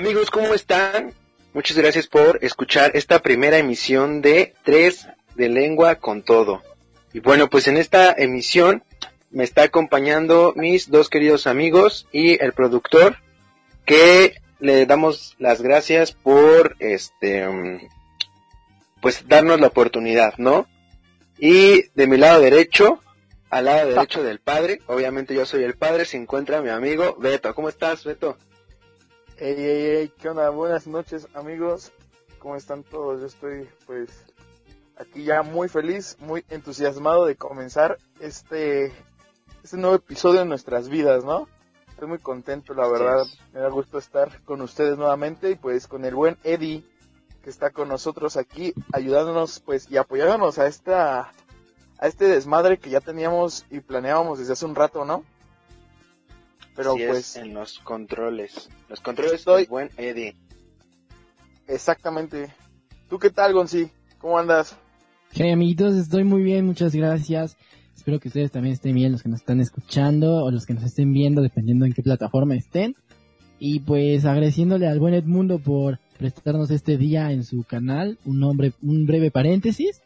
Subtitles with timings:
[0.00, 1.12] Amigos, ¿cómo están?
[1.52, 6.62] Muchas gracias por escuchar esta primera emisión de Tres de Lengua con Todo.
[7.12, 8.82] Y bueno, pues en esta emisión
[9.30, 13.18] me está acompañando mis dos queridos amigos y el productor
[13.84, 17.90] que le damos las gracias por este
[19.02, 20.66] pues darnos la oportunidad, ¿no?
[21.38, 23.02] Y de mi lado derecho,
[23.50, 27.54] al lado derecho del padre, obviamente yo soy el padre, se encuentra mi amigo Beto.
[27.54, 28.38] ¿Cómo estás, Beto?
[29.42, 30.50] Hey, hey, hey, ¿qué onda?
[30.50, 31.92] Buenas noches, amigos.
[32.40, 33.22] ¿Cómo están todos?
[33.22, 34.10] Yo estoy, pues,
[34.98, 38.92] aquí ya muy feliz, muy entusiasmado de comenzar este,
[39.64, 41.48] este nuevo episodio en nuestras vidas, ¿no?
[41.88, 43.24] Estoy muy contento, la verdad.
[43.54, 46.84] Me da gusto estar con ustedes nuevamente y pues con el buen Eddie
[47.42, 51.32] que está con nosotros aquí ayudándonos pues y apoyándonos a esta
[51.98, 55.24] a este desmadre que ya teníamos y planeábamos desde hace un rato, ¿no?
[56.80, 58.70] Pero pues en los controles.
[58.88, 60.34] Los controles estoy buen Eddie.
[61.68, 62.54] Exactamente.
[63.10, 63.90] ¿Tú qué tal, Gonzi?
[64.16, 64.78] ¿Cómo andas?
[65.30, 67.58] Hey, amiguitos, estoy muy bien, muchas gracias.
[67.94, 70.84] Espero que ustedes también estén bien, los que nos están escuchando o los que nos
[70.84, 72.96] estén viendo, dependiendo en qué plataforma estén.
[73.58, 78.72] Y pues agradeciéndole al buen Edmundo por prestarnos este día en su canal, un nombre,
[78.80, 80.00] un breve paréntesis,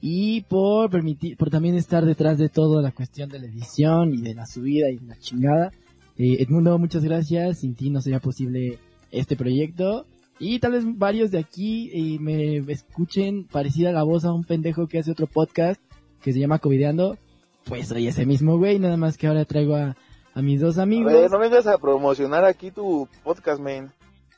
[0.00, 4.22] y por permitir, por también estar detrás de toda la cuestión de la edición y
[4.22, 5.72] de la subida y de la chingada.
[6.18, 7.60] Eh, Edmundo, muchas gracias.
[7.60, 8.78] Sin ti no sería posible
[9.10, 10.06] este proyecto.
[10.38, 14.88] Y tal vez varios de aquí eh, me escuchen parecida la voz a un pendejo
[14.88, 15.80] que hace otro podcast
[16.22, 17.16] que se llama Covideando.
[17.64, 19.96] Pues soy ese mismo güey, nada más que ahora traigo a,
[20.34, 21.12] a mis dos amigos.
[21.30, 23.92] no vengas a promocionar aquí tu podcast, man.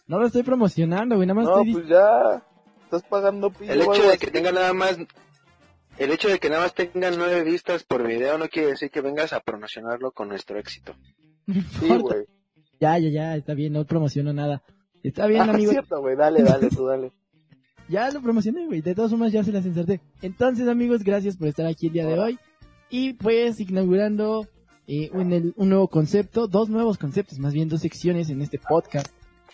[0.06, 2.44] No lo estoy promocionando, güey, nada más No, pues ya
[2.84, 4.98] estás pagando El hecho de que tenga nada más
[5.96, 9.00] el hecho de que nada más tengan nueve vistas por video no quiere decir que
[9.00, 10.94] vengas a promocionarlo con nuestro éxito.
[11.80, 12.24] Sí, güey.
[12.80, 14.62] Ya, ya, ya, está bien, no promociono nada.
[15.02, 15.70] Está bien, Ah, amigo.
[15.70, 17.12] es cierto, güey, dale, dale, tú dale.
[17.88, 18.80] Ya lo promocioné, güey.
[18.80, 20.00] De todas formas, ya se las inserté.
[20.22, 22.38] Entonces, amigos, gracias por estar aquí el día de hoy.
[22.88, 24.46] Y pues, inaugurando
[24.86, 28.58] eh, un, el- un nuevo concepto, dos nuevos conceptos, más bien dos secciones en este
[28.58, 29.08] podcast.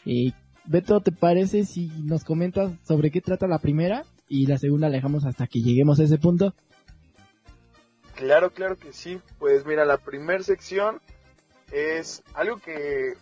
[0.07, 0.31] Eh,
[0.65, 4.05] Beto, ¿te parece si nos comentas sobre qué trata la primera?
[4.29, 6.55] Y la segunda la dejamos hasta que lleguemos a ese punto.
[8.15, 9.19] Claro, claro que sí.
[9.39, 11.01] Pues mira, la primera sección
[11.71, 13.15] es algo que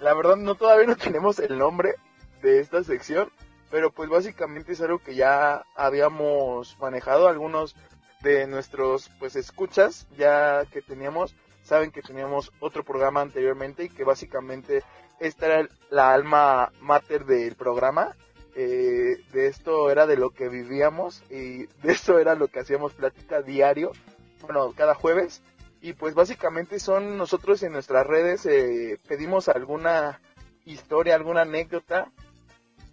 [0.00, 1.94] la verdad no todavía no tenemos el nombre
[2.42, 3.30] de esta sección,
[3.70, 7.28] pero pues básicamente es algo que ya habíamos manejado.
[7.28, 7.76] Algunos
[8.22, 14.04] de nuestros pues escuchas ya que teníamos saben que teníamos otro programa anteriormente y que
[14.04, 14.82] básicamente
[15.20, 18.16] esta era la alma mater del programa.
[18.54, 22.92] Eh, de esto era de lo que vivíamos y de esto era lo que hacíamos
[22.92, 23.92] plática diario
[24.42, 25.40] bueno cada jueves
[25.82, 30.20] y pues básicamente son nosotros en nuestras redes eh, pedimos alguna
[30.64, 32.10] historia alguna anécdota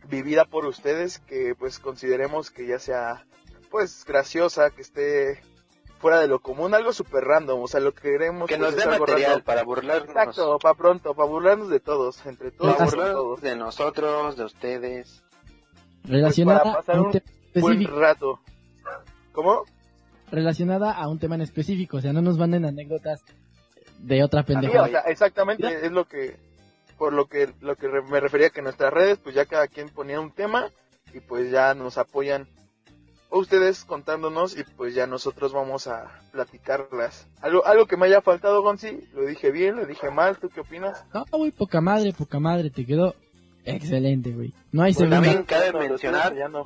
[0.09, 3.25] vivida por ustedes que pues consideremos que ya sea
[3.69, 5.41] pues graciosa que esté
[5.99, 8.69] fuera de lo común algo súper random o sea lo que queremos Que pues, nos
[8.71, 9.45] es dé algo material random.
[9.45, 10.09] para burlarnos.
[10.09, 14.35] exacto para pronto para burlarnos de todos entre todos Para por burlarnos todos de nosotros,
[14.35, 15.23] de ustedes.
[16.05, 17.21] Relacionada para pasar un
[17.53, 18.39] buen rato
[19.31, 19.63] cómo
[20.31, 21.97] Relacionada a un tema en específico.
[21.97, 23.21] O sea, no nos manden anécdotas
[23.99, 24.83] de otra Sí, pendejada.
[24.85, 26.37] o sea, exactamente es lo que
[26.97, 29.67] por lo que lo que re- me refería que en nuestras redes pues ya cada
[29.67, 30.69] quien ponía un tema
[31.13, 32.47] y pues ya nos apoyan
[33.31, 37.27] ustedes contándonos y pues ya nosotros vamos a platicarlas.
[37.41, 40.61] Algo algo que me haya faltado, Gonzi, lo dije bien, lo dije mal, ¿tú qué
[40.61, 41.03] opinas?
[41.13, 43.15] No, güey, poca madre, poca madre, te quedó
[43.65, 44.53] excelente, güey.
[44.71, 45.17] No hay Pues segunda.
[45.17, 46.65] también cabe No, mencionar, enseñando.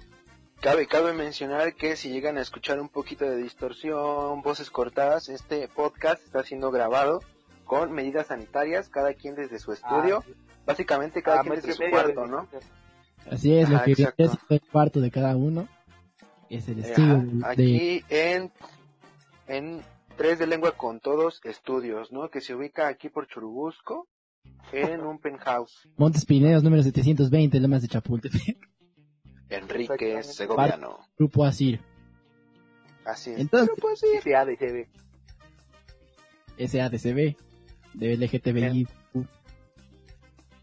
[0.64, 5.68] Cabe, cabe mencionar que si llegan a escuchar un poquito de distorsión, voces cortadas, este
[5.68, 7.22] podcast está siendo grabado
[7.66, 10.24] con medidas sanitarias, cada quien desde su estudio,
[10.66, 12.48] básicamente cada Ah, quien desde su cuarto, ¿no?
[13.30, 15.68] Así es, lo Ajá, que es el cuarto de cada uno.
[16.50, 18.52] Es el Ajá, estilo de, de- aquí en,
[19.48, 19.82] en
[20.18, 22.30] Tres de Lengua con Todos Estudios, ¿no?
[22.30, 24.08] Que se ubica aquí por Churubusco,
[24.72, 25.88] en un penthouse.
[25.98, 28.70] Montes Pinedos número 720, Lomas de Chapultepec,
[29.58, 30.24] Enrique.
[30.24, 31.00] Segoviano.
[31.18, 31.80] Grupo Asir.
[33.06, 33.40] Así es.
[33.40, 33.70] Entonces,
[34.24, 34.88] Sí, ha de GB.
[36.68, 37.36] SADCB,
[37.94, 38.88] de LGTBI.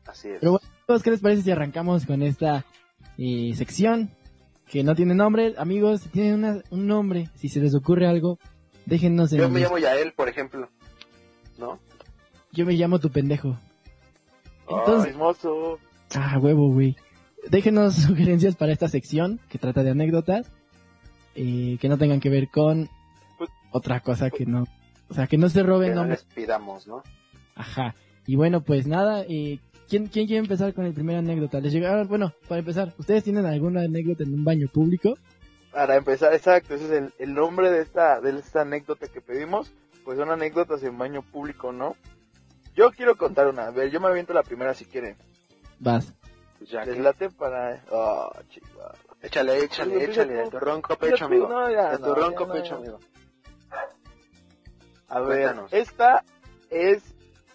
[0.07, 0.39] Así es.
[0.41, 2.65] Pero bueno, amigos, ¿qué les parece si arrancamos con esta
[3.19, 4.11] eh, sección
[4.67, 5.55] que no tiene nombre?
[5.59, 8.39] Amigos, si tienen una- un nombre, si se les ocurre algo,
[8.87, 10.69] déjennos en Yo me llamo Yael, por ejemplo.
[11.59, 11.79] ¿No?
[12.53, 13.59] Yo me llamo tu pendejo.
[14.69, 15.79] Entonces, Hermoso.
[16.15, 16.97] Ah, huevo, güey.
[17.49, 20.51] Déjenos sugerencias para esta sección que trata de anécdotas
[21.35, 22.89] eh, que no tengan que ver con
[23.39, 24.67] Pues- otra cosa que no,
[25.09, 26.25] o sea, que no se Que roben no nombres.
[26.27, 27.03] les pidamos, ¿no?
[27.55, 27.95] Ajá.
[28.27, 29.59] Y bueno, pues nada, eh,
[29.89, 31.61] ¿quién, ¿quién quiere empezar con el primer anécdota?
[31.61, 35.17] Les llegaron, bueno, para empezar, ¿ustedes tienen alguna anécdota en un baño público?
[35.73, 39.73] Para empezar, exacto, ese es el, el nombre de esta, de esta anécdota que pedimos.
[40.05, 41.95] Pues son anécdotas en baño público, ¿no?
[42.75, 43.67] Yo quiero contar una.
[43.67, 45.15] A ver, yo me aviento la primera si quieren.
[45.79, 46.13] Vas.
[46.61, 47.83] Pues ya Les que- late para...
[47.91, 48.95] Oh, chihuahua.
[49.23, 50.45] Échale, échale, Empieza échale, tú.
[50.45, 51.49] de tu ronco pecho, amigo.
[51.49, 53.01] no, ya, De tu no, ronco ya pecho, amigo.
[55.09, 55.73] A ver, Cuéntanos.
[55.73, 56.25] esta
[56.71, 57.03] es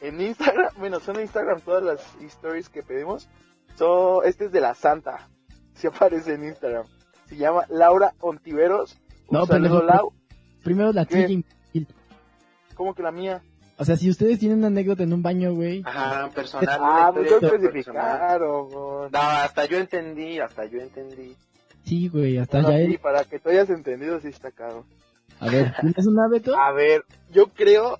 [0.01, 3.29] en Instagram, bueno, son en Instagram todas las stories que pedimos.
[3.75, 5.29] So, este es de la Santa.
[5.75, 6.85] Se aparece en Instagram.
[7.27, 8.97] Se llama Laura Ontiveros.
[9.27, 9.83] Un No, saludo.
[9.83, 10.13] Lau.
[10.63, 11.27] Primero la tuya.
[12.75, 13.41] ¿Cómo que la mía?
[13.77, 15.81] O sea, si ustedes tienen una anécdota en un baño, güey.
[15.85, 16.79] Ajá, personal.
[16.81, 18.69] Ah, una pues especificaron.
[18.69, 19.11] güey.
[19.11, 21.35] No, hasta yo entendí, hasta yo entendí.
[21.83, 22.99] Sí, güey, hasta Bueno, ya sí, él.
[22.99, 24.85] para que tú hayas entendido, sí está caro.
[25.39, 26.57] A ver, ¿tienes una, Beto?
[26.57, 27.99] A ver, yo creo,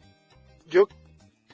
[0.68, 0.88] yo,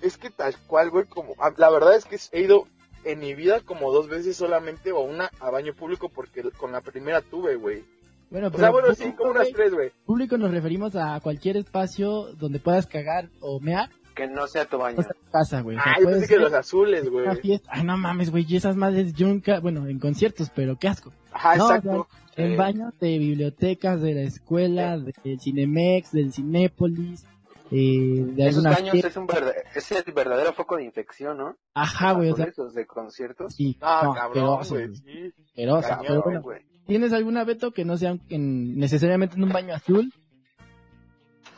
[0.01, 2.67] es que tal cual, güey, como, ah, la verdad es que he ido
[3.03, 6.81] en mi vida como dos veces solamente o una a baño público porque con la
[6.81, 7.83] primera tuve, güey.
[8.29, 9.91] Bueno, O sea, bueno, sí, público, como unas güey, tres, güey.
[10.05, 13.89] público nos referimos a cualquier espacio donde puedas cagar o mear
[14.21, 14.97] Que no sea tu baño.
[15.31, 15.77] casa, güey.
[15.77, 17.25] O sea, Ah, puede pensé que los azules, güey.
[17.25, 17.69] una fiesta.
[17.73, 21.11] Ay, no mames, güey, y esas madres yo nunca, bueno, en conciertos, pero qué asco.
[21.31, 22.07] Ajá, No, exacto.
[22.35, 27.25] En baños de bibliotecas, de la escuela, del Cinemex, del Cinépolis,
[27.71, 31.55] eh, de Esos baños es un verdad, es el verdadero foco de infección, ¿no?
[31.73, 33.53] Ajá, güey, o sea, Esos de conciertos.
[33.55, 35.33] sí, Ah, no, cabrón, güey, sí.
[35.81, 36.61] cañón, pero bueno.
[36.85, 40.13] ¿tienes alguna, Beto, que no sea en- necesariamente en un baño azul?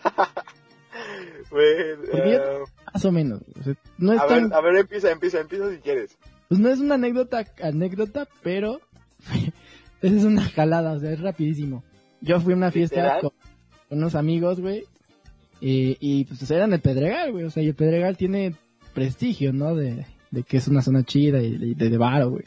[1.53, 2.39] Yo- eh,
[2.93, 5.69] Más o menos, o sea, no es a tan, ver, a ver, empieza, empieza, empieza
[5.71, 6.17] si quieres.
[6.47, 8.79] pues no es una anécdota, anécdota, pero
[10.01, 11.83] esa es una jalada, o sea, es rapidísimo.
[12.21, 13.31] Yo fui a una fiesta con,
[13.89, 14.85] con unos amigos, güey,
[15.61, 18.55] y pues eran el Pedregal, güey, o sea, y el Pedregal tiene
[18.93, 19.75] prestigio, ¿no?
[19.75, 22.43] De, de que es una zona chida y de, de, de varo, güey.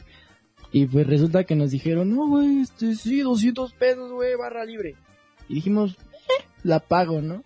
[0.71, 4.95] Y pues resulta que nos dijeron, no, güey, este, sí, 200 pesos, güey, barra libre.
[5.49, 7.43] Y dijimos, eh, la pago, ¿no?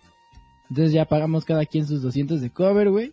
[0.72, 3.12] Entonces ya pagamos cada quien sus 200 de cover, güey.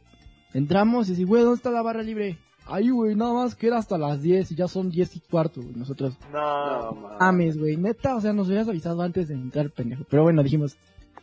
[0.54, 2.40] Entramos y así, güey, ¿dónde está la barra libre?
[2.68, 5.62] Ahí, güey, nada más que era hasta las 10 y ya son 10 y cuarto,
[5.62, 5.76] güey.
[5.76, 7.18] Nosotros, No, mames.
[7.20, 10.06] ames, güey, neta, o sea, nos hubieras avisado antes de entrar, pendejo.
[10.10, 10.78] Pero bueno, dijimos,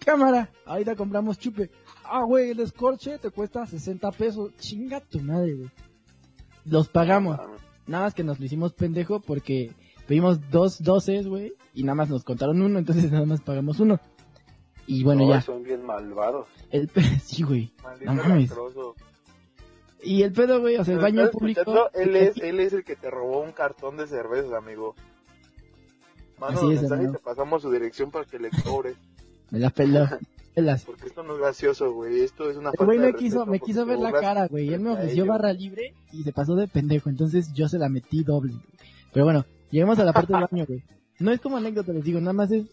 [0.05, 1.71] cámara, ahorita compramos chupe.
[2.05, 4.55] Ah, güey, el escorche te cuesta 60 pesos.
[4.59, 5.71] Chinga tu madre, güey.
[6.67, 7.39] Los pagamos.
[7.87, 9.73] Nada más que nos lo hicimos pendejo porque
[10.07, 13.99] pedimos dos doces, güey, y nada más nos contaron uno, entonces nada más pagamos uno.
[14.87, 15.41] Y bueno, No, ya.
[15.41, 16.47] Son bien malvados.
[16.71, 16.91] El
[17.23, 17.73] sí, güey.
[17.83, 18.53] maldito No mames.
[20.03, 21.91] Y el pedo, güey, o sea, el ¿Me baño público.
[21.95, 24.95] Él es, él es el que te robó un cartón de cervezas, amigo.
[26.39, 28.97] Mándanos Así es, mensaje te pasamos su dirección para que le cobres.
[29.51, 30.07] Me la peló.
[30.87, 32.21] Porque esto no es gracioso, güey.
[32.21, 34.73] Esto es una El güey de me quiso, me quiso ver la cara, güey.
[34.73, 37.11] Él me ofreció barra libre y se pasó de pendejo.
[37.11, 38.55] Entonces yo se la metí doble.
[39.13, 40.83] Pero bueno, llegamos a la parte del baño, güey.
[41.19, 42.65] No es como anécdota, les digo, nada más es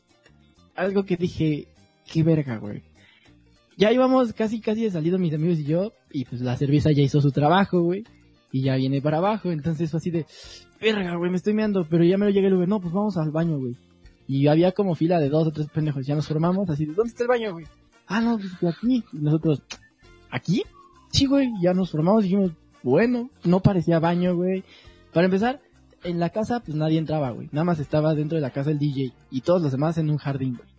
[0.75, 1.67] algo que dije,
[2.11, 2.83] qué verga, güey.
[3.77, 7.01] Ya íbamos casi, casi de salido mis amigos y yo, y pues la cerveza ya
[7.01, 8.03] hizo su trabajo, güey.
[8.51, 10.25] Y ya viene para abajo, entonces fue así de,
[10.79, 13.17] verga, güey, me estoy meando, pero ya me lo llegué el güey, no, pues vamos
[13.17, 13.75] al baño, güey.
[14.27, 17.09] Y había como fila de dos o tres pendejos, ya nos formamos así de, ¿dónde
[17.09, 17.65] está el baño, güey?
[18.07, 19.03] Ah, no, pues aquí.
[19.11, 19.63] Y nosotros,
[20.29, 20.63] ¿aquí?
[21.09, 22.51] Sí, güey, ya nos formamos dijimos,
[22.83, 24.63] bueno, no parecía baño, güey.
[25.13, 25.61] Para empezar,
[26.03, 27.49] en la casa, pues nadie entraba, güey.
[27.51, 30.17] Nada más estaba dentro de la casa el DJ y todos los demás en un
[30.17, 30.72] jardín, güey.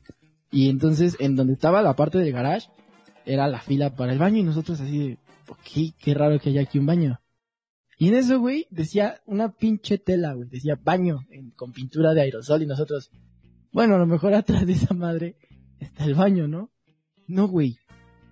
[0.55, 2.69] Y entonces, en donde estaba la parte del garage,
[3.27, 5.19] era la fila para el baño y nosotros así de,
[5.49, 7.21] ok, qué raro que haya aquí un baño.
[7.99, 12.21] Y en eso, güey, decía una pinche tela, güey, decía baño en- con pintura de
[12.23, 13.11] aerosol y nosotros,
[13.73, 15.37] bueno, a lo mejor atrás de esa madre
[15.81, 16.71] está el baño, ¿no?
[17.27, 17.79] No, güey.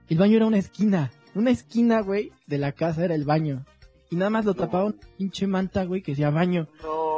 [0.09, 1.11] El baño era una esquina.
[1.35, 3.65] Una esquina, güey, de la casa era el baño.
[4.11, 6.69] Y nada más lo tapaba una pinche manta, güey, que decía baño.
[6.83, 7.12] No.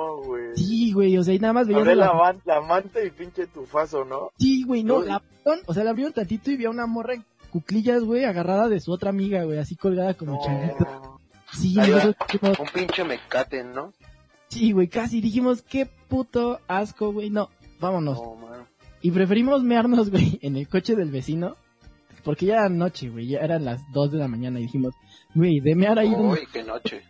[0.57, 2.07] Sí, güey, o sea, y nada más veías a la...
[2.07, 4.31] la, man- la manta y pinche tufazo, ¿no?
[4.39, 5.07] Sí, güey, no, Uy.
[5.07, 8.25] la abrieron, o sea, la abrieron tantito y vi a una morra en cuclillas, güey,
[8.25, 10.85] agarrada de su otra amiga, güey, así colgada como changuito.
[10.85, 11.21] No.
[11.53, 12.15] Sí, dijimos,
[12.59, 13.93] Un pinche mecate, ¿no?
[14.49, 17.49] sí, güey, casi dijimos, qué puto asco, güey, no,
[17.81, 18.19] vámonos.
[18.21, 18.65] No, man.
[19.03, 21.57] Y preferimos mearnos, güey, en el coche del vecino,
[22.25, 24.95] porque ya era noche, güey, ya eran las 2 de la mañana y dijimos,
[25.35, 27.03] güey, de mear ahí donde Uy, qué noche.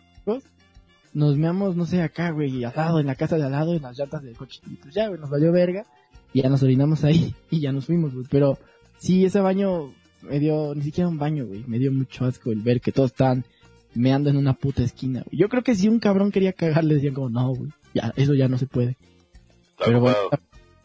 [1.15, 3.81] Nos meamos, no sé, acá, güey, al lado, en la casa de al lado, en
[3.81, 4.59] las llantas del coche.
[4.69, 5.85] Y pues ya, güey, nos valió verga.
[6.33, 8.25] Y ya nos orinamos ahí y ya nos fuimos, güey.
[8.29, 8.59] Pero
[8.97, 11.63] sí, ese baño me dio, ni siquiera un baño, güey.
[11.67, 13.45] Me dio mucho asco el ver que todos estaban
[13.93, 15.39] meando en una puta esquina, güey.
[15.39, 18.33] Yo creo que si un cabrón quería cagar, le decían como, no, güey, ya, eso
[18.33, 18.97] ya no se puede.
[19.77, 20.17] Pero bueno,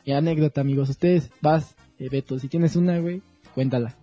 [0.04, 0.90] qué anécdota, amigos.
[0.90, 3.20] Ustedes, vas, eh, Beto, si tienes una, güey,
[3.52, 3.96] cuéntala.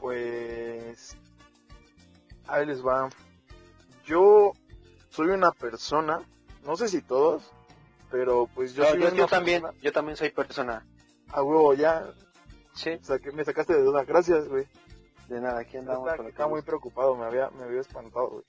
[0.00, 1.16] Pues.
[2.48, 3.08] Ahí les va.
[4.10, 4.52] Yo
[5.08, 6.20] soy una persona,
[6.64, 7.50] no sé si todos,
[8.10, 10.84] pero pues yo No, soy yo, una yo también, yo también soy persona.
[11.28, 12.12] A huevo, ya,
[12.74, 14.66] Sí, o sea, que me sacaste de duda, gracias, güey.
[15.28, 18.44] de nada, aquí andamos Estaba, muy preocupado, me había, me había espantado, güey.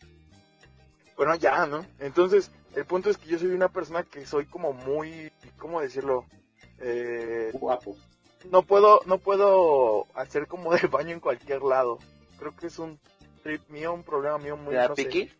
[1.17, 1.85] Bueno, ya, ¿no?
[1.99, 6.25] Entonces, el punto es que yo soy una persona que soy como muy, ¿cómo decirlo?
[6.79, 7.95] Eh, Guapo.
[8.49, 11.99] no puedo, no puedo hacer como de baño en cualquier lado.
[12.39, 12.99] Creo que es un
[13.43, 15.31] trip mío, un problema mío muy, ¿Te da no sé.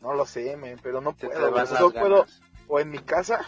[0.00, 1.50] No lo sé, men, pero no puedo.
[1.66, 2.26] solo puedo,
[2.68, 3.44] o en mi casa,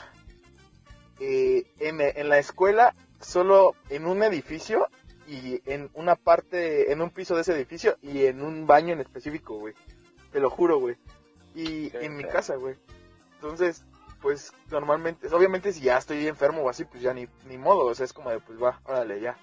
[1.21, 4.89] eh, en, en la escuela, solo en un edificio
[5.27, 9.01] y en una parte, en un piso de ese edificio y en un baño en
[9.01, 9.75] específico, güey.
[10.33, 10.97] Te lo juro, güey.
[11.55, 12.77] Y Qué en mi casa, güey.
[13.35, 13.85] Entonces,
[14.23, 17.95] pues normalmente, obviamente si ya estoy enfermo o así, pues ya ni, ni modo, o
[17.95, 19.37] sea, es como de, pues va, órale, ya.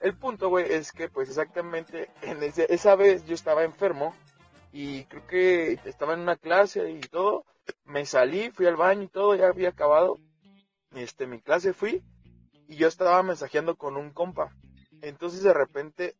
[0.00, 4.14] El punto, güey, es que pues exactamente en ese- esa vez yo estaba enfermo
[4.72, 7.44] y creo que estaba en una clase y todo,
[7.84, 10.18] me salí, fui al baño y todo, ya había acabado,
[10.94, 12.02] este, mi clase fui
[12.66, 14.54] y yo estaba mensajeando con un compa.
[15.00, 16.16] Entonces de repente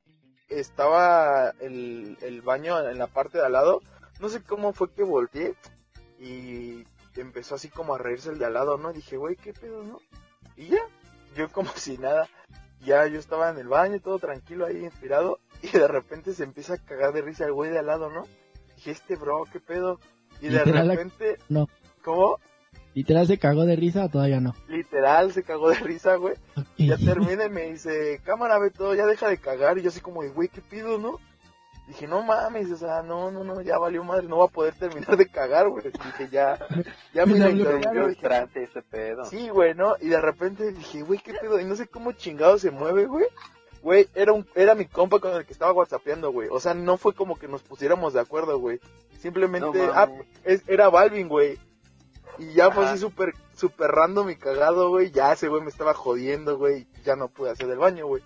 [0.48, 3.82] estaba el, el baño en la parte de al lado,
[4.20, 5.54] no sé cómo fue que volteé
[6.18, 6.84] y
[7.20, 8.92] empezó así como a reírse el de al lado, ¿no?
[8.92, 10.00] Dije, güey, ¿qué pedo, no?
[10.56, 10.80] Y ya,
[11.36, 12.28] yo como si nada,
[12.84, 16.74] ya yo estaba en el baño, todo tranquilo ahí, inspirado, y de repente se empieza
[16.74, 18.24] a cagar de risa el güey de al lado, ¿no?
[18.76, 19.98] Dije, este bro, ¿qué pedo?
[20.40, 21.68] Y de repente, no.
[22.04, 22.38] ¿cómo?
[22.94, 24.54] ¿Literal se cagó de risa o todavía no?
[24.68, 26.34] Literal, se cagó de risa, güey.
[26.76, 29.78] Ya termina y me dice, cámara, Beto, ya deja de cagar.
[29.78, 31.18] Y yo así como, güey, ¿qué pido, no?
[31.88, 34.74] Dije, no mames, o sea, no, no, no, ya valió madre, no va a poder
[34.74, 35.84] terminar de cagar, güey.
[35.90, 36.58] Dije, ya,
[37.14, 37.90] ya me la interrumpió.
[37.90, 39.24] Dije, Frustrante ese pedo.
[39.24, 39.96] sí, güey, ¿no?
[40.00, 41.58] Y de repente dije, güey, ¿qué pedo?
[41.58, 43.24] Y no sé cómo chingado se mueve, güey.
[43.80, 46.48] Güey, era un, era mi compa con el que estaba whatsappeando, güey.
[46.52, 48.80] O sea, no fue como que nos pusiéramos de acuerdo, güey.
[49.18, 50.08] Simplemente, No ah,
[50.44, 51.58] es- era Balvin, güey.
[52.38, 55.10] Y ya fue así súper, súper random y cagado, güey.
[55.10, 56.86] Ya ese güey me estaba jodiendo, güey.
[56.98, 58.22] y Ya no pude hacer del baño, güey.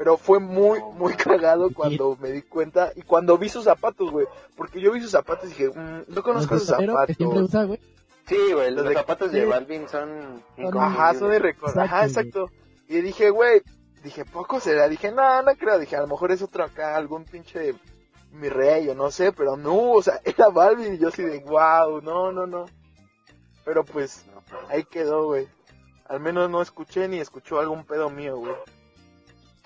[0.00, 4.26] Pero fue muy, muy cagado cuando me di cuenta y cuando vi sus zapatos, güey.
[4.56, 7.16] Porque yo vi sus zapatos y dije, mm, no conozco sus zapatos.
[7.20, 7.78] usa, güey.
[8.26, 9.44] Sí, güey, los Los de- zapatos de.
[9.44, 10.42] Balvin son
[10.74, 11.54] Ajá, son de.
[11.76, 12.48] Ajá, Exacto.
[12.88, 13.60] Y dije, güey,
[14.02, 14.88] dije, poco será.
[14.88, 15.78] Dije, no, no creo.
[15.78, 17.74] Dije, a lo mejor es otro acá, algún pinche
[18.32, 21.40] mi rey o no sé, pero no, o sea, era Balvin y yo así de,
[21.40, 22.64] wow, no, no, no.
[23.66, 25.46] Pero pues, pero- ahí quedó, güey.
[26.06, 28.54] Al menos no escuché ni escuchó algún pedo mío, güey.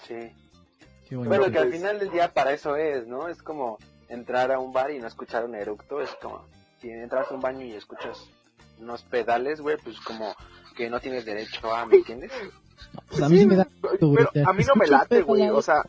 [0.07, 1.15] Sí.
[1.17, 3.29] Bueno, que al final del día para eso es, ¿no?
[3.29, 6.01] Es como entrar a un bar y no escuchar un eructo.
[6.01, 6.47] Es como
[6.81, 8.29] si entras a un baño y escuchas
[8.79, 10.35] unos pedales, güey, pues como
[10.77, 12.33] que no tienes derecho a, ¿me entiendes?
[13.09, 15.49] Pues a mí sí me da Pero a mí no me late, güey.
[15.51, 15.85] O sea,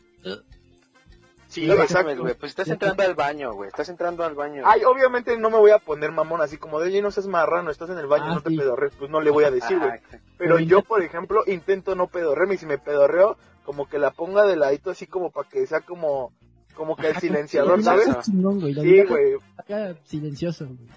[1.48, 3.68] sí, No güey, pues estás entrando al baño, güey.
[3.70, 4.64] Estás entrando al baño.
[4.66, 7.72] Ay, obviamente no me voy a poner mamón así como de, oye, no seas marrano,
[7.72, 8.58] estás en el baño, Ah, no te sí.
[8.58, 8.94] pedorres.
[8.98, 9.92] Pues no le voy a decir, güey.
[9.92, 10.18] Ah.
[10.38, 14.44] Pero yo, por ejemplo, intento no pedorrearme y si me pedorreo, como que la ponga
[14.46, 16.32] de ladito así como para que sea como,
[16.76, 18.08] como que el silenciador, ¿sabes?
[18.24, 19.36] Sí, güey.
[19.58, 20.90] acá silencioso, güey.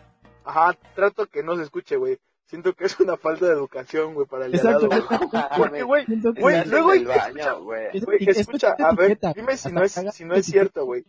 [0.45, 2.19] Ajá, trato que no se escuche, güey.
[2.47, 5.29] Siento que es una falta de educación, güey, para el Exacto, lado, güey.
[5.29, 5.45] güey.
[5.59, 6.05] Porque, güey,
[6.41, 7.87] Güey, luego escucha- güey.
[7.93, 10.87] Es- güey, es- escucha, es a ver, dime si no es, si no es cierto,
[10.87, 11.05] güey.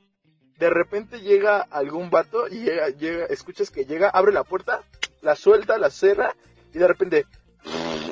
[0.57, 4.81] De repente llega algún vato y llega, llega, escuchas que llega, abre la puerta,
[5.21, 6.35] la suelta, la cierra
[6.73, 7.25] y de repente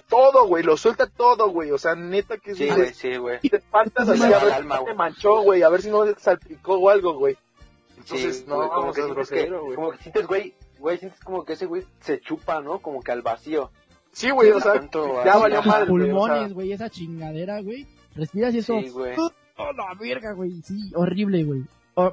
[0.10, 1.72] todo, güey, lo suelta todo, güey.
[1.72, 3.40] O sea, neta que Sí, dices, güey, sí, güey.
[3.42, 5.90] y te espantas Sí, así a ver alma, si te manchó, güey, a ver si
[5.90, 7.36] no salpicó o algo, güey.
[7.36, 9.76] Sí, Entonces, no, güey, como que que, grosero, güey.
[9.76, 12.80] como que sientes, güey, güey, sientes como que ese güey se chupa, ¿no?
[12.80, 13.72] Como que al vacío.
[14.12, 16.90] Sí, güey, o sea, Tanto ya valió mal, Los güey, o sea, pulmones, güey, esa
[16.90, 17.86] chingadera, güey.
[18.16, 18.80] Respiras y eso.
[18.80, 19.16] Sí, güey.
[19.18, 20.62] ¡Oh, la verga, güey!
[20.64, 21.64] Sí, horrible, güey.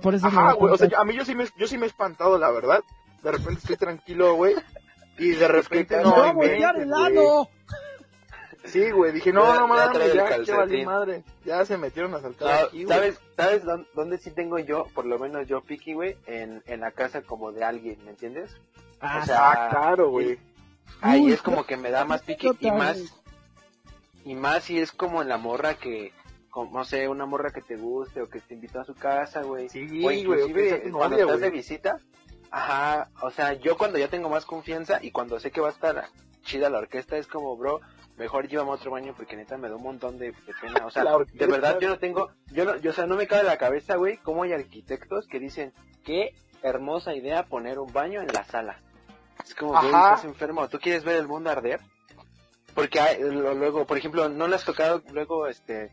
[0.00, 1.88] Por eso Ajá, güey, o sea, a mí yo sí me, yo sí me he
[1.88, 2.82] espantado, la verdad.
[3.22, 4.54] De repente estoy tranquilo, güey.
[5.18, 7.46] Y de repente no, no, ¡No va a voltear inventes, el güey.
[8.64, 11.22] Sí, güey, dije, no, Ya- no mames, ya, ya valí madre.
[11.44, 12.96] Ya se metieron a saltar No, aquí, güey.
[12.96, 16.16] ¿Sabes, ¿sabes dón- dónde sí tengo yo, por lo menos yo, Piki, güey?
[16.26, 18.56] En, en la casa como de alguien, ¿me entiendes?
[19.00, 20.38] Ah, O sea, Ah, claro, güey.
[21.02, 22.98] Ahí Uy, es como que me da más pique y más,
[24.24, 26.12] y más si es como en la morra que,
[26.50, 29.42] como, no sé, una morra que te guste o que te invitó a su casa,
[29.42, 29.68] güey.
[29.68, 31.98] Sí, güey, cuando novia, estás de visita,
[32.50, 35.72] ajá, o sea, yo cuando ya tengo más confianza y cuando sé que va a
[35.72, 36.06] estar
[36.42, 37.80] chida la orquesta es como, bro,
[38.16, 40.90] mejor llévame a otro baño porque neta me da un montón de, de pena, o
[40.90, 43.58] sea, de verdad yo no tengo, yo no, yo, o sea, no me cabe la
[43.58, 45.72] cabeza, güey, cómo hay arquitectos que dicen,
[46.04, 46.30] qué
[46.62, 48.80] hermosa idea poner un baño en la sala.
[49.44, 51.80] Es como, güey, estás enfermo, ¿tú quieres ver el mundo arder?
[52.74, 55.90] Porque hay- lo- luego, por ejemplo, ¿no le has tocado luego, este,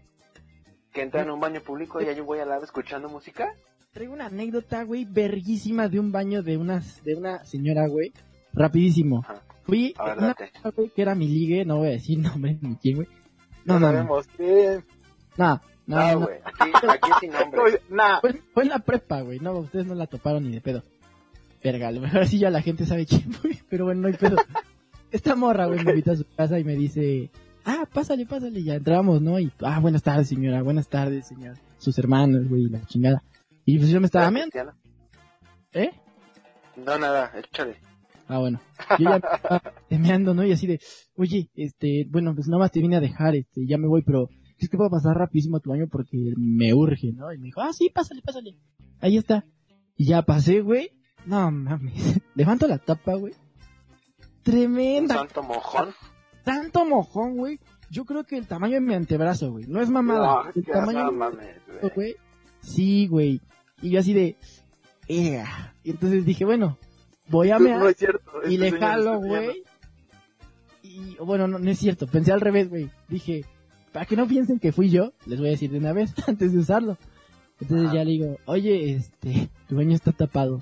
[0.94, 3.54] que entra en un baño público y yo voy al lado escuchando música?
[3.94, 8.14] traigo una anécdota, güey, verguísima de un baño de una, de una señora, güey.
[8.54, 9.24] Rapidísimo.
[9.24, 9.42] Ajá.
[9.64, 10.36] Fui A ver, una
[10.76, 13.08] güey, que era mi ligue, no voy a decir nombre ni quién, güey.
[13.64, 14.86] No, no, no, sabemos quién.
[15.38, 16.40] no, no, No, no, güey.
[16.44, 17.82] Aquí, aquí sin nombre.
[17.90, 18.20] Nah.
[18.22, 19.40] Fue, fue en la prepa, güey.
[19.40, 20.84] No, ustedes no la toparon ni de pedo.
[21.64, 24.16] Verga, a lo mejor sí ya la gente sabe quién fue, pero bueno, no hay
[24.16, 24.38] pedo.
[25.12, 27.30] Esta morra, güey, me invita a su casa y me dice,
[27.66, 29.40] ah, pásale, pásale, ya entramos, ¿no?
[29.40, 31.58] Y, ah, buenas tardes, señora, buenas tardes, señor.
[31.78, 33.22] Sus hermanos, güey, la chingada.
[33.66, 34.58] Y pues yo me estaba meando.
[35.74, 35.92] ¿eh?
[36.78, 37.78] No, nada, échale.
[38.34, 38.62] Ah, bueno.
[38.98, 40.46] Yo ya me estaba meando, ¿no?
[40.46, 40.80] Y así de,
[41.18, 44.30] oye, este, bueno, pues nada más te vine a dejar, este, ya me voy, pero
[44.58, 47.34] es que puedo pasar rapidísimo a tu baño porque me urge, ¿no?
[47.34, 48.56] Y me dijo, ah, sí, pásale, pásale.
[49.02, 49.44] Ahí está.
[49.98, 50.92] Y ya pasé, güey.
[51.26, 51.94] No mames.
[52.36, 53.34] Levanto la tapa, güey.
[54.44, 55.16] Tremenda.
[55.16, 55.90] santo mojón.
[56.44, 57.60] Tanto mojón, güey.
[57.90, 59.66] Yo creo que el tamaño de mi antebrazo, güey.
[59.68, 60.44] No es mamada.
[60.46, 61.92] No, el tamaño No mames, mi güey.
[61.94, 62.16] güey.
[62.62, 63.42] Sí, güey.
[63.82, 64.38] Y yo así de,
[65.08, 65.76] "Ea".
[65.84, 66.78] Y entonces dije, bueno,
[67.32, 68.32] voy a mear no es cierto.
[68.48, 69.28] y este le jalo, viendo.
[69.28, 69.64] güey.
[70.84, 72.90] Y bueno, no, no es cierto, pensé al revés, güey.
[73.08, 73.46] Dije,
[73.94, 76.52] para que no piensen que fui yo, les voy a decir de una vez antes
[76.54, 76.98] de usarlo.
[77.60, 80.62] Entonces ya le digo, oye, este, tu baño está tapado.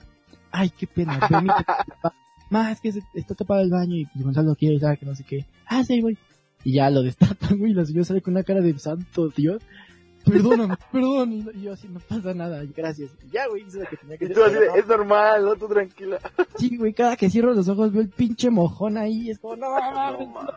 [0.51, 1.43] Ay, qué pena, tapar.
[2.49, 5.15] Más es que se- está tapado el baño y pues Gonzalo quiere usar que no
[5.15, 5.45] sé qué.
[5.67, 6.17] Ah, sí, güey.
[6.65, 9.61] Y ya lo destapan, güey, y la señora sale con una cara de santo Dios.
[10.25, 11.33] Perdóname, perdón.
[11.33, 13.11] Y yo así, no pasa nada, gracias.
[13.25, 14.35] Y ya, güey, hice lo que tenía que hacer.
[14.37, 16.19] tú así es normal, no, tú tranquila.
[16.57, 19.55] Sí, güey, cada que cierro los ojos veo el pinche mojón ahí, y es como,
[19.55, 20.47] no, No mames, no.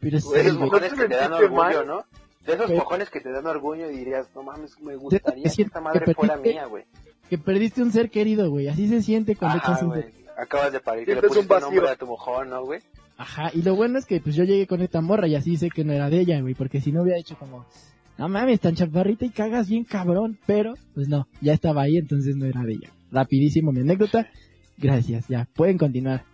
[0.00, 1.86] Pero sí, Güey, esos mojones que te dan ¿Sentiste orgullo, mal?
[1.86, 2.04] ¿no?
[2.46, 5.80] De esos mojones que te dan orgullo y dirías, no mames, me gustaría que esta
[5.80, 6.84] madre que fuera mía, güey.
[7.30, 8.68] que perdiste un ser querido, güey.
[8.68, 10.12] Así se siente cuando echas un ser.
[10.36, 12.80] Acabas de parir, que le Sientes un pusiste nombre a tu mojón, ¿no, güey?
[13.16, 15.70] Ajá, y lo bueno es que pues yo llegué con esta morra y así sé
[15.70, 17.64] que no era de ella, güey, porque si no hubiera hecho como,
[18.18, 22.36] no mames, tan chaparrita y cagas bien cabrón, pero pues no, ya estaba ahí, entonces
[22.36, 22.90] no era de ella.
[23.10, 24.28] Rapidísimo mi anécdota.
[24.76, 26.24] Gracias, ya, pueden continuar.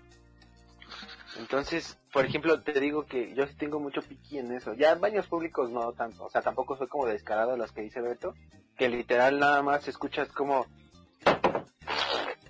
[1.39, 4.75] Entonces, por ejemplo, te digo que yo sí tengo mucho piqui en eso.
[4.75, 6.25] Ya en baños públicos no tanto.
[6.25, 8.35] O sea, tampoco soy como descarado de los que dice Beto.
[8.77, 10.67] Que literal nada más escuchas como...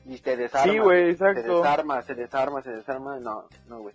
[0.07, 0.73] Y te desarma.
[0.73, 1.59] Sí, güey, Se exacto.
[1.59, 3.19] desarma, se desarma, se desarma.
[3.21, 3.95] No, no, güey.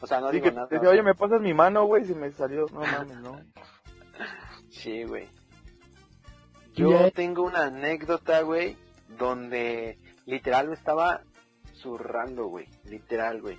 [0.00, 0.68] O sea, no Sí, digo que nada.
[0.68, 2.66] te decía, oye, me pasas mi mano, güey, se me salió.
[2.72, 3.40] No mames, no.
[4.76, 5.28] Sí, güey.
[6.74, 8.76] Yo tengo una anécdota, güey,
[9.18, 11.22] donde literal me estaba
[11.74, 12.66] zurrando, güey.
[12.84, 13.58] Literal, güey.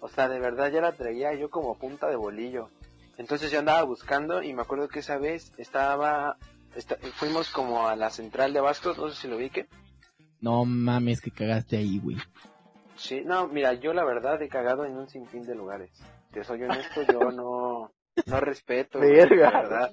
[0.00, 2.68] O sea, de verdad ya la traía yo como punta de bolillo.
[3.16, 6.36] Entonces yo andaba buscando y me acuerdo que esa vez estaba...
[6.74, 9.66] esta- fuimos como a la central de Abastos, no sé si lo vi que...
[10.40, 12.16] No mames que cagaste ahí, güey.
[12.96, 15.90] Sí, no, mira, yo la verdad he cagado en un sinfín de lugares.
[16.32, 17.92] Te soy honesto, yo no...
[18.26, 19.92] No respeto, güey, de verdad.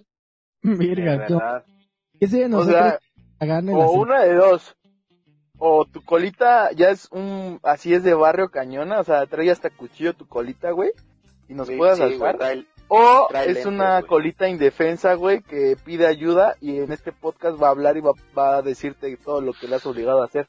[0.63, 1.65] Verga, de ¿qué- verdad.
[2.19, 2.99] ¿qué sé de O sea,
[3.41, 4.75] o una de dos.
[5.61, 9.69] O tu colita ya es un, así es de barrio cañona, o sea, trae hasta
[9.69, 10.91] cuchillo tu colita, güey,
[11.49, 12.37] y nos Sí, puedas sí, salvar.
[12.87, 14.07] O trae es lentes, una güey.
[14.09, 18.11] colita indefensa, güey, que pide ayuda y en este podcast va a hablar y va,
[18.37, 20.47] va a decirte todo lo que le has obligado a hacer.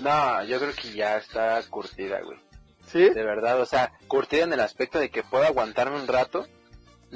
[0.00, 2.38] No, yo creo que ya está curtida, güey.
[2.86, 3.08] ¿Sí?
[3.10, 6.46] De verdad, o sea, curtida en el aspecto de que puedo aguantarme un rato.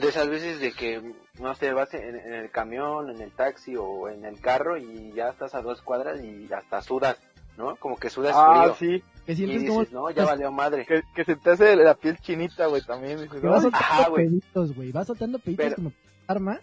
[0.00, 1.02] De esas veces de que,
[1.40, 5.12] no sé, vas en, en el camión, en el taxi o en el carro y
[5.12, 7.18] ya estás a dos cuadras y hasta sudas,
[7.56, 7.74] ¿no?
[7.76, 8.74] Como que sudas Ah, frío.
[8.78, 9.04] sí.
[9.26, 10.86] que Y sientes dices, como no, ya valió madre.
[10.86, 13.20] Que, que se te hace la piel chinita, güey, también.
[13.20, 14.92] Dices, vas soltando Ajá, peditos, güey.
[14.92, 15.92] Vas soltando peditos Pero- como
[16.28, 16.60] armas,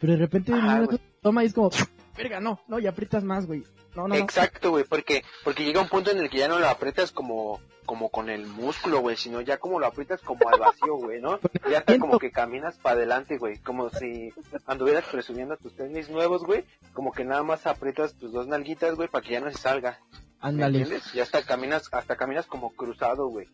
[0.00, 0.86] pero de repente Ajá,
[1.22, 1.70] toma y es como,
[2.16, 3.62] verga, no, no, y aprietas más, güey.
[3.94, 4.14] No, no, no.
[4.16, 7.60] Exacto, güey, porque porque llega un punto en el que ya no lo aprietas como
[7.86, 11.38] como con el músculo, güey, sino ya como lo aprietas como al vacío, güey, ¿no?
[11.70, 14.32] Ya está como que caminas para adelante, güey, como si
[14.66, 19.08] anduvieras presumiendo tus tenis nuevos, güey, como que nada más aprietas tus dos nalguitas, güey,
[19.08, 20.00] para que ya no se salga.
[20.42, 20.78] ¿Me Ándale.
[20.80, 21.14] entiendes?
[21.14, 23.46] Y hasta caminas, hasta caminas como cruzado, güey.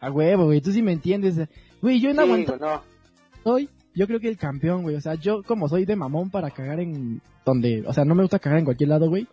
[0.00, 1.36] A huevo, güey, tú sí me entiendes.
[1.80, 2.82] Güey, yo en Sí, no.
[3.44, 4.94] soy, yo creo que el campeón, güey.
[4.94, 8.22] O sea, yo como soy de mamón para cagar en donde, o sea, no me
[8.22, 9.26] gusta cagar en cualquier lado, güey.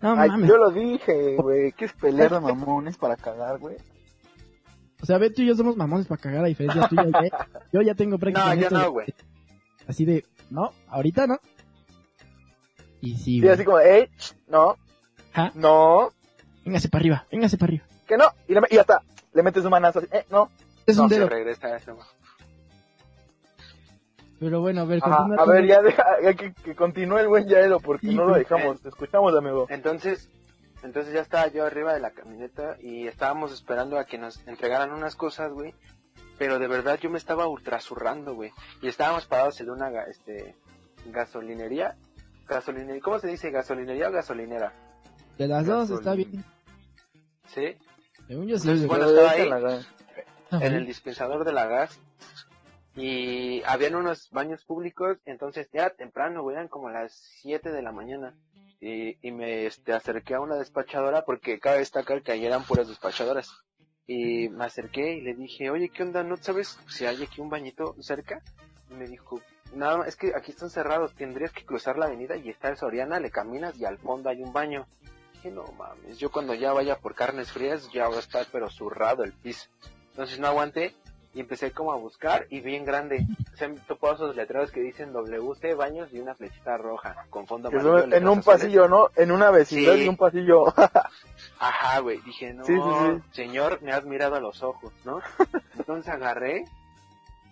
[0.00, 0.48] No Ay, mames.
[0.48, 1.72] yo lo dije, güey.
[1.72, 3.76] ¿Qué es pelear de mamones para cagar, güey?
[5.02, 7.30] O sea, ve, tú y yo somos mamones para cagar a diferencia tuya, güey.
[7.72, 9.06] Yo ya tengo No, prácticamente yo no, güey.
[9.88, 11.38] así de, no, ahorita no.
[13.00, 13.52] Y sí, Sí, güey.
[13.52, 14.10] así como, eh,
[14.48, 14.76] no,
[15.32, 15.52] Ajá.
[15.54, 16.12] no,
[16.66, 17.84] Véngase para arriba, véngase para arriba.
[18.06, 18.24] que no.
[18.46, 19.00] Y, le, y ya está.
[19.32, 20.50] Le metes un manazo así, eh, no.
[20.86, 21.78] Es No un se regresa a.
[24.40, 27.46] Pero bueno, a ver, Ajá, a ver, ya deja ya que, que continúe el buen
[27.46, 28.80] Yaelo, porque Sí, no lo dejamos.
[28.80, 29.66] Te escuchamos, amigo.
[29.68, 30.30] Entonces,
[30.82, 34.92] entonces ya estaba yo arriba de la camioneta y estábamos esperando a que nos entregaran
[34.92, 35.74] unas cosas, güey.
[36.38, 38.50] Pero de verdad yo me estaba ultrasurrando, güey.
[38.80, 40.56] Y estábamos parados en una este,
[41.04, 41.96] gasolinería
[42.48, 43.02] Gasolinería.
[43.02, 43.50] ¿Cómo se dice?
[43.50, 44.72] ¿Gasolinería o gasolinera?
[45.36, 46.44] De las dos está bien.
[47.46, 47.76] Sí.
[48.26, 48.86] Según yo sí.
[48.86, 49.50] Bueno, estaba ahí.
[50.50, 50.66] Ajá.
[50.66, 52.00] en el dispensador de la gas
[52.96, 57.92] y habían unos baños públicos, entonces era temprano, güey, eran como las 7 de la
[57.92, 58.34] mañana.
[58.80, 62.88] Y, y me este, acerqué a una despachadora porque cabe destacar que ahí eran puras
[62.88, 63.50] despachadoras.
[64.06, 66.24] Y me acerqué y le dije, oye, ¿qué onda?
[66.24, 68.42] ¿No sabes si hay aquí un bañito cerca?
[68.90, 69.40] Y me dijo,
[69.74, 72.76] nada, más, es que aquí están cerrados, tendrías que cruzar la avenida y está el
[72.76, 74.88] Soriana, le caminas y al fondo hay un baño.
[75.34, 78.68] Dije, no mames, yo cuando ya vaya por carnes frías ya va a estar pero
[78.68, 79.68] zurrado el piso.
[80.10, 80.94] Entonces no aguanté
[81.32, 83.24] y empecé como a buscar y bien grande.
[83.54, 87.70] Se han topado esos letreros que dicen WC baños y una flechita roja con fondo
[87.70, 88.16] Que amarillo.
[88.16, 89.10] en un pasillo, ¿no?
[89.16, 90.04] En una vecindad Sí.
[90.04, 90.64] y un pasillo.
[91.58, 92.20] Ajá, güey.
[92.22, 93.22] Dije, no, Sí, sí, sí.
[93.32, 95.20] señor, me has mirado a los ojos, ¿no?
[95.78, 96.64] Entonces agarré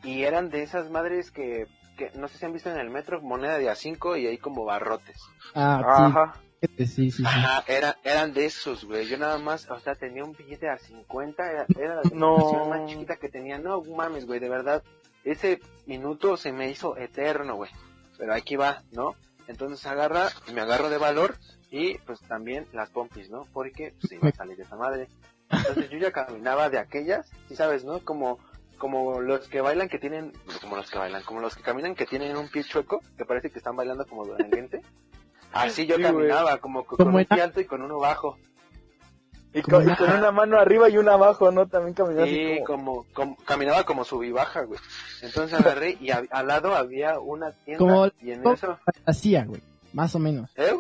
[0.03, 3.21] y eran de esas madres que, que no sé si han visto en el metro,
[3.21, 5.21] moneda de a 5 y hay como barrotes.
[5.55, 6.35] Ah, Ajá.
[6.61, 7.23] Sí, sí, sí, sí.
[7.27, 9.07] Ajá, era, eran de esos, güey.
[9.07, 12.67] Yo nada más, o sea, tenía un billete a 50, era, era la No.
[12.67, 13.59] más chiquita que tenía.
[13.59, 14.83] No mames, güey, de verdad.
[15.25, 17.71] Ese minuto se me hizo eterno, güey.
[18.19, 19.15] Pero aquí va, ¿no?
[19.47, 21.37] Entonces agarra, me agarro de valor
[21.71, 23.45] y pues también las pompis, ¿no?
[23.53, 25.09] Porque pues iba a salir de esa madre.
[25.51, 28.01] Entonces yo ya caminaba de aquellas, sí sabes, ¿no?
[28.01, 28.39] Como
[28.77, 32.07] como los que bailan que tienen, como los que bailan, como los que caminan que
[32.07, 34.83] tienen un pie chueco, que parece que están bailando como duranguense.
[35.53, 36.13] Así yo Sí, güey.
[36.15, 38.37] caminaba, como con un pie alto y con uno bajo.
[39.55, 41.67] Y con, y con una mano arriba y una abajo, ¿no?
[41.67, 43.05] También caminando así Sí, como...
[43.05, 44.79] como, como- caminaba como sub y baja, güey.
[45.23, 49.63] Entonces agarré y a- al lado había una tienda Como- y en eso, Fantasía, güey.
[49.95, 50.51] Más o menos.
[50.57, 50.79] ¿eh?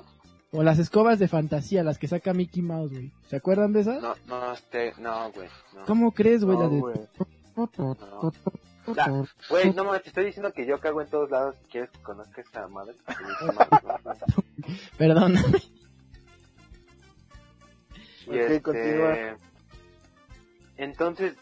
[0.52, 3.10] O las escobas de fantasía, las que saca Mickey Mouse, güey.
[3.28, 4.02] ¿Se acuerdan de esas?
[4.02, 5.48] No, no, este, no, güey.
[5.74, 6.56] No, ¿Cómo crees, güey?
[6.58, 6.80] No, las de...
[6.80, 6.94] güey.
[7.78, 8.32] no.
[8.94, 11.56] La- Güey, no mames, te estoy diciendo que yo cago en todos lados.
[11.70, 12.94] ¿Quieres que conozca esa madre?
[14.98, 15.34] Perdón.
[18.26, 19.36] Y Ok, este, continúa.
[20.76, 21.34] Entonces,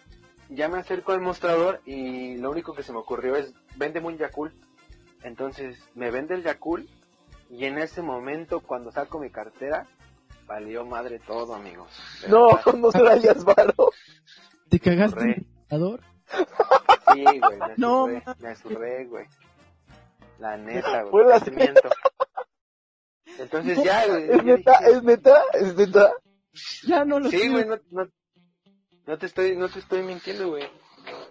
[0.48, 4.18] ya me acerco al mostrador y lo único que se me ocurrió es, véndeme un
[4.18, 4.52] Yakul.
[5.22, 6.88] Entonces, me vende el Yakul
[7.50, 9.86] y en ese momento, cuando saco mi cartera,
[10.46, 11.90] valió madre todo, amigos.
[12.22, 12.74] De No, verdad.
[12.78, 13.90] no traías varo.
[14.68, 16.00] ¿Te cagaste en el computador?
[17.12, 19.26] Sí, güey, me No, me güey.
[20.38, 21.10] La neta, güey.
[21.10, 21.88] Fue la- no te miento.
[23.38, 24.24] Entonces ya, güey.
[24.30, 24.78] ¿Es yo neta?
[24.80, 25.42] dije, ¿Es neta?
[25.54, 26.12] ¿Es neta?
[26.86, 27.52] Ya no lo Sí, quiero.
[27.52, 28.08] güey, no, no,
[29.06, 30.64] no te estoy, no te estoy mintiendo, güey.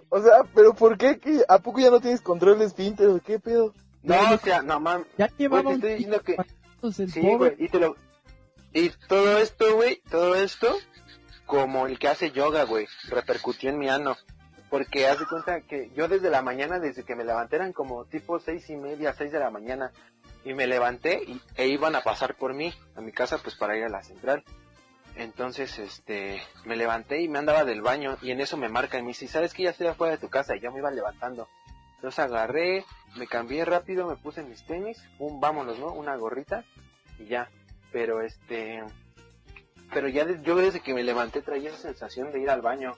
[0.10, 1.19] O sea, ¿pero por qué?
[1.19, 1.43] ¿Qué?
[1.49, 3.73] ¿A poco ya no tienes control de esfínter o qué pedo?
[4.03, 5.08] No, o sea, no mames.
[5.17, 6.38] Ya Güey, llevaba te un estoy diciendo que,
[7.08, 7.36] sí, pobre.
[7.38, 7.95] güey, y te lo,
[8.73, 10.77] y todo esto, güey, todo esto,
[11.45, 14.15] como el que hace yoga, güey, repercutió en mi ano.
[14.69, 18.05] Porque haz de cuenta que yo desde la mañana, desde que me levanté, eran como
[18.05, 19.91] tipo seis y media, seis de la mañana,
[20.45, 23.75] y me levanté y, e iban a pasar por mí, a mi casa, pues para
[23.75, 24.43] ir a la central.
[25.15, 29.01] Entonces, este, me levanté y me andaba del baño, y en eso me marca y
[29.01, 30.55] me dice, ¿sabes que ya estoy afuera de tu casa?
[30.55, 31.49] Y ya me iba levantando.
[31.95, 32.86] Entonces agarré,
[33.17, 35.91] me cambié rápido, me puse mis tenis, un vámonos, ¿no?
[35.93, 36.63] Una gorrita,
[37.17, 37.49] y ya.
[37.91, 38.84] Pero este,
[39.93, 42.95] pero ya yo desde que me levanté traía esa sensación de ir al baño.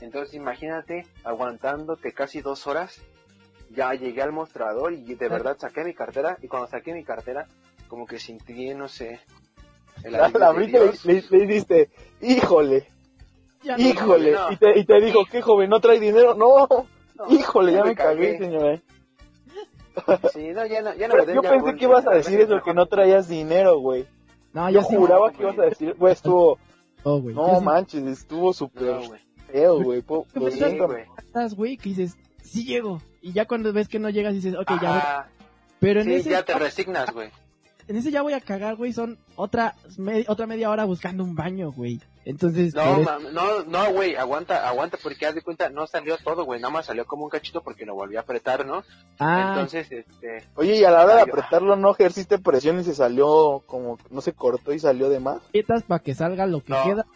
[0.00, 3.00] Entonces imagínate, aguantándote casi dos horas,
[3.70, 7.46] ya llegué al mostrador y de verdad saqué mi cartera, y cuando saqué mi cartera,
[7.88, 9.20] como que sentí, no sé,
[10.04, 12.88] el La, la de abriste le, le dijiste, híjole,
[13.62, 14.32] Ya no- híjole.
[14.32, 14.52] no.
[14.52, 15.70] Y, te, y te dijo, ¿qué joven?
[15.70, 16.34] ¿No trae dinero?
[16.34, 16.66] No,
[17.16, 18.80] No, híjole, ya me me cagué, señora.
[20.32, 22.10] Sí, no, ya no, ya no Yo, me den yo ya pensé que ibas a
[22.10, 24.06] ya, decir eso, que no traías dinero, güey.
[24.52, 26.58] No, Yo ya juraba no, que ibas a decir, güey, estuvo,
[27.04, 27.34] No, güey.
[27.34, 29.20] no Ya sí manches, estuvo súper No, güey.
[29.46, 30.02] feo, güey.
[30.02, 30.86] po- ¿Qué Lo pensás, siento.
[30.88, 31.04] güey.
[31.18, 33.00] estás, güey, que dices, sí llego.
[33.26, 35.00] Y ya cuando ves que no llegas dices, ok, ya voy.
[35.80, 37.28] Pero en sí, ese, ya te resignas, güey.
[37.88, 41.34] en ese ya voy a cagar, güey, son otra, me- otra media hora buscando un
[41.34, 42.00] baño, güey.
[42.24, 46.60] Entonces, No, no, no, güey, aguanta, aguanta, porque haz de cuenta, no salió todo, güey,
[46.60, 48.84] nada más salió como un cachito porque lo volví a apretar, ¿no?
[49.18, 52.94] ah, Entonces, este, Oye, y a la hora de apretarlo, ¿no ejerciste presión y se
[52.94, 55.40] salió como, no se cortó y salió de más?
[55.88, 56.82] para que salga lo que No.
[56.84, 57.06] queda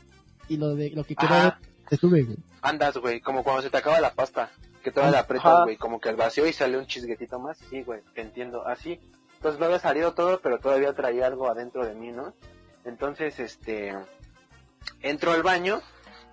[0.48, 2.36] y lo de lo que queda se sube, güey.
[2.62, 4.50] andas, güey, como cuando se te acaba la pasta,
[4.82, 5.64] que todavía la aprietas, Ajá.
[5.64, 9.00] güey, como que el vacío y sale un chisguetito más, sí, güey, te entiendo, así.
[9.36, 12.34] Entonces no había salido todo, pero todavía traía algo adentro de mí, ¿no?
[12.84, 13.94] Entonces, este,
[15.02, 15.80] entro al baño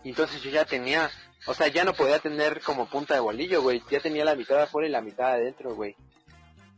[0.04, 1.10] y entonces yo ya tenía,
[1.46, 4.56] o sea, ya no podía tener como punta de bolillo, güey, ya tenía la mitad
[4.56, 5.96] de afuera y la mitad de adentro, güey.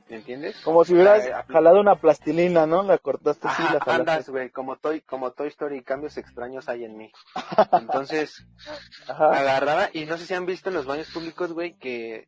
[0.10, 0.56] ¿Me entiendes?
[0.64, 2.82] Como si hubieras Eh, apl- jalado una plastilina, ¿no?
[2.82, 4.12] La cortaste así, Ajá, la jalaste.
[4.12, 7.12] andas, güey, como Toy, como Toy Story, cambios extraños hay en mí.
[7.74, 8.44] Entonces,
[9.08, 9.26] Ajá.
[9.40, 12.28] agarraba, y no sé si han visto en los baños públicos, güey, que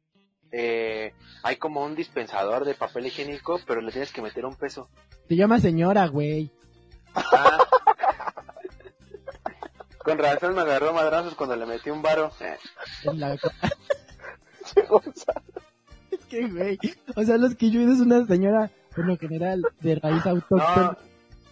[0.51, 1.13] eh,
[1.43, 4.89] hay como un dispensador de papel higiénico, pero le tienes que meter un peso.
[5.27, 6.51] Te llama señora, güey.
[7.15, 7.57] Ah.
[10.03, 12.31] Con razón me agarró madrazos cuando le metí un varo.
[12.41, 12.57] Eh,
[13.05, 13.35] En la-
[16.31, 16.79] que, güey.
[17.15, 20.97] O sea, los que yo es una señora, por lo general, de raíz autóctona, No,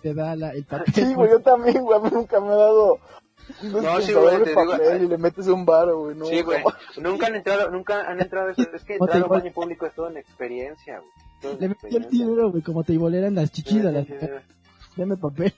[0.01, 0.93] te da la, el papel.
[0.93, 2.99] Sí, güey, yo también, güey, a mí nunca me ha dado
[3.63, 5.03] No, sí, güey, te digo, papel ay.
[5.03, 6.25] y le metes un varo, güey, no.
[6.25, 6.63] sí, güey.
[7.01, 8.49] Nunca han entrado, nunca han entrado.
[8.49, 11.57] eso- Es que entrar a un baño público es todo en experiencia, güey.
[11.59, 14.27] Le metí el dinero, güey, como te en las Sí, las sí, sí.
[14.97, 15.53] Dame papel.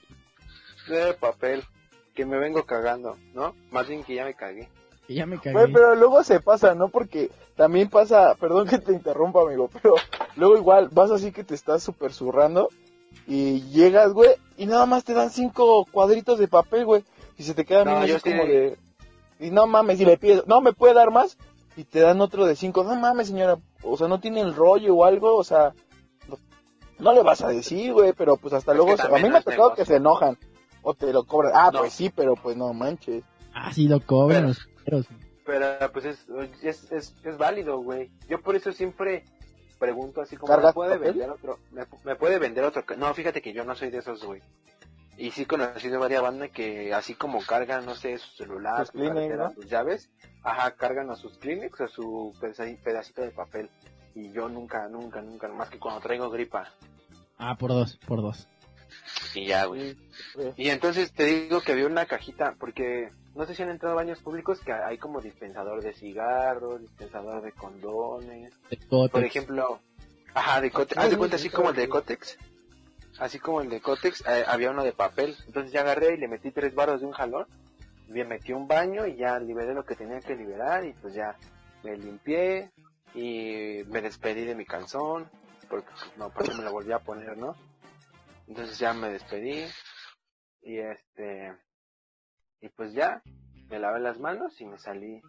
[0.87, 1.63] De papel.
[2.13, 3.55] Que me vengo cagando, ¿no?
[3.71, 4.67] Más bien que ya me cagué.
[5.11, 5.51] Que ya me cagué.
[5.53, 6.87] Güey, pero luego se pasa, ¿no?
[6.87, 9.95] Porque también pasa, perdón que te interrumpa, amigo, pero
[10.37, 12.69] luego igual vas así que te estás súper zurrando
[13.27, 17.03] y llegas, güey, y nada más te dan cinco cuadritos de papel, güey,
[17.37, 18.77] y se te quedan No, yo sí- como de...
[19.39, 21.37] Y no mames, y le pides, no, ¿me puede dar más?
[21.75, 24.95] Y te dan otro de cinco, no mames, señora, o sea, no tiene el rollo
[24.95, 25.73] o algo, o sea,
[26.29, 26.37] no,
[26.99, 29.41] no le vas a decir, güey, pero pues hasta Es luego, a mí me ha
[29.41, 30.37] tocado que se enojan,
[30.83, 31.79] o te lo cobran, ah, No.
[31.79, 33.23] pues sí, pero pues no manches.
[33.53, 35.05] Ah, sí, lo cobran Pero- los perros.
[35.45, 36.25] Pero pues es,
[36.61, 38.11] es, es, es válido, güey.
[38.27, 39.25] Yo por eso siempre
[39.79, 41.11] pregunto así como, ¿Cargas ¿me puede papel?
[41.13, 41.59] vender otro?
[41.71, 42.85] ¿Me, me puede vender otro?
[42.85, 44.41] ca-?" No, fíjate que yo no soy de esos, güey.
[45.17, 48.87] Y sí conocí de varias bandas que así como cargan, no sé, su celular, Sus
[48.87, 49.53] su Kleenex, cartera, ¿no?
[49.53, 50.09] sus llaves,
[50.43, 53.69] ajá, cargan a sus Kleenex o su peda- pedacito de papel.
[54.15, 56.67] Y yo nunca, nunca, nunca, más que cuando traigo gripa.
[57.37, 58.47] Ah, por dos, por dos.
[59.35, 59.97] Y ya, güey.
[60.57, 64.03] Y entonces te digo que había una cajita, porque no sé si han entrado a
[64.03, 68.53] baños públicos que hay como dispensador de cigarros, dispensador de condones.
[68.69, 68.77] De.
[68.87, 69.79] Por ejemplo,
[70.33, 70.97] ajá, de Cotex.
[70.97, 72.37] Ah, Haz de cuenta sí, así como el de Cotex.
[73.19, 75.35] Así como el de Cotex, eh, había uno de papel.
[75.45, 77.45] Entonces ya agarré y le metí tres baros de un jalón.
[78.07, 81.37] Me metí un baño y ya liberé lo que tenía que liberar y pues ya
[81.83, 82.71] me limpié
[83.13, 85.29] y me despedí de mi calzón.
[85.69, 87.55] Porque pues, no, porque me lo volví a poner, ¿no?
[88.51, 89.63] Entonces ya me despedí
[90.61, 91.53] y este
[92.59, 93.23] y pues ya
[93.69, 95.21] me lavé las manos y me salí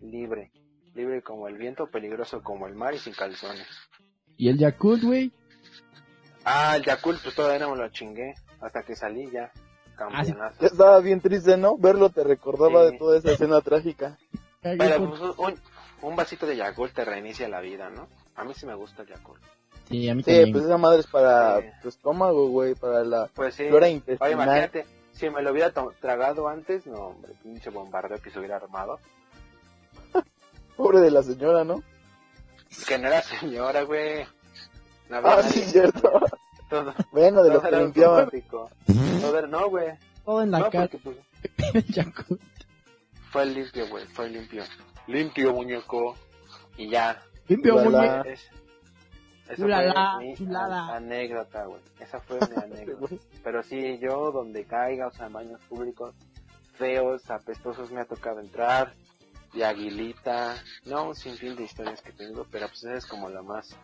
[0.00, 0.52] libre,
[0.94, 3.66] libre como el viento, peligroso como el mar y sin calzones.
[4.36, 5.32] Y el Yakult, güey.
[6.44, 9.50] Ah, el Yakult pues todavía no me lo chingué hasta que salí ya
[9.96, 10.60] campeonazo.
[10.60, 11.76] Ya estaba bien triste, ¿no?
[11.76, 12.92] Verlo te recordaba Sí.
[12.92, 14.16] de toda esa escena trágica.
[14.62, 15.60] Pero pues, un,
[16.02, 18.08] un vasito de Yakult te reinicia la vida, ¿no?
[18.36, 19.42] A mí sí me gusta el Yakult.
[19.88, 20.52] Sí, a mí Sí, también.
[20.52, 21.66] pues esa madre es para Sí.
[21.82, 23.68] tu estómago, güey, para la Pues sí.
[23.68, 24.32] flora Oye, intestinal.
[24.32, 28.98] imagínate, si me lo hubiera tragado antes, no, hombre, pinche bombardeo que se hubiera armado.
[30.76, 31.82] Pobre de la señora, ¿no?
[32.86, 34.24] Que no era señora, güey.
[35.08, 36.10] No Ah, sí, cierto.
[36.68, 38.30] Todo, Bueno, de todo lo que limpiaban.
[39.50, 39.88] no, güey.
[40.22, 41.16] Todo en la No, cara porque pues,
[43.32, 44.62] fue limpio, güey, fue limpio.
[45.06, 46.14] Limpio, muñeco.
[46.76, 47.22] Y ya.
[47.46, 48.22] Limpio, muñeco.
[49.48, 50.96] Es, esa Ulala, fue mi chulada.
[50.96, 51.80] anécdota, güey.
[52.00, 53.16] Esa fue mi anécdota.
[53.42, 56.14] Pero sí, yo donde caiga, o sea, baños públicos
[56.78, 58.94] feos, apestosos, me ha tocado entrar.
[59.52, 60.56] De aguilita.
[60.84, 63.74] No, un sinfín de historias que tengo, pero pues esa es como la más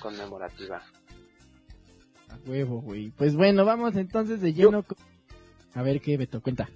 [0.00, 0.82] conmemorativa.
[2.28, 3.10] A huevo, güey.
[3.10, 4.84] Pues bueno, vamos entonces de lleno.
[5.74, 6.68] A ver qué Beto cuenta.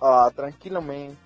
[0.00, 1.16] Ah, tranquilo, man.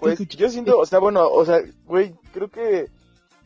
[0.00, 2.88] Pues yo siento, o sea, bueno, o sea, güey, creo que,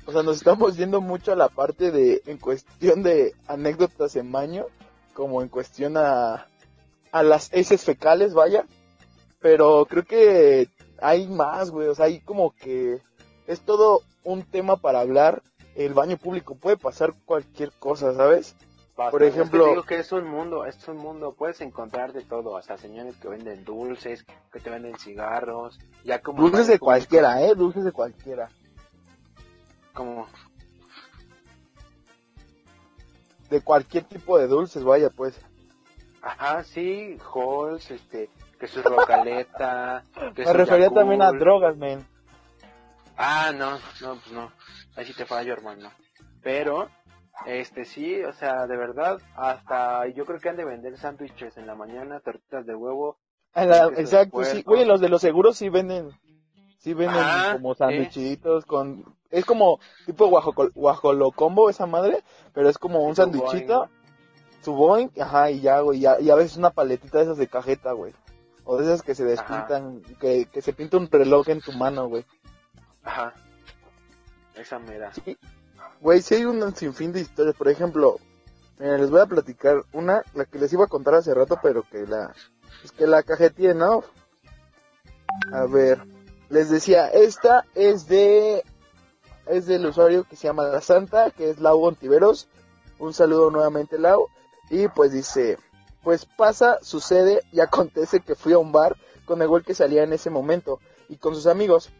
[0.06, 4.32] o sea, nos estamos yendo mucho a la parte de, en cuestión de anécdotas en
[4.32, 4.66] baño,
[5.14, 6.46] como en cuestión a,
[7.12, 8.64] a las heces fecales, vaya.
[9.40, 10.68] Pero creo que
[11.00, 13.00] hay más, güey, o sea, hay como que
[13.46, 15.42] es todo un tema para hablar.
[15.74, 18.54] El baño público puede pasar cualquier cosa, ¿sabes?
[18.94, 19.26] Por Bastante.
[19.26, 22.56] Es que ejemplo- digo que es un mundo, es un mundo, puedes encontrar de todo,
[22.58, 26.42] hasta señores que venden dulces, que te venden cigarros, ya como...
[26.42, 27.54] Dulces de cualquiera, ¿eh?
[27.54, 28.50] Dulces de cualquiera.
[29.94, 30.26] Como,
[33.50, 35.38] De cualquier tipo de dulces, vaya, pues.
[36.22, 40.94] ajá, sí, Halls, este, que su rocaleta, que Me refería Yakult.
[41.00, 42.06] también a drogas, men.
[43.16, 44.50] Ah, no, no, pues no,
[44.96, 45.90] ahí sí te fallo, hermano.
[46.42, 46.88] Pero,
[47.44, 51.66] este sí, o sea, de verdad, hasta yo creo que han de vender sándwiches en
[51.66, 53.18] la mañana, tortitas de huevo,
[53.54, 54.62] la- de exacto, sí.
[54.62, 56.08] Güey, los de los seguros sí venden.
[56.78, 57.78] Sí venden como sí.
[57.78, 59.04] sandwichitos con...
[59.32, 60.28] Es como tipo
[60.74, 62.22] guajolocombo esa madre,
[62.54, 63.88] pero es como un Su sandwichito.
[64.60, 65.98] Su boing, ajá, y ya, güey.
[65.98, 68.12] ya- Y a veces una paletita de esas de cajeta, güey.
[68.64, 72.08] O de esas que se despintan, que, que se pinta un reloj en tu mano,
[72.08, 72.24] güey.
[73.02, 73.34] ajá,
[74.54, 75.10] esa mera.
[76.00, 77.56] Güey, sí hay un sinfín de historias.
[77.56, 78.18] Por ejemplo,
[78.78, 81.82] mira, les voy a platicar una, la que les iba a contar hace rato, pero
[81.90, 82.32] que la...
[82.84, 84.04] Es que la cajeteé, ¿no?
[85.52, 86.02] A ver,
[86.50, 88.62] les decía, esta es de
[89.46, 92.48] es del usuario que se llama La Santa, que es Lau Ontiveros.
[92.98, 94.28] Un saludo nuevamente, Lau.
[94.70, 95.58] Y pues dice,
[96.02, 100.02] pues pasa, sucede y acontece que fui a un bar con el güey que salía
[100.02, 101.90] en ese momento y con sus amigos.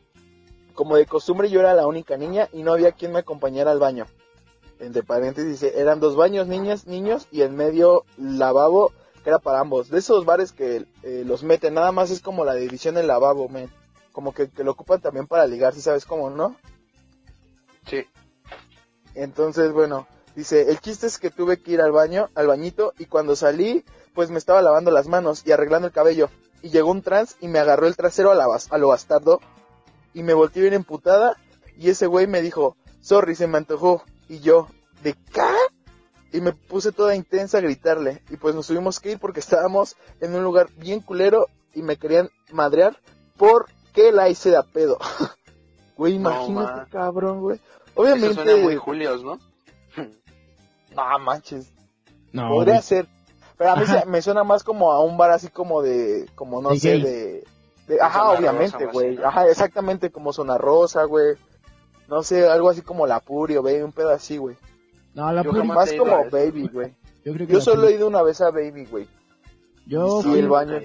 [0.75, 3.79] Como de costumbre yo era la única niña y no había quien me acompañara al
[3.79, 4.07] baño.
[4.79, 9.61] Entre paréntesis dice, eran dos baños, niñas, niños y en medio lavabo que era para
[9.61, 9.89] ambos.
[9.89, 13.49] De esos bares que eh, los meten, nada más es como la división del lavabo.
[14.13, 16.57] Como que, que lo ocupan también para ligar, si sabes cómo, ¿no?
[17.87, 18.05] Sí.
[19.15, 23.07] Entonces, bueno, dice, el chiste es que tuve que ir al baño, al bañito, y
[23.07, 26.31] cuando salí, pues me estaba lavando las manos y arreglando el cabello.
[26.63, 29.41] Y llegó un trans y me agarró el trasero a, la, bas- a lo bastardo.
[30.15, 31.37] Y me volteé bien emputada.
[31.77, 34.05] Y ese güey me dijo, sorry, se me antojó.
[34.29, 34.69] Y yo,
[35.03, 35.43] ¿de qué?
[36.33, 38.23] Y me puse toda intensa a gritarle.
[38.31, 41.97] Y pues nos tuvimos que ir porque estábamos en un lugar bien culero y me
[41.97, 42.99] querían madrear
[43.37, 44.99] porque la hice de a pedo.
[46.03, 46.87] Güey, No, imagínate, ma.
[46.91, 47.57] cabrón, güey.
[47.59, 49.39] Eso Obviamente, suena muy Julios, ¿no?
[50.97, 51.73] no manches,
[52.33, 52.83] No, podría güey.
[52.83, 53.07] ser.
[53.57, 56.61] Pero a mí se- me suena más como a un bar así como de, como
[56.61, 57.45] no De sé, de,
[57.87, 59.15] de- ajá, Zona obviamente, güey.
[59.15, 59.29] ¿no?
[59.29, 61.37] Ajá, exactamente como zona rosa, güey.
[62.09, 64.57] No sé, algo así como la Purio, güey, un pedo así, güey.
[65.15, 66.31] No, la Yo puri- jamás Más como eso.
[66.33, 66.97] baby, güey.
[67.25, 69.07] yo creo que Yo solo he ido una vez a baby, güey.
[69.87, 70.81] Yo Sí, fui- el baño.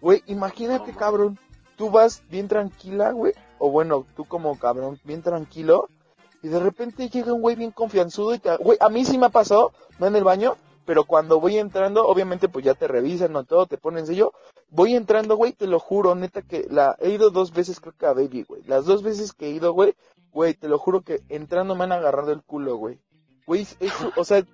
[0.00, 1.38] Güey, imagínate, No, cabrón.
[1.78, 3.32] Tú vas bien tranquila, güey.
[3.58, 5.88] O bueno, tú como cabrón, bien tranquilo.
[6.42, 8.54] Y de repente llega un güey bien confianzudo y te...
[8.56, 12.06] Güey, a mí sí me ha pasado, no en el baño, pero cuando voy entrando,
[12.06, 14.32] obviamente pues ya te revisan, no todo, te ponen sello.
[14.70, 18.06] Voy entrando, güey, te lo juro, neta que la he ido dos veces creo que
[18.06, 18.62] a Baby, güey.
[18.64, 19.94] Las dos veces que he ido, güey,
[20.30, 22.98] güey, te lo juro que entrando me han agarrado el culo, güey.
[23.46, 23.76] Güey, es,
[24.16, 24.44] o sea,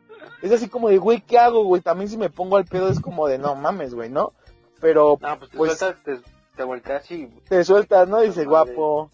[0.40, 1.82] es así como de, güey, ¿qué hago, güey?
[1.82, 4.32] También si me pongo al pedo es como de, no mames, güey, ¿no?
[4.80, 7.26] Pero No, pues te Pues- sueltas, te, te volteas y...
[7.48, 8.20] te sueltas, ¿no?
[8.20, 9.10] Dice, guapo.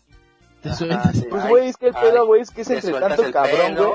[0.63, 1.13] te Ajá, sueltas.
[1.17, 1.27] sí.
[1.31, 3.33] Pues, Ay, güey, es que el ay, pedo, güey, es que es entre tanto el
[3.33, 3.91] cabrón, güey.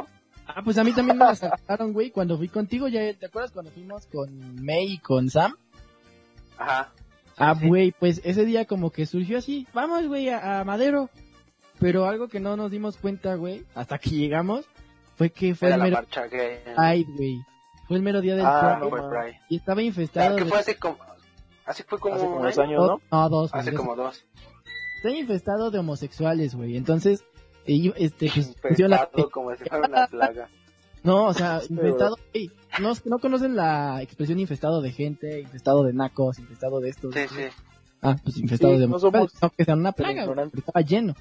[0.48, 3.52] Ah, pues a mí también me la sacaron, güey, cuando fui contigo, ya, ¿te acuerdas
[3.52, 5.56] cuando fuimos con May y con Sam?
[6.58, 6.92] Ajá.
[7.38, 7.68] Ah, sí.
[7.68, 11.10] güey, pues ese día como que surgió así, vamos, güey, a, a Madero.
[11.80, 14.66] Pero algo que no nos dimos cuenta, güey, hasta que llegamos,
[15.16, 16.60] fue que fue Era el la mero marcha gay.
[16.64, 17.42] Pride, güey.
[17.88, 19.40] Fue el mero día del Ah, Pride fue no, Pride.
[19.50, 20.50] y estaba Claro, infestado que de...
[20.50, 20.98] fue hace como...
[21.66, 22.82] Así fue como, Hace como un dos año.
[22.84, 23.18] años, ¿no?
[23.18, 24.24] No, dos, Hace como dos.
[24.98, 26.78] Está infestado de homosexuales, güey.
[26.78, 27.24] Entonces,
[27.66, 28.98] eh, este, pues, pusieron la...
[28.98, 30.50] Infestado como si fuera una plaga.
[31.04, 32.18] No, o sea, Sí, infestado.
[32.82, 37.14] No, no conocen la expresión infestado de gente, infestado de nacos, infestado de estos.
[37.14, 37.44] Sí, sí.
[38.02, 39.32] Ah, pues infestado Sí, de no homosexuales.
[39.34, 41.14] somos No, que sean una plaga, güey, estaba lleno.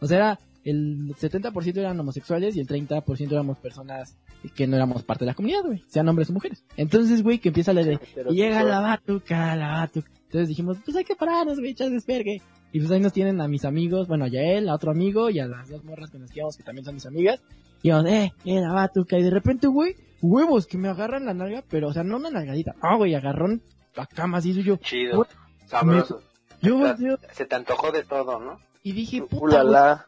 [0.00, 0.38] O sea, era
[0.70, 4.16] el 70% eran homosexuales y el 30% éramos personas
[4.54, 5.84] que no éramos parte de la comunidad, güey.
[5.88, 6.64] Sean hombres o mujeres.
[6.76, 7.98] Entonces, güey, que empieza la de...
[8.30, 10.10] Y llega la batuca, la batuca.
[10.24, 12.42] Entonces dijimos, pues hay que pararnos, güey, echas despergue.
[12.72, 15.38] Y pues ahí nos tienen a mis amigos, bueno, a Yael, a otro amigo y
[15.40, 17.40] a las dos morras con las que íbamos, que también son mis amigas.
[17.82, 19.18] Y vamos, eh, eh, la batuca.
[19.18, 22.30] Y de repente, güey, huevos que me agarran la nalga, pero, o sea, no una
[22.30, 22.74] nalgadita.
[22.82, 23.62] Ah, güey, agarrón
[23.96, 24.76] acá macizo y yo.
[24.76, 25.16] Chido.
[25.16, 25.28] Güey,
[25.66, 26.20] Sabroso.
[26.60, 28.58] Yo Está- volteo Se te antojó de todo, ¿no?
[28.82, 30.06] y dije, puta, Ulala.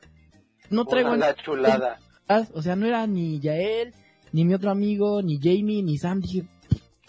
[0.70, 1.98] No traigo Una la chulada.
[2.28, 2.48] nada.
[2.54, 3.92] O sea, no era ni Yael,
[4.32, 6.20] ni mi otro amigo, ni Jamie, ni Sam.
[6.20, 6.44] Dije,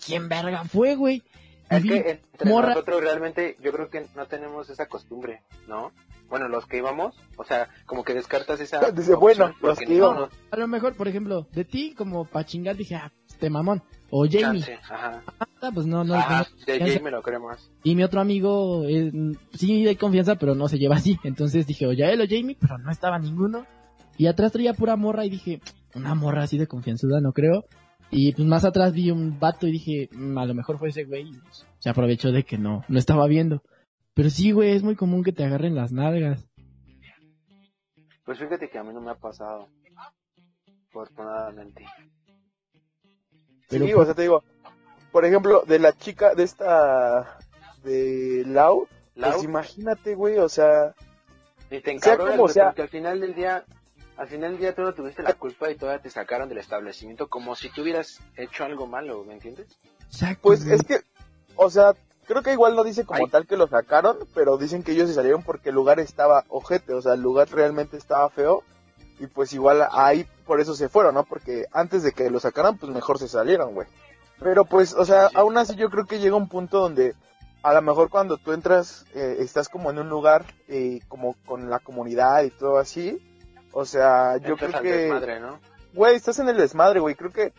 [0.05, 1.23] ¿quién verga fue, güey?
[1.69, 5.91] Y Es que entre morra- nosotros realmente yo creo que no tenemos esa costumbre, ¿no?
[6.27, 8.79] Bueno, los que íbamos, o sea, como que descartas esa...
[8.91, 10.19] Dice, bueno, los que no- íbamos.
[10.31, 13.83] no- A lo mejor, por ejemplo, de ti, como pa' chingar, dije, ah, este mamón.
[14.11, 14.61] O Jamie.
[14.61, 15.23] chance, Ajá.
[15.61, 16.15] Ah, pues no, no.
[16.15, 17.71] Ajá, de me lo creo más.
[17.83, 19.11] Y mi otro amigo, eh,
[19.53, 21.17] sí hay confianza, pero no se lleva así.
[21.23, 23.65] Entonces dije, o Yael o Jamie, pero no estaba ninguno.
[24.17, 25.61] Y atrás traía pura morra y dije,
[25.95, 27.63] una morra así de confianzuda, no creo.
[28.11, 31.05] Y pues más atrás vi un vato y dije, "Mm, a lo mejor fue ese
[31.05, 31.29] güey.
[31.29, 33.63] Y pues, se aprovechó de que no, no estaba viendo.
[34.13, 36.45] Pero sí, güey, es muy común que te agarren las nalgas.
[38.25, 39.69] Pues fíjate que a mí no me ha pasado.
[40.89, 41.85] Afortunadamente.
[43.71, 44.43] Pero sí, o sea, te digo,
[45.11, 47.39] por ejemplo, de la chica de esta,
[47.83, 50.93] de Lau, Lau, pues imagínate, güey, o sea,
[51.71, 52.67] ni te sea como sea.
[52.67, 53.65] porque al final del día,
[54.17, 57.27] al final del día tú no tuviste la culpa y todavía te sacaron del establecimiento
[57.29, 59.79] como si tú hubieras hecho algo malo, ¿me entiendes?
[60.07, 60.75] Exacto, pues güey.
[60.75, 61.01] es que,
[61.55, 61.93] o sea,
[62.25, 63.31] creo que igual no dice como Ay.
[63.31, 66.93] tal que lo sacaron, pero dicen que ellos se salieron porque el lugar estaba ojete,
[66.93, 68.63] o sea, el lugar realmente estaba feo,
[69.21, 71.23] y pues igual ahí por eso se fueron, ¿no?
[71.23, 73.87] Porque antes de que lo sacaran, pues mejor se salieron, güey.
[74.39, 77.13] Pero pues, o sea, aún así yo creo que llega un punto donde
[77.63, 81.69] a lo mejor cuando tú entras, eh, estás como en un lugar eh, como con
[81.69, 83.19] la comunidad y todo así,
[83.71, 85.59] o sea, yo Entras creo al que desmadre, ¿no?
[85.93, 87.15] güey, estás en el desmadre, güey.
[87.15, 87.53] Creo que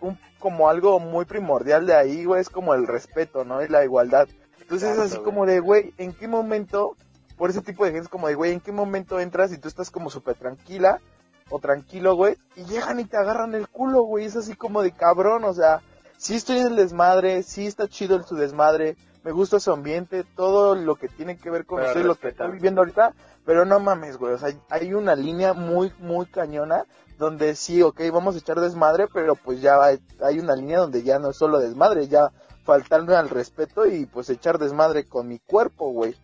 [0.00, 3.62] un- como algo muy primordial de ahí, güey, es como el respeto, ¿no?
[3.62, 4.28] Y la igualdad.
[4.60, 5.24] Entonces es así güey.
[5.24, 6.94] como de, güey, ¿en qué momento
[7.40, 9.66] por ese tipo de gente, es como de, güey, ¿en qué momento entras y tú
[9.66, 11.00] estás como súper tranquila
[11.48, 12.36] o tranquilo, güey?
[12.54, 15.80] Y llegan y te agarran el culo, güey, es así como de cabrón, o sea,
[16.18, 20.22] sí estoy en el desmadre, sí está chido el su desmadre, me gusta su ambiente,
[20.36, 23.14] todo lo que tiene que ver con eso y lo que estoy viviendo ahorita,
[23.46, 26.84] pero no mames, güey, o sea, hay una línea muy, muy cañona
[27.16, 31.02] donde sí, ok, vamos a echar desmadre, pero pues ya hay, hay una línea donde
[31.02, 32.32] ya no es solo desmadre, ya
[32.64, 36.14] faltarme al respeto y pues echar desmadre con mi cuerpo, güey.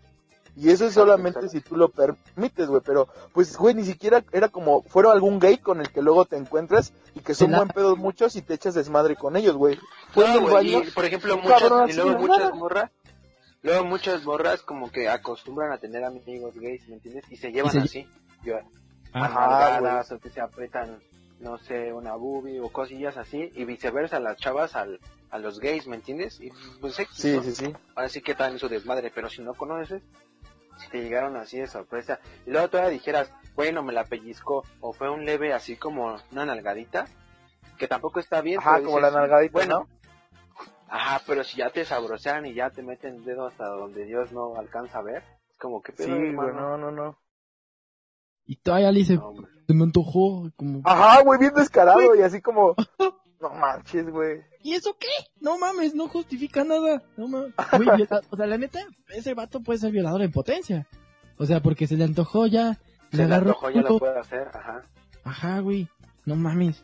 [0.59, 1.51] Y eso es solamente exacto.
[1.51, 5.59] si tú lo permites, güey, pero pues, güey, ni siquiera era como, fuera algún gay
[5.59, 8.55] con el que luego te encuentras y que son la- buen pedos muchos y te
[8.55, 9.79] echas desmadre con ellos, güey.
[10.13, 12.91] Fue en No, el güey, baño, y, por ejemplo, muchas, cabrón y luego muchas morras,
[13.63, 17.25] luego muchas morras como que acostumbran a tener amigos gays, ¿me entiendes?
[17.31, 18.09] Y se llevan se- así,
[18.43, 18.55] yo,
[19.13, 19.29] Ajá.
[19.49, 21.01] nalgadas, o que se apretan,
[21.39, 25.01] no sé, una boobie o cosillas así, y viceversa, las chavas al,
[25.31, 26.41] a los gays, ¿me entiendes?
[26.41, 26.51] Y
[26.81, 27.43] pues Sí, ¿no?
[27.43, 27.75] sí, sí.
[27.95, 30.03] Ahora sí que en su desmadre, pero si no conoces,
[30.77, 34.93] si te llegaron así de sorpresa, y luego todavía dijeras, bueno, me la pellizcó, o
[34.93, 37.07] fue un leve así como una nalgadita,
[37.79, 38.59] que tampoco está bien.
[38.59, 39.89] Ajá, pero como la nalgadita, bueno, ¿no?
[40.89, 44.33] Ajá, pero si ya te sabrosean y ya te meten el dedo hasta donde Dios
[44.33, 46.61] no alcanza a ver, es como que Sí, pedo, güey, hermano?
[46.61, 47.19] no, no, no.
[48.45, 49.35] Y todavía le dice, No,
[49.67, 52.75] se me antojó, como, Ajá, güey, bien descarado y así como,
[53.41, 54.41] no manches, güey.
[54.63, 55.07] ¿y eso qué?
[55.41, 57.03] No mames, no justifica nada.
[57.17, 57.53] No mames.
[57.73, 58.81] Güey, o sea, la neta,
[59.11, 60.87] ese vato puede ser violador en potencia.
[61.39, 62.79] O sea, porque se le antojó ya,
[63.11, 64.83] Se le le antojó, ya lo puede hacer, ajá.
[65.25, 65.89] Ajá, güey.
[66.25, 66.83] No mames.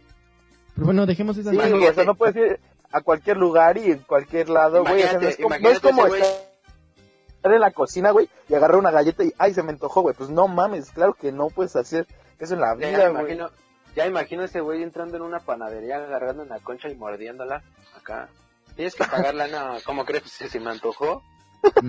[0.74, 2.60] Pero bueno, dejemos esa Sí, güey, o sea, no puedes ir
[2.92, 5.02] a cualquier lugar y en cualquier lado, güey.
[5.02, 6.20] O sea, no es no es como güey.
[6.20, 10.14] estar en la cocina, güey, y agarrar una galleta y, ay, se me antojó, güey.
[10.14, 12.06] Pues no mames, claro que no puedes hacer
[12.38, 13.22] eso en la Ya vida, güey.
[13.22, 13.50] imagino,
[13.96, 17.62] ya imagino ese güey entrando en una panadería, agarrando una concha y mordiéndola
[17.96, 18.28] acá.
[18.76, 21.22] Tienes que pagarla, no, ¿cómo crees que se me antojó?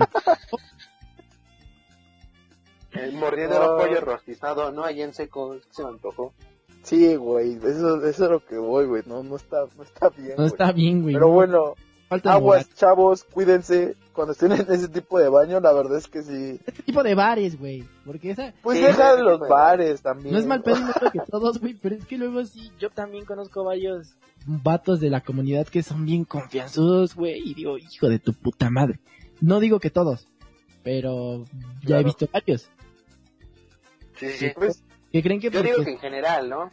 [3.14, 3.72] Mordiendo Ah.
[3.74, 6.32] un pollo rostizado, no, ahí en seco, se me antojó.
[6.82, 9.02] Sí, güey, eso, eso es lo que voy, güey.
[9.06, 10.46] No, no está, no está bien, No güey.
[10.46, 11.14] está bien, güey.
[11.14, 11.74] Pero no, bueno,
[12.14, 12.76] falta de aguas, moral.
[12.76, 13.96] chavos, cuídense.
[14.12, 16.60] Cuando estén en ese tipo de baño, la verdad es que sí.
[16.66, 17.84] Este tipo de bares, güey.
[18.06, 20.32] Porque esa, Pues Sí, deja ese los de bares también.
[20.32, 20.76] no es mal pedo
[21.12, 24.14] que todos, güey, pero es que luego sí, yo también conozco varios
[24.46, 28.70] vatos de la comunidad que son bien confianzudos, güey, y digo, hijo de tu puta
[28.70, 29.00] madre.
[29.40, 30.28] No digo que todos,
[30.84, 31.44] pero
[31.80, 32.00] ya Claro.
[32.02, 32.70] he visto varios.
[34.18, 34.52] Sí, sí, sí.
[34.54, 36.70] Pues, que creen que Yo porque- digo que en general, ¿no?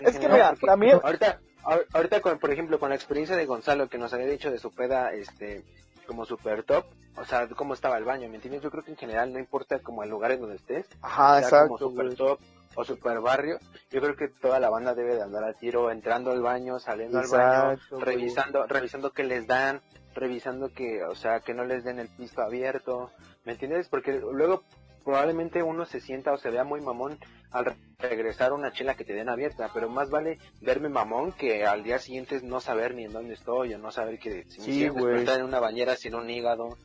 [0.00, 1.53] En es que mira, porque también, Ahorita, ahor-
[1.92, 4.70] ahorita con, por ejemplo, con la experiencia de Gonzalo que nos había dicho de su
[4.72, 5.64] peda, este,
[6.06, 6.84] como super top,
[7.16, 8.62] o sea, cómo estaba el baño, ¿me entiendes?
[8.62, 11.62] Yo creo que en general no importa como el lugar en donde estés, ajá, sea
[11.62, 12.16] como super güey.
[12.16, 12.40] top
[12.76, 13.58] o super barrio,
[13.90, 17.20] yo creo que toda la banda debe de andar al tiro, entrando al baño, saliendo
[17.20, 18.02] al baño, güey.
[18.02, 19.80] revisando, revisando qué les dan,
[20.14, 23.10] revisando que, o sea, que no les den el piso abierto,
[23.44, 23.88] ¿me entiendes?
[23.88, 24.64] Porque luego
[25.04, 27.18] probablemente uno se sienta o se vea muy mamón
[27.50, 31.64] al re- regresar una chela que te den abierta, pero más vale verme mamón que
[31.66, 34.84] al día siguiente no saber ni en dónde estoy o no saber que si Sí,
[34.84, 36.76] estar en una bañera sin un hígado,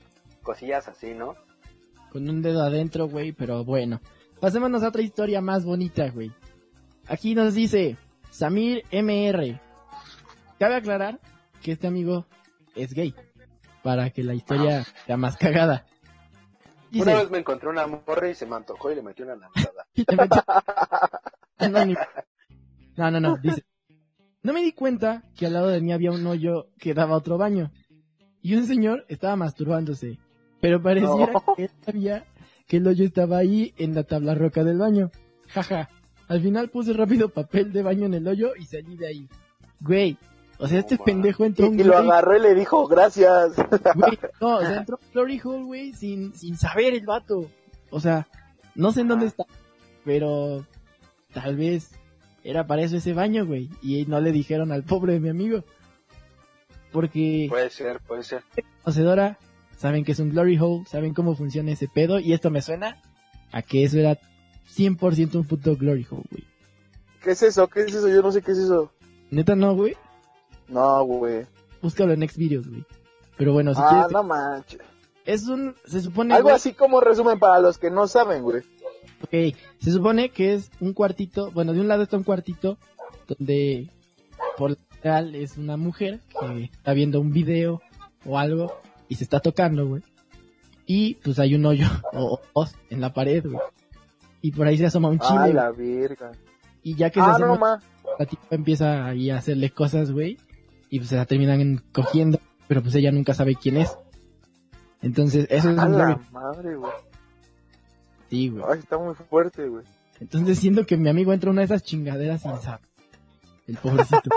[0.43, 1.36] cosillas así, ¿no?
[2.11, 4.01] con un dedo adentro, güey, pero bueno.
[4.39, 6.32] Pasémonos a otra historia más bonita, güey.
[7.07, 7.97] Aquí nos dice
[8.32, 9.59] Samir MR.
[10.57, 11.20] Cabe aclarar
[11.61, 12.26] que este amigo
[12.76, 13.13] es gay,
[13.84, 15.86] para que la historia sea más cagada.
[16.94, 19.38] Una vez me encontré una morra y se me antojó y le metí una
[21.58, 22.00] Anónimo.
[22.98, 23.64] No, no, no, dice.
[24.44, 27.38] No me di cuenta que al lado de mí había un hoyo que daba otro
[27.38, 27.72] baño.
[28.42, 30.18] Y un señor estaba masturbándose.
[30.60, 31.56] Pero pareciera No.
[31.56, 32.26] que él sabía
[32.68, 35.12] que el hoyo estaba ahí en la tabla roca del baño.
[35.48, 35.90] Jaja.
[36.28, 39.30] Al final puse rápido papel de baño en el hoyo y salí de ahí.
[39.80, 40.18] Güey.
[40.60, 43.53] O sea, este pendejo entró Y, un y lo agarró y le dijo, gracias.
[43.95, 47.49] Güey, no, o sea, entró a Glory Hole, güey, sin, sin saber el vato.
[47.91, 48.28] O sea,
[48.76, 49.45] no sé en dónde está,
[50.03, 50.66] pero
[51.34, 51.91] tal vez
[52.43, 53.70] era para eso ese baño, güey.
[53.82, 55.64] Y no le dijeron al pobre de mi amigo.
[56.91, 58.43] Porque Puede ser, puede ser.
[58.84, 59.38] conocedora,
[59.78, 63.01] saben que es un Glory Hole, saben cómo funciona ese pedo, y esto me suena
[63.51, 64.18] a que eso era
[64.76, 66.43] 100% un puto Glory Hole, güey.
[67.24, 67.68] ¿Qué es eso?
[67.68, 68.07] ¿Qué es eso?
[68.10, 68.91] Yo no sé qué es eso.
[69.30, 69.95] Neta no, güey.
[70.70, 71.45] No, güey.
[71.82, 72.86] Búscalo en Next Videos, güey.
[73.38, 74.82] Pero bueno, si ah, quieres, no manches.
[75.26, 78.63] es un, se supone, Algo güey, así como resumen para los que no saben, güey.
[79.24, 82.78] Ok, se supone que es un cuartito, bueno, de un lado está un cuartito
[83.28, 83.89] donde
[84.57, 87.82] por general es una mujer que está viendo un video
[88.26, 88.74] o algo
[89.07, 90.03] y se está tocando, güey.
[90.86, 92.39] Y pues hay un hoyo o
[92.89, 93.59] en la pared, güey.
[94.41, 95.53] Y por ahí se asoma un Ah, chile.
[95.53, 96.32] la verga.
[96.84, 100.38] Y ya que se Ah, asoma, no, la tipa empieza ahí a hacerle cosas, güey.
[100.90, 103.98] Y pues se la terminan cogiendo, pero pues ella nunca sabe quién es.
[105.02, 106.92] Entonces, eso es A un la madre, güey.
[108.30, 108.64] Sí, güey.
[108.68, 109.86] Ay, está muy fuerte, güey.
[110.20, 112.82] Entonces siento que mi amigo entra en una de esas chingaderas sin saber.
[113.68, 114.30] El pobrecito.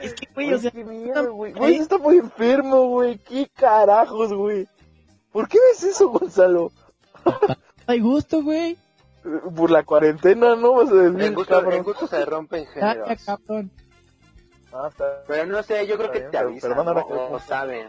[0.00, 1.52] es que, güey, o sea, qué miedo, güey.
[1.52, 3.18] Güey, está muy enfermo, güey.
[3.18, 4.68] ¿Qué carajos, güey?
[5.32, 6.70] ¿Por qué ves eso, Gonzalo?
[7.86, 8.78] hay gusto, güey.
[9.56, 10.74] Por la cuarentena, ¿no?
[10.74, 12.66] Vas a decir, El gusto, el gusto se rompe en
[13.16, 13.70] cabrón.
[14.74, 17.06] Ah, está- Pero no sé, yo creo que bien, te avisan, pero van a ¿no?
[17.06, 17.88] recoger- o, o saben.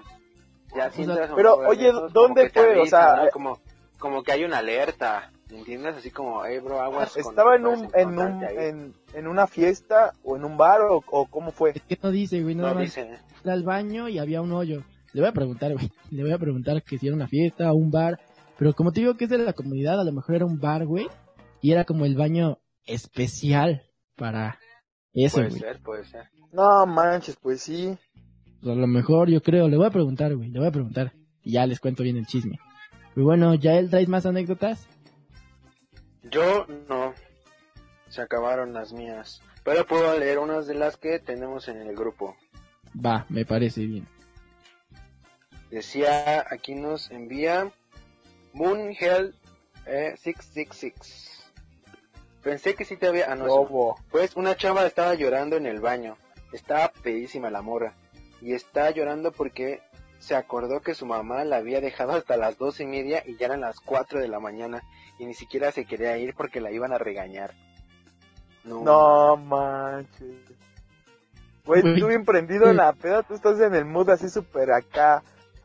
[0.75, 2.79] Ya O sea, pero, oye, ¿dónde fue?
[2.79, 3.25] O sea, ¿no?
[3.25, 3.59] eh, como,
[3.97, 5.95] como que hay una alerta, ¿me entiendes?
[5.95, 7.15] Así como, hey, bro, aguas.
[7.15, 8.67] ¿Estaba en un, en un, encontrarte ahí".
[8.69, 11.71] en, en una fiesta o en un bar o, o cómo fue?
[11.71, 14.51] Es que no dice, güey, nada No más dicen, fue al baño y había un
[14.51, 14.83] hoyo.
[15.13, 15.89] Le voy a preguntar, güey.
[16.11, 18.19] Le voy a preguntar que si era una fiesta o un bar.
[18.57, 20.85] Pero como te digo que es de la comunidad, a lo mejor era un bar,
[20.85, 21.07] güey.
[21.61, 23.83] Y era como el baño especial
[24.17, 24.59] para
[25.13, 25.59] eso, Puede güey.
[25.61, 26.29] ser, puede ser.
[26.55, 27.97] No manches, pues sí.
[28.63, 29.67] A lo mejor, yo creo.
[29.67, 30.49] Le voy a preguntar, güey.
[30.49, 31.11] Le voy a preguntar.
[31.43, 32.57] Y ya les cuento bien el chisme.
[33.13, 34.87] Y bueno, ¿ya él traes más anécdotas?
[36.23, 37.13] Yo no.
[38.07, 39.41] Se acabaron las mías.
[39.65, 42.37] Pero puedo leer unas de las que tenemos en el grupo.
[42.95, 44.07] Va, me parece bien.
[45.69, 47.69] Decía, aquí nos envía
[48.53, 49.35] Moon Hell
[49.85, 51.51] eh, 666.
[52.41, 53.29] Pensé que sí te había...
[53.29, 53.95] Ah, no.
[54.09, 56.15] Pues una chava estaba llorando en el baño.
[56.51, 57.93] Estaba pedísima la morra.
[58.41, 59.81] Y está llorando porque
[60.19, 63.47] se acordó que su mamá la había dejado hasta las dos y media y ya
[63.47, 64.81] eran las cuatro de la mañana.
[65.19, 67.53] Y ni siquiera se quería ir porque la iban a regañar.
[68.63, 68.81] No.
[68.83, 70.35] No manches.
[71.65, 75.23] Güey, tú bien prendido en la peda, tú estás en el mood así súper acá,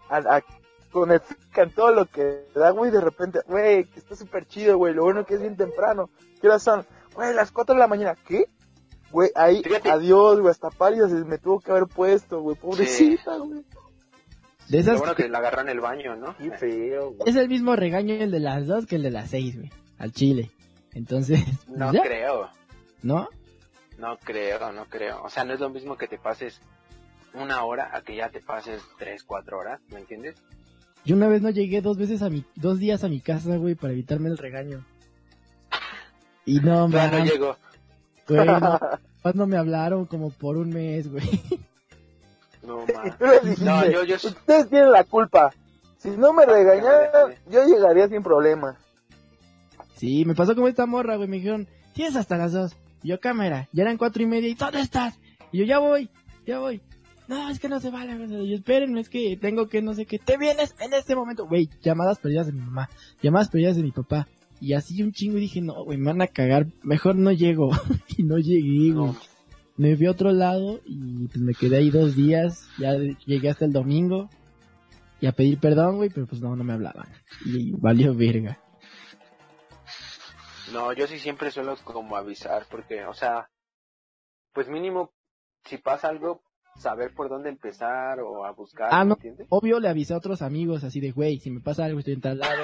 [0.08, 0.42] a- a-
[0.90, 1.20] con el
[1.56, 5.02] en todo lo que da, güey, de repente, güey, que está súper chido, güey, lo
[5.04, 6.08] bueno que es bien temprano.
[6.40, 6.86] ¿Qué horas son?
[7.14, 8.46] Güey, las 4 de la mañana, ¿qué?
[9.10, 9.90] Güey, ahí, Fíjate.
[9.90, 13.64] adiós, güey, hasta pálida se me tuvo que haber puesto, güey, pobrecita, güey.
[14.68, 16.36] De esas bueno que- que la agarró en el baño, ¿no?
[16.36, 17.28] Qué feo, güey.
[17.28, 19.70] Es el mismo regaño el de las dos que el de las seis, güey.
[19.98, 20.50] Al chile.
[20.92, 22.02] Entonces, No ¿ya?
[22.02, 22.48] creo.
[23.02, 23.28] ¿no?
[23.98, 25.22] No creo, no creo.
[25.24, 26.60] O sea, no es lo mismo que te pases
[27.34, 30.36] una hora a que ya te pases tres, cuatro horas, ¿me entiendes?
[31.04, 33.74] Yo una vez no llegué dos veces a mi, dos días a mi casa, güey,
[33.74, 34.84] para evitarme el regaño.
[36.44, 37.56] Y no, Ya no man, llegó.
[38.34, 41.24] Güey, no, me hablaron como por un mes, güey.
[42.62, 42.84] No,
[43.42, 45.50] dijiste, No, yo, yo, ustedes tienen la culpa.
[45.96, 48.76] Si no me regañaran, yo llegaría sin problema.
[49.96, 52.76] Sí, me pasó como esta morra, güey, me dijeron, tienes hasta las dos.
[53.02, 55.18] Y yo, cámara, ya eran cuatro y media, ¿y dónde estás?
[55.52, 56.10] Y yo, ya voy,
[56.46, 56.82] ya voy.
[57.28, 60.18] No, es que no se vale, yo, espérenme, es que tengo que no sé qué.
[60.18, 61.46] Te vienes en este momento.
[61.46, 62.90] Güey, llamadas perdidas de mi mamá,
[63.22, 64.26] llamadas perdidas de mi papá.
[64.60, 67.70] Y así un chingo y dije, no, güey, me van a cagar, mejor no llego.
[68.16, 69.12] y no llegué, güey.
[69.76, 72.68] Me fui a otro lado y pues me quedé ahí dos días.
[72.78, 72.92] Ya
[73.24, 74.28] llegué hasta el domingo.
[75.22, 77.08] Y a pedir perdón, güey, pero pues no, no me hablaban.
[77.46, 78.58] Y valió verga.
[80.72, 83.50] No, yo sí siempre suelo como avisar, porque, o sea,
[84.52, 85.12] pues mínimo,
[85.64, 86.42] si pasa algo,
[86.76, 89.14] saber por dónde empezar o a buscar, Ah, ¿me no.
[89.16, 89.46] entiendes?
[89.50, 92.20] Obvio le avisé a otros amigos así de, güey, si me pasa algo estoy en
[92.20, 92.62] tal lado.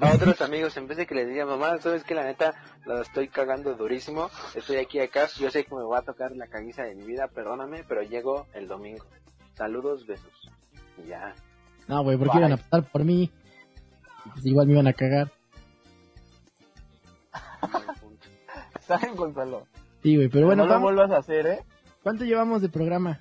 [0.00, 2.54] A otros amigos, en vez de que les diga, mamá, sabes que la neta
[2.86, 6.46] la estoy cagando durísimo, estoy aquí acá, yo sé que me va a tocar la
[6.46, 9.04] caguiza de mi vida, perdóname, pero llego el domingo.
[9.54, 10.50] Saludos, besos.
[11.02, 11.34] Y ya.
[11.86, 12.46] No, güey, porque Bye.
[12.46, 13.30] iban a pasar por mí.
[14.32, 15.32] Pues igual me iban a cagar.
[18.80, 19.66] ¿Saben, Gonzalo?
[20.02, 21.64] Sí, güey, pero bueno, no lo vuelvas a hacer, ¿eh?
[22.02, 23.20] ¿Cuánto llevamos de programa?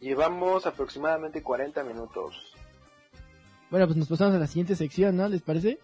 [0.00, 2.54] Llevamos aproximadamente 40 minutos.
[3.70, 5.28] Bueno, pues nos pasamos a la siguiente sección, ¿no?
[5.28, 5.78] ¿Les parece?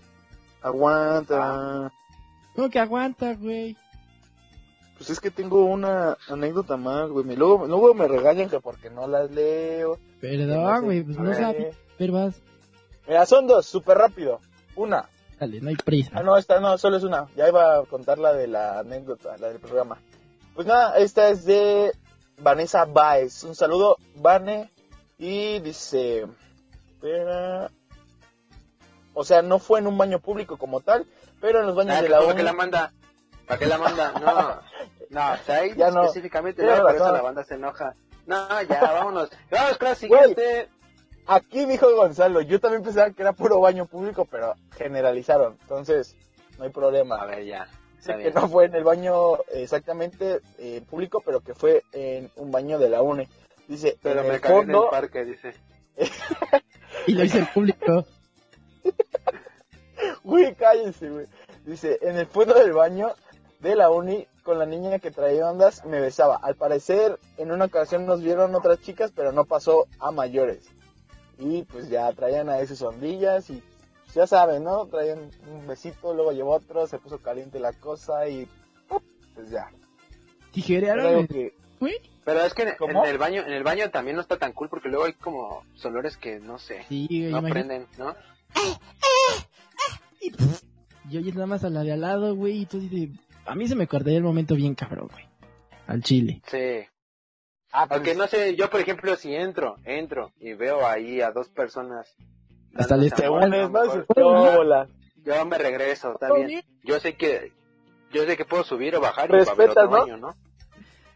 [0.62, 1.92] Aguanta.
[2.54, 3.76] ¿Cómo que aguanta, güey?
[4.96, 7.24] Pues es que tengo una anécdota más, güey.
[7.36, 9.98] Luego, luego me regañan que porque no las leo.
[10.20, 11.76] Perdón, güey, pues no sabes.
[11.98, 12.40] Pero vas.
[13.06, 14.40] Mira, son dos, súper rápido.
[14.76, 15.08] Una.
[15.38, 16.22] Dale, no hay Ah, prisa.
[16.22, 17.26] no, esta no, solo es una.
[17.36, 19.98] Ya iba a contar la de la anécdota, la del programa.
[20.54, 21.92] Pues nada, esta es de
[22.40, 23.42] Vanessa Baez.
[23.44, 24.70] Un saludo, Vane.
[25.18, 26.26] Y dice...
[29.14, 31.06] O sea, no fue en un baño público como tal,
[31.40, 32.36] pero en los baños Ah, de la ¿Cómo uni.
[32.38, 32.92] que la manda?
[33.46, 34.12] ¿Para qué la manda?
[34.12, 34.60] No,
[35.10, 37.94] no, o sea, ahí Ya específicamente no, por eso la banda se enoja.
[38.26, 39.30] No, ya, vámonos.
[39.50, 40.68] Vamos con la siguiente.
[41.26, 45.56] Aquí dijo Gonzalo, yo también pensaba que era puro baño público, pero generalizaron.
[45.62, 46.16] Entonces,
[46.58, 47.16] no hay problema.
[47.16, 47.68] A ver, ya.
[47.98, 52.50] Está que no fue en el baño exactamente eh, público, pero que fue en un
[52.50, 53.28] baño de la UNE.
[53.68, 55.54] Dice, Pero en me el cagué en fondo, el parque, dice.
[57.06, 58.04] Y lo hice el público.
[60.22, 61.26] güey, cállense, güey.
[61.64, 63.12] Dice, en el fondo del baño
[63.60, 66.36] de la uni, con la niña que traía ondas, me besaba.
[66.36, 70.68] Al parecer, en una ocasión nos vieron otras chicas, pero no pasó a mayores.
[71.38, 73.62] Y pues ya traían a esas ondillas y
[74.14, 74.86] ya saben, ¿no?
[74.86, 78.48] Traían un besito, luego llevó otro, se puso caliente la cosa y
[79.34, 79.70] pues ya.
[80.52, 82.00] Tijerearon, que- güey.
[82.24, 84.88] Pero es que en, el baño, en el baño también no está tan cool porque
[84.88, 87.52] luego hay como olores que no sé, Sí, no imagínate.
[87.52, 88.16] prenden, ¿no?
[91.10, 93.10] Y oyes nada más a la de al lado, güey, y tú dices,
[93.44, 95.26] a mí se me cortaría el momento bien cabrón, güey.
[95.86, 96.40] Al chile.
[96.46, 96.86] Sí.
[97.72, 101.30] Ah, pues, Aunque no sé, yo por ejemplo si entro, entro y veo ahí a
[101.30, 102.16] dos personas.
[102.74, 104.86] Hasta dándose les te amor, unes, a lo ¿no?
[105.16, 106.62] Yo me regreso, está bien.
[106.82, 107.52] Yo sé que,
[108.12, 110.00] yo sé que puedo subir o bajar y va a haber Respetas, otro ¿no?
[110.02, 110.34] baño, ¿no?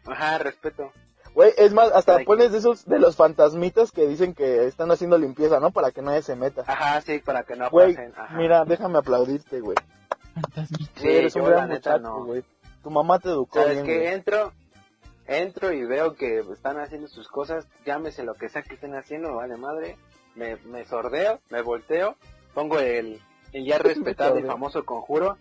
[0.09, 0.91] Ajá, respeto.
[1.33, 5.17] Güey, es más, hasta pones de esos, de los fantasmitas que dicen que están haciendo
[5.17, 5.71] limpieza, ¿no?
[5.71, 6.63] Para que nadie se meta.
[6.67, 8.13] Ajá, sí, para que no Güey, pasen.
[8.17, 8.35] Ajá.
[8.37, 9.77] mira, déjame aplaudirte, güey.
[10.33, 10.91] Fantasmita.
[10.95, 12.25] Sí, Güey, eres yo un la gran muchacho, no.
[12.25, 12.43] güey.
[12.83, 13.95] Tu mamá te educó ¿Sabes bien, qué?
[13.97, 14.07] güey.
[14.13, 14.53] Entro,
[15.27, 19.35] entro y veo que están haciendo sus cosas, llámese lo que sea que estén haciendo,
[19.35, 19.97] vale madre.
[20.35, 22.15] Me, me sordeo, me volteo,
[22.53, 23.21] pongo el,
[23.53, 25.37] el ya respetado y famoso conjuro,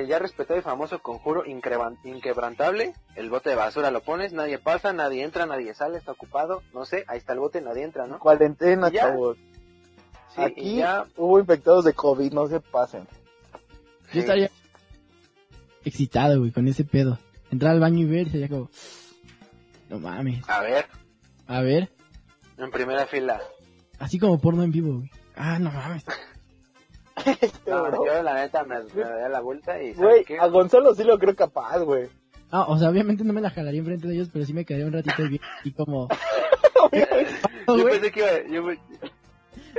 [0.00, 4.58] el ya respetado y famoso conjuro increban- inquebrantable, el bote de basura lo pones, nadie
[4.58, 8.06] pasa, nadie entra, nadie sale, está ocupado, no sé, ahí está el bote, nadie entra,
[8.06, 8.18] ¿no?
[8.18, 9.36] Cuarentena, chavos.
[10.34, 13.08] Sí, Aquí ya, hubo infectados de COVID, no se pasen.
[14.06, 14.18] Yo sí.
[14.20, 14.50] estaría
[15.84, 17.18] excitado, güey, con ese pedo.
[17.50, 18.70] Entrar al baño y ver, sería como,
[19.88, 20.48] no mames.
[20.48, 20.86] a ver,
[21.46, 21.90] A ver,
[22.58, 23.40] en primera fila.
[23.98, 25.10] así como porno en vivo, güey.
[25.34, 26.04] Ah, no mames.
[27.66, 28.06] No, Bro.
[28.06, 29.94] yo la neta me, me daría la vuelta y
[30.40, 32.08] a Gonzalo sí lo creo capaz, güey.
[32.50, 34.86] Ah, o sea, obviamente no me la jalaría enfrente de ellos, pero sí me quedaría
[34.86, 36.08] un ratito bien y como,
[37.66, 38.62] Yo pensé que iba, yo,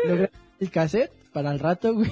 [0.05, 2.09] logré el cassette para el rato, güey.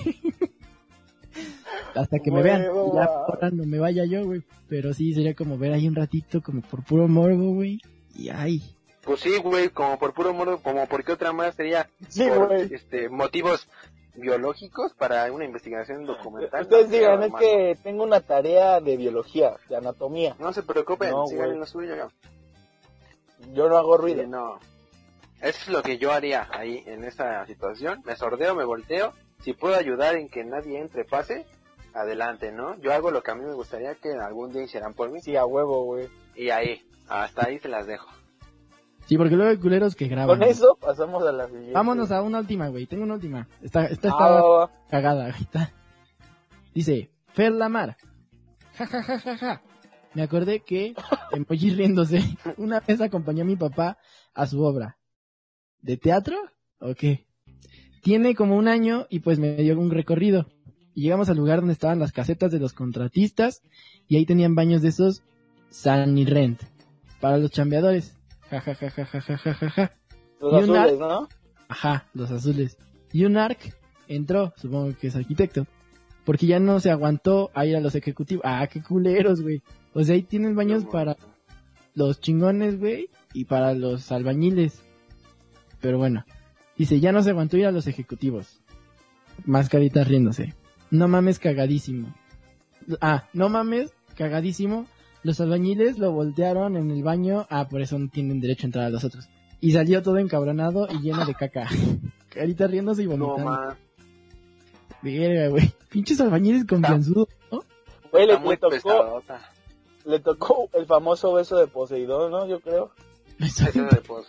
[1.96, 2.64] Hasta que me vean.
[2.64, 2.94] y no
[3.42, 4.42] ya no me vaya yo, güey.
[4.68, 7.80] Pero sí, sería como ver ahí un ratito, como por puro morbo, güey.
[8.16, 8.62] Y ay.
[9.04, 12.48] Pues sí, güey, como por puro modo, como por qué otra más sería Sí, por
[12.48, 12.74] güey.
[12.74, 13.68] este motivos
[14.18, 16.64] biológicos para una investigación documental.
[16.64, 20.36] Ustedes No, digan, es que tengo una tarea de biología, de anatomía.
[20.40, 21.96] No se preocupen, No, sigan en lo suyo.
[23.54, 24.28] Yo no hago Sí, ruido.
[24.28, 24.60] no.
[25.42, 28.02] Eso es lo que yo haría ahí en esa situación.
[28.06, 29.14] Me sordeo, me volteo.
[29.44, 31.46] Si puedo ayudar en que nadie entre, pase,
[31.94, 32.76] adelante, ¿no?
[32.80, 35.22] Yo hago lo que a mí me gustaría que algún día hicieran por mí.
[35.22, 36.10] Sí, a huevo, güey.
[36.36, 38.10] Y ahí, hasta ahí se las dejo.
[39.08, 40.38] Sí, porque luego hay culeros que graban.
[40.40, 41.72] Con eso pasamos a la siguiente.
[41.72, 42.86] Vámonos a una última, güey.
[42.88, 43.48] Tengo una última.
[43.62, 44.72] Esta, esta Ah, está va.
[44.90, 45.74] cagada, está.
[46.74, 47.98] Dice, Fer Lamar.
[48.78, 49.62] Ja, ja, ja, ja, ja.
[50.14, 50.94] Me acordé que,
[51.32, 52.22] emoji riéndose,
[52.58, 53.98] una vez acompañé a mi papá
[54.34, 54.98] a su obra.
[55.82, 56.36] ¿De teatro?
[56.80, 57.26] ¿O qué?
[58.02, 60.48] Tiene como un año y pues me dio un recorrido.
[60.94, 63.62] Y llegamos al lugar donde estaban las casetas de los contratistas
[64.08, 65.24] y ahí tenían baños de esos
[65.70, 66.62] San y Rent
[67.22, 68.17] para los chambeadores.
[68.50, 69.92] Ja, ja, ja, ja, ja, ja, ja, ja.
[70.40, 71.28] Los azules, ¿no?
[71.68, 72.78] Ajá, los azules.
[73.12, 73.76] Y un arc
[74.08, 75.66] entró, supongo que es arquitecto.
[76.24, 78.44] Porque ya no se aguantó a ir a los ejecutivos.
[78.46, 79.62] Ah, qué culeros, güey.
[79.94, 81.16] O sea, ahí tienen baños para
[81.96, 84.84] los chingones, güey, y para los albañiles.
[85.80, 86.26] Pero bueno,
[86.78, 88.62] dice, ya no se aguantó ir a los ejecutivos.
[89.46, 90.54] Mascaritas riéndose.
[90.92, 92.14] No mames, cagadísimo.
[93.02, 94.86] Ah, no mames, cagadísimo.
[95.24, 97.46] Los albañiles lo voltearon en el baño.
[97.50, 99.28] Ah, por eso no tienen derecho a entrar a los otros.
[99.60, 101.68] Y salió todo encabronado y lleno de caca.
[102.30, 103.52] Carita riéndose y No, vomitando.
[103.52, 103.78] ma.
[105.02, 105.72] Verga, güey.
[105.90, 107.64] Pinches albañiles confianzudos, ¿no?
[108.12, 109.22] Güey, le, tocó,
[110.06, 112.48] le tocó el famoso beso de Poseidón, ¿no?
[112.48, 112.92] Yo creo.
[113.40, 114.26] Eso de pos-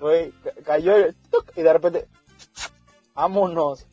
[0.00, 0.92] Güey, ca- cayó
[1.56, 2.06] y, de repente,
[3.14, 3.86] vámonos.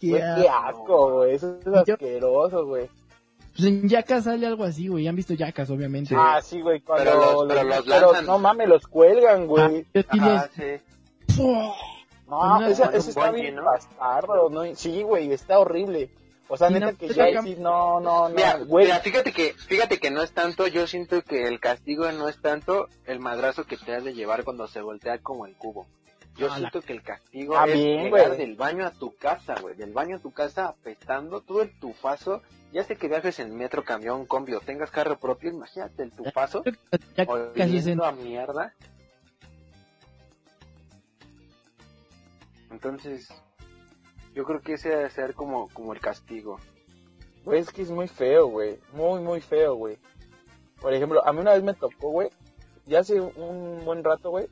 [0.00, 1.34] Qué qué asco, güey.
[1.34, 2.88] Eso es asqueroso, güey.
[3.58, 5.02] Pues en Yacas sale algo así, güey.
[5.04, 6.10] Ya han visto Yacas, obviamente.
[6.10, 6.14] Sí.
[6.16, 6.80] Ah, sí, güey.
[6.80, 8.26] Cuando Pero los- pero los lanzan.
[8.26, 9.86] no mames, los cuelgan, Ah, güey.
[9.92, 11.34] yo sí Ajá, los- sí.
[11.34, 11.74] ¡Fua!
[12.28, 13.64] No, ese, está bien ¿no?
[13.64, 14.62] bastardo, ¿no?
[14.76, 16.10] Sí, güey, está horrible.
[16.46, 18.86] O sea, neta no- que ya pero- sí, no, no, Mira, no, güey.
[18.86, 22.40] mira, fíjate que, fíjate que no es tanto, yo siento que el castigo no es
[22.40, 25.86] tanto el madrazo que te has de llevar cuando se voltea como el cubo.
[26.38, 28.38] Yo Ah, siento que el castigo Ah, es bien, llegar güey.
[28.38, 32.42] del baño a tu casa, güey, del baño a tu casa apestando todo el tufazo,
[32.72, 36.62] ya sé que viajes en metro, camión, combi o tengas carro propio, imagínate el tufazo,
[37.16, 38.74] Ya casi es en- oliendo a mierda.
[42.70, 43.28] Entonces,
[44.34, 46.58] yo creo que ese debe ser como, como el castigo.
[47.44, 48.78] Güey, es que es muy feo, güey.
[48.92, 49.98] Muy, muy feo, güey.
[50.80, 52.28] Por ejemplo, a mí una vez me tocó, güey.
[52.86, 54.48] Ya hace un buen rato, güey.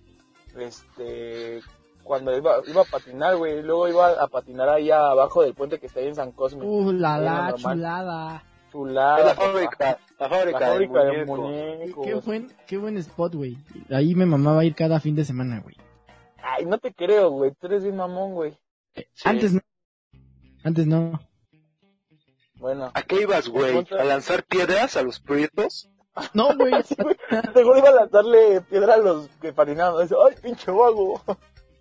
[0.59, 1.61] Este.
[2.07, 3.63] Cuando iba, iba a patinar, güey.
[3.63, 6.65] Luego iba a patinar allá abajo del puente que está ahí en San Cosme.
[6.65, 8.45] Uh, la la chulada.
[8.71, 9.19] Chulada.
[9.19, 11.43] Es la fábrica, la fábrica, La fábrica de muñeco.
[11.43, 12.07] muñecos.
[12.07, 13.59] Qué buen, qué buen spot, güey.
[13.91, 15.77] Ahí me mamaba ir cada fin de semana, güey.
[16.43, 17.51] Ay, no te creo, güey.
[17.59, 18.57] Tú eres bien mamón, güey.
[18.95, 19.05] Sí.
[19.25, 19.61] Antes no.
[20.63, 21.21] Antes no.
[22.55, 22.93] Bueno.
[22.95, 23.85] ¿A qué ibas, güey?
[23.99, 25.91] ¿A lanzar piedras a los prietos?
[26.35, 26.73] No, güey.
[27.55, 30.07] Seguro iba a lanzarle piedra a los que patinaban.
[30.09, 31.21] ¡Ay, pinche vago!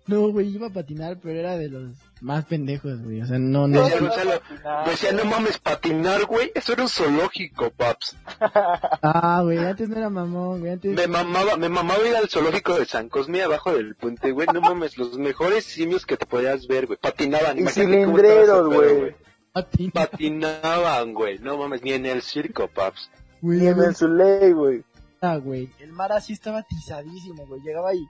[0.06, 3.22] No, güey, iba a patinar, pero era de los más pendejos, güey.
[3.22, 3.82] O sea, no, no.
[3.88, 4.40] Gonzalo,
[4.86, 6.52] decía, no mames, patinar, güey.
[6.54, 8.16] Eso era un zoológico, paps.
[9.02, 10.72] Ah, güey, antes no era mamón, güey.
[10.72, 10.94] Antes...
[10.94, 14.46] Me mamaba, me mamaba ir al zoológico de San Cosme abajo del puente, güey.
[14.52, 16.98] No mames, los mejores simios que te podías ver, güey.
[16.98, 17.58] Patinaban.
[17.58, 19.14] Y cilindreros, güey.
[19.52, 21.38] Patina, Patinaban, güey.
[21.38, 23.10] No mames, ni en el circo, paps.
[23.42, 24.84] Y en el Zuley, güey.
[25.20, 25.70] Ah, güey.
[25.80, 27.60] El mar así estaba atizadísimo, güey.
[27.62, 28.06] Llegaba y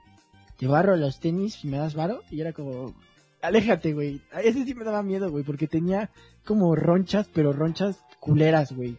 [0.57, 2.21] te barro los tenis y me das varo.
[2.29, 2.93] Y era como,
[3.41, 4.21] aléjate, güey.
[4.43, 6.09] Ese sí me daba miedo, güey, porque tenía
[6.45, 8.97] como ronchas, pero ronchas culeras, güey.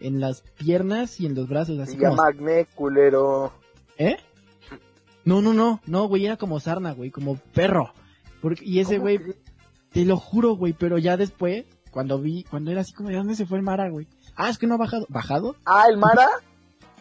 [0.00, 2.22] En las piernas y en los brazos, así Se como...
[2.22, 3.52] acné, culero.
[3.96, 4.16] ¿Eh?
[5.24, 7.92] No, no, no, no, güey, era como sarna, güey, como perro.
[8.40, 9.20] Porque, y ese ¿Cómo güey,
[9.90, 13.34] te lo juro, güey, pero ya después, cuando vi, cuando era así como, ¿de dónde
[13.34, 14.06] se fue el Mara, güey?
[14.36, 15.06] Ah, es que no ha bajado.
[15.08, 15.56] ¿Bajado?
[15.64, 16.28] Ah, el Mara.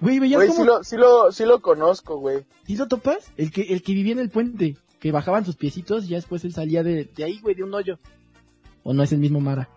[0.02, 0.62] Güey, veías Güey, como...
[0.62, 2.46] sí lo, sí lo, sí lo conozco, güey.
[2.66, 3.32] ¿Sí lo topas?
[3.38, 6.44] El que, el que vivía en el puente, que bajaban sus piecitos y ya después
[6.44, 7.98] él salía de, de ahí, güey, de un hoyo.
[8.84, 9.70] ¿O no es el mismo Mara?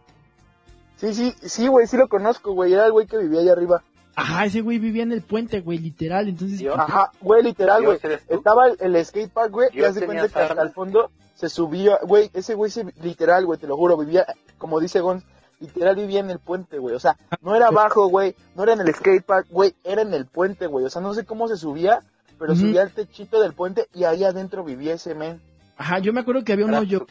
[0.96, 2.72] Sí, sí, sí, güey, sí lo conozco, güey.
[2.72, 3.84] Era el güey que vivía allá arriba.
[4.16, 6.60] Ajá, ese güey vivía en el puente, güey, literal, entonces...
[6.74, 8.00] Ajá, güey, literal, güey.
[8.28, 12.28] Estaba el, el skatepark, güey, y hace cuenta que hasta el fondo se subía, güey,
[12.34, 14.26] ese güey se, literal, güey, te lo juro, vivía,
[14.58, 15.22] como dice Gon,
[15.60, 18.80] literal vivía en el puente, güey, o sea, no era abajo, güey, no era en
[18.80, 22.00] el skatepark, güey, era en el puente, güey, o sea, no sé cómo se subía,
[22.38, 25.40] pero subía al techito del puente y ahí adentro vivía ese men.
[25.76, 27.06] Ajá, yo me acuerdo que había un Era hoyo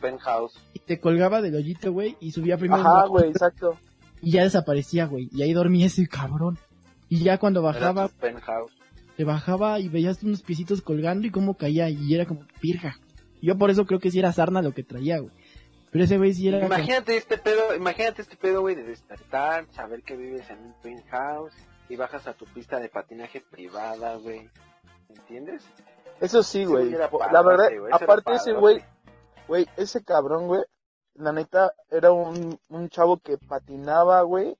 [0.74, 2.82] y te colgaba del hoyito, güey, y subía primero...
[2.82, 3.78] Ajá, güey, exacto.
[4.22, 6.58] Y ya desaparecía, güey, y ahí dormía ese cabrón.
[7.10, 8.72] Y ya cuando bajaba, Era su penthouse.
[9.16, 12.98] te bajaba y veías unos piecitos colgando y cómo caía y era como pirja.
[13.42, 15.32] Yo por eso creo que sí era sarna lo que traía, güey.
[15.98, 19.66] Pero ese güey sí era como- Imagínate este pedo, imagínate este pedo, güey, de despertar,
[19.72, 21.56] saber que vives en un penthouse
[21.90, 24.48] y bajas a tu pista de patinaje privada, güey.
[25.10, 25.66] ¿Entiendes?
[26.22, 26.92] Eso sí, güey.
[26.92, 28.84] La verdad, era aparte ese güey,
[29.48, 30.62] güey, ese cabrón, güey,
[31.16, 34.56] la neta, era un, un chavo que patinaba, güey.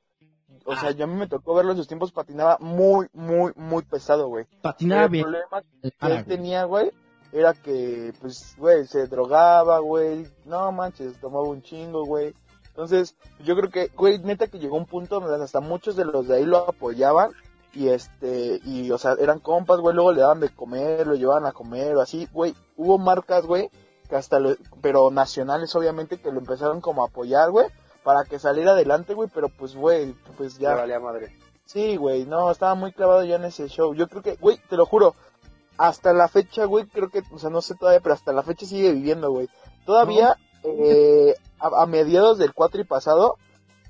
[0.66, 0.92] O sea, Ah.
[0.92, 4.46] yo a mí me tocó verlo en sus tiempos, patinaba muy, muy, muy pesado, güey.
[4.64, 5.24] patinaba el bien.
[5.26, 6.24] problema que él güey.
[6.24, 6.92] tenía, güey,
[7.32, 10.28] era que, pues, güey, se drogaba, güey.
[10.46, 12.34] No manches, tomaba un chingo, güey.
[12.70, 16.28] Entonces, yo creo que, güey, neta que llegó un punto donde hasta muchos de los
[16.28, 17.32] de ahí lo apoyaban.
[17.74, 21.46] Y este, y, o sea, eran compas, güey, luego le daban de comer, lo llevaban
[21.46, 22.56] a comer o así, güey.
[22.76, 23.70] Hubo marcas, güey,
[24.10, 27.68] que hasta lo, pero nacionales, obviamente, que lo empezaron como a apoyar, güey,
[28.04, 30.76] para que saliera adelante, güey, pero pues, güey, pues Ya ya.
[30.76, 31.36] valía madre.
[31.66, 33.94] Sí, güey, no, estaba muy clavado ya en ese show.
[33.94, 35.14] Yo creo que, güey, te lo juro,
[35.78, 38.66] hasta la fecha, güey, creo que, o sea, no sé todavía, pero hasta la fecha
[38.66, 39.48] sigue viviendo, güey.
[39.86, 43.38] Todavía, eh, a, a mediados del cuatri pasado,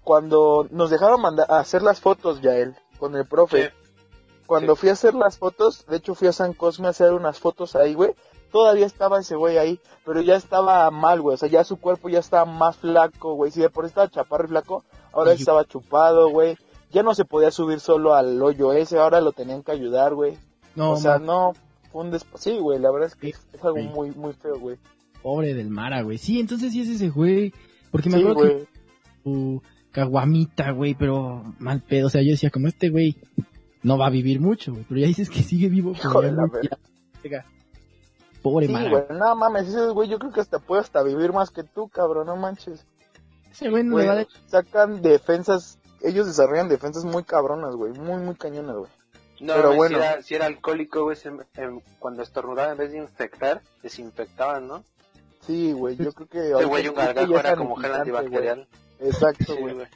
[0.04, 3.72] cuando nos dejaron mandar a hacer las fotos ya él, con el profe.
[4.46, 4.80] Cuando Sí.
[4.82, 7.76] fui a hacer las fotos, de hecho fui a San Cosme a hacer unas fotos
[7.76, 8.16] ahí, güey.
[8.52, 11.34] Todavía estaba ese güey ahí, pero ya estaba mal, güey.
[11.34, 13.52] O sea, ya su cuerpo ya estaba más flaco, güey.
[13.52, 15.40] Si de por sí estaba chaparro y flaco, ahora Sí.
[15.42, 16.58] estaba chupado, güey.
[16.92, 20.38] Ya no se podía subir solo al hoyo ese, ahora lo tenían que ayudar, güey.
[20.76, 21.52] No, o sea, no,
[22.02, 24.78] un desp- Sí, güey, la verdad es que es algo muy, muy feo, güey.
[25.22, 26.18] pobre del Mara, güey.
[26.18, 27.54] Sí, entonces sí es ese güey.
[27.92, 28.68] Porque me Sí, acuerdo que
[29.24, 32.08] su caguamita, güey, pero mal pedo.
[32.08, 33.18] O sea, yo decía, como este güey
[33.84, 34.86] no va a vivir mucho, güey.
[34.88, 35.94] Pero ya dices que sigue vivo.
[36.04, 37.46] ya de la
[38.42, 38.90] Pobre Sí, Mara.
[38.90, 41.90] güey, no mames, ese güey yo creo que hasta puede hasta vivir más que tú,
[41.90, 42.86] cabrón, no manches.
[43.52, 44.28] Ese güey no Güey, le vale.
[44.46, 48.92] sacan defensas, ellos desarrollan defensas muy cabronas, güey, muy, muy cañonas, güey.
[49.40, 49.98] No, Pero güey, bueno.
[49.98, 51.18] Si era, si era alcohólico, güey,
[51.56, 54.84] em, cuando estornudaba en vez de infectar, desinfectaban, ¿no?
[55.46, 56.52] Sí, güey, yo creo que...
[56.52, 58.68] Este güey, un gargajo era es como gel antibacterial.
[59.00, 59.74] Exacto, Sí, güey.
[59.76, 59.88] güey.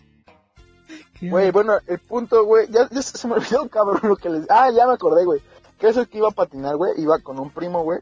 [1.19, 1.29] ¿Qué?
[1.29, 4.49] Güey, bueno, el punto, güey, ya, ya se me olvidó, cabrón, lo que les...
[4.49, 5.41] Ah, ya me acordé, güey.
[5.77, 7.99] Que eso que iba a patinar, güey, iba con un primo, güey.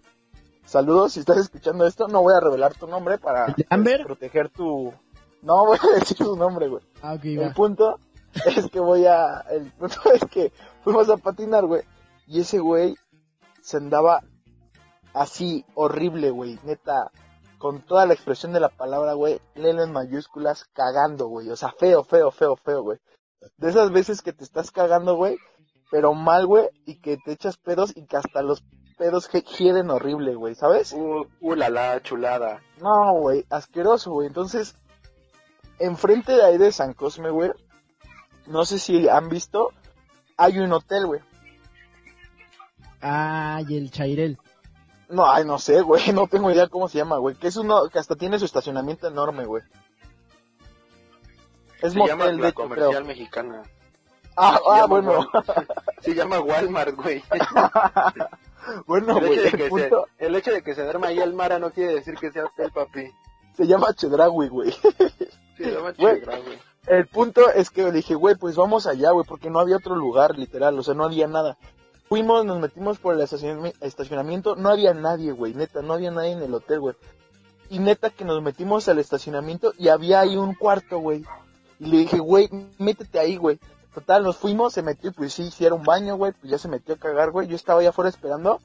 [0.66, 4.94] Saludos, si estás escuchando esto, no voy a revelar tu nombre para pues, proteger tu...
[5.42, 6.84] No voy a decir tu nombre, güey.
[7.02, 7.54] Ah, ok, El va.
[7.54, 8.00] punto
[8.46, 9.40] es que voy a...
[9.50, 10.52] El punto es que
[10.90, 11.84] fuimos a patinar, güey.
[12.26, 12.96] Y ese güey
[13.62, 14.24] se andaba
[15.14, 16.60] así, horrible, güey.
[16.64, 17.12] Neta,
[17.60, 19.40] con toda la expresión de la palabra, güey.
[19.54, 21.50] Léelo en mayúsculas, cagando, güey.
[21.52, 22.98] O sea, feo, feo, feo, feo, güey.
[23.58, 25.38] De esas veces que te estás cagando, güey.
[25.92, 26.70] Pero mal, güey.
[26.86, 28.64] Y que te echas pedos y que hasta los
[28.98, 30.56] pedos que hieren horrible, güey.
[30.56, 30.94] ¿Sabes?
[30.94, 32.64] Uh, uh, la la, chulada.
[32.82, 34.28] No, güey, asqueroso, güey.
[34.28, 34.76] Entonces,
[35.78, 37.52] enfrente de ahí de San Cosme, güey,
[38.48, 39.70] no sé si han visto,
[40.40, 41.22] hay un hotel, güey.
[43.02, 44.38] Ah, y el Chairel.
[45.10, 47.36] No, ay, no sé, güey, no tengo idea cómo se llama, güey.
[47.36, 49.64] Que es uno que hasta tiene su estacionamiento enorme, güey.
[51.82, 52.70] Es Se llama motel, de la hecho, creo.
[52.70, 53.64] comercial mexicana.
[54.36, 55.12] Ah, Se ah, llama bueno.
[55.32, 55.68] Wal-
[56.02, 57.24] Se llama Walmart, güey.
[58.88, 61.08] bueno, El güey, hecho, de el que punto se, el hecho de que se duerma
[61.08, 63.10] ahí el Mara no quiere decir que sea hotel, papi.
[63.56, 64.72] se llama Chedraui, güey.
[65.58, 66.22] Se llama Güey.
[66.90, 69.96] El punto es que le dije, güey, pues vamos allá, güey, porque no había otro
[69.96, 71.58] lugar, literal, o sea, no había nada.
[72.08, 76.32] Fuimos, nos metimos por el estacionami- estacionamiento, no había nadie, güey, neta, no había nadie
[76.32, 76.96] en el hotel, güey.
[77.70, 81.24] Y neta que nos metimos al estacionamiento y había ahí un cuarto, güey.
[81.80, 83.60] Y le dije, güey, métete ahí, güey.
[83.94, 86.98] Total, nos fuimos, se metió, pues sí, hicieron baño, güey, pues ya se metió a
[86.98, 87.48] cagar, güey.
[87.48, 88.60] Yo estaba allá afuera esperando.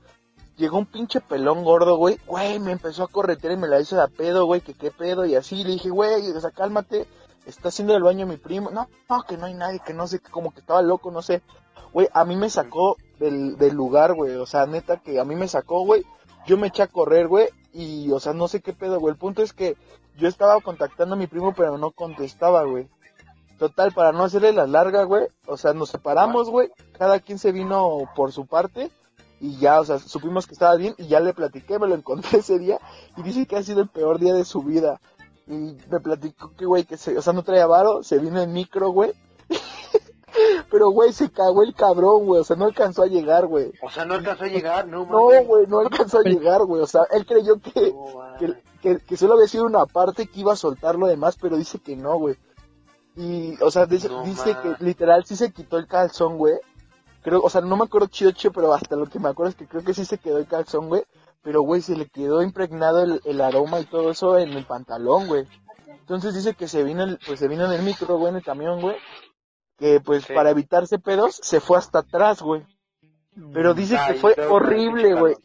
[0.57, 2.19] Llegó un pinche pelón gordo, güey.
[2.27, 4.91] Güey, me empezó a corretear y me la hizo de a pedo, güey, que qué
[4.91, 5.27] pedo.
[5.27, 7.07] Y así le dije, güey, o sea, cálmate.
[7.47, 8.71] Está haciendo el baño mi primo.
[8.71, 11.23] No, no, que no hay nadie, que no sé, que como que estaba loco, no
[11.23, 11.43] sé.
[11.93, 14.35] Güey, a mí me sacó del, del lugar, güey.
[14.37, 16.05] O sea, neta que a mí me sacó, güey.
[16.47, 17.49] Yo me eché a correr, güey.
[17.73, 19.13] Y, o sea, no sé qué pedo, güey.
[19.13, 19.77] El punto es que
[20.17, 22.89] yo estaba contactando a mi primo, pero no contestaba, güey.
[23.59, 25.27] Total, para no hacerle la larga, güey.
[25.47, 26.71] O sea, nos separamos, güey.
[26.99, 28.91] Cada quien se vino por su parte.
[29.41, 30.95] Y ya, o sea, supimos que estaba bien.
[30.99, 32.79] Y ya le platiqué, me lo encontré ese día.
[33.17, 35.01] Y dice que ha sido el peor día de su vida.
[35.47, 38.03] Y me platicó que, güey, que se, o sea, no traía varo.
[38.03, 39.13] Se vino en micro, güey.
[40.71, 42.41] Pero, güey, se cagó el cabrón, güey.
[42.41, 43.73] O sea, no alcanzó a llegar, güey.
[43.83, 46.83] O sea, no alcanzó a llegar, no, No, güey, no alcanzó a llegar, güey.
[46.83, 47.95] O sea, él creyó que,
[48.39, 51.57] que, que, que solo había sido una parte que iba a soltar lo demás, pero
[51.57, 52.37] dice que no, güey.
[53.17, 56.55] Y, o sea, dice, No, dice que literal sí se quitó el calzón, güey.
[57.23, 59.57] Creo, o sea, no me acuerdo chido, chido, pero hasta lo que me acuerdo es
[59.57, 61.05] que creo que sí se quedó el calzón, güey.
[61.45, 65.29] Pero, güey, se le quedó impregnado el, el aroma y todo eso en el pantalón,
[65.29, 65.47] güey.
[65.87, 68.43] Entonces dice que se vino, el, pues se vino en el micro, güey, en el
[68.43, 68.97] camión, güey.
[69.79, 70.33] Que, pues, Sí.
[70.33, 72.67] para evitarse pedos, se fue hasta atrás, güey.
[73.53, 75.37] Pero dice que fue horrible, güey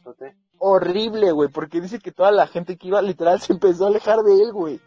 [0.60, 4.20] horrible, güey, porque dice que toda la gente que iba literal se empezó a alejar
[4.20, 4.80] de él, güey.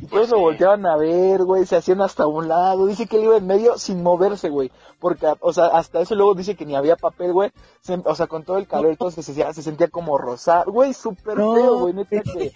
[0.00, 2.86] Y todos lo volteaban a ver, güey, se hacían hasta un lado.
[2.86, 4.70] Dice que él iba en medio sin moverse, güey.
[5.00, 7.50] Porque, o sea, hasta eso luego dice que ni había papel, güey.
[7.80, 10.70] Se- O sea, con todo el calor y todo se, sentía- se sentía como rosado.
[10.70, 11.54] Güey, súper No.
[11.54, 12.52] feo, güey, neta que...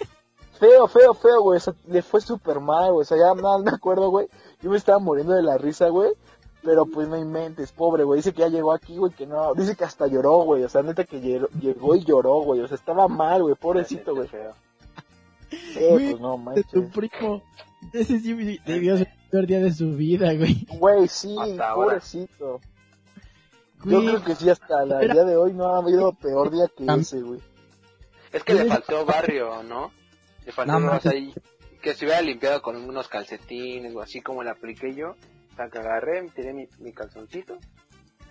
[0.58, 1.56] Feo, feo, feo, güey.
[1.56, 3.02] O sea, le fue súper mal, güey.
[3.02, 4.28] O sea, ya nada me acuerdo, güey.
[4.62, 6.10] Yo me estaba muriendo de la risa, güey.
[6.62, 8.18] Pero pues no inventes, pobre, güey.
[8.18, 9.54] Dice que ya llegó aquí, güey, que no.
[9.54, 10.62] Dice que hasta lloró, güey.
[10.62, 12.60] O sea, neta que llegó, llegó y lloró, güey.
[12.60, 13.54] O sea, estaba mal, güey.
[13.54, 14.28] Pobrecito, güey.
[14.28, 14.52] Feo.
[15.50, 16.66] Eh, Güey, pues no, de manches.
[16.68, 17.42] tu primo.
[17.92, 20.66] Ese sí debió ser el peor día de su vida, güey.
[20.78, 22.60] Güey, sí, Hasta pobrecito.
[23.84, 26.84] Yo creo que sí, hasta el día de hoy no ha habido peor día que
[27.00, 27.40] ese, güey.
[28.32, 29.90] Es que le faltó barrio, ¿no?
[30.44, 31.06] Le faltó No, más mames.
[31.06, 31.34] ahí.
[31.80, 35.12] Que se hubiera limpiado con unos calcetines o así como le apliqué yo.
[35.52, 37.56] O sea, que agarré, tiré mi, mi calzoncito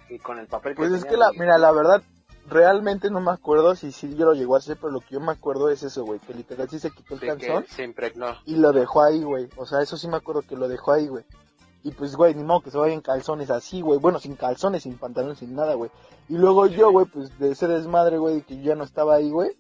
[0.10, 2.04] y con el papel que Pues es que la, mira, la verdad,
[2.50, 5.20] realmente no me acuerdo si sí yo lo llegó a hacer, pero lo que yo
[5.20, 8.36] me acuerdo es eso, güey, que literal sí se quitó el calzón se impregnó.
[8.46, 9.48] y lo dejó ahí, güey.
[9.58, 11.24] O sea, eso sí me acuerdo que lo dejó ahí, güey.
[11.84, 14.00] Y pues, güey, ni modo que se vaya en calzones así, güey.
[14.00, 15.90] Bueno, sin calzones, sin pantalones, sin nada, güey.
[16.28, 19.30] Y luego yo, güey, pues de ese desmadre, güey, que yo ya no estaba ahí,
[19.30, 19.52] güey.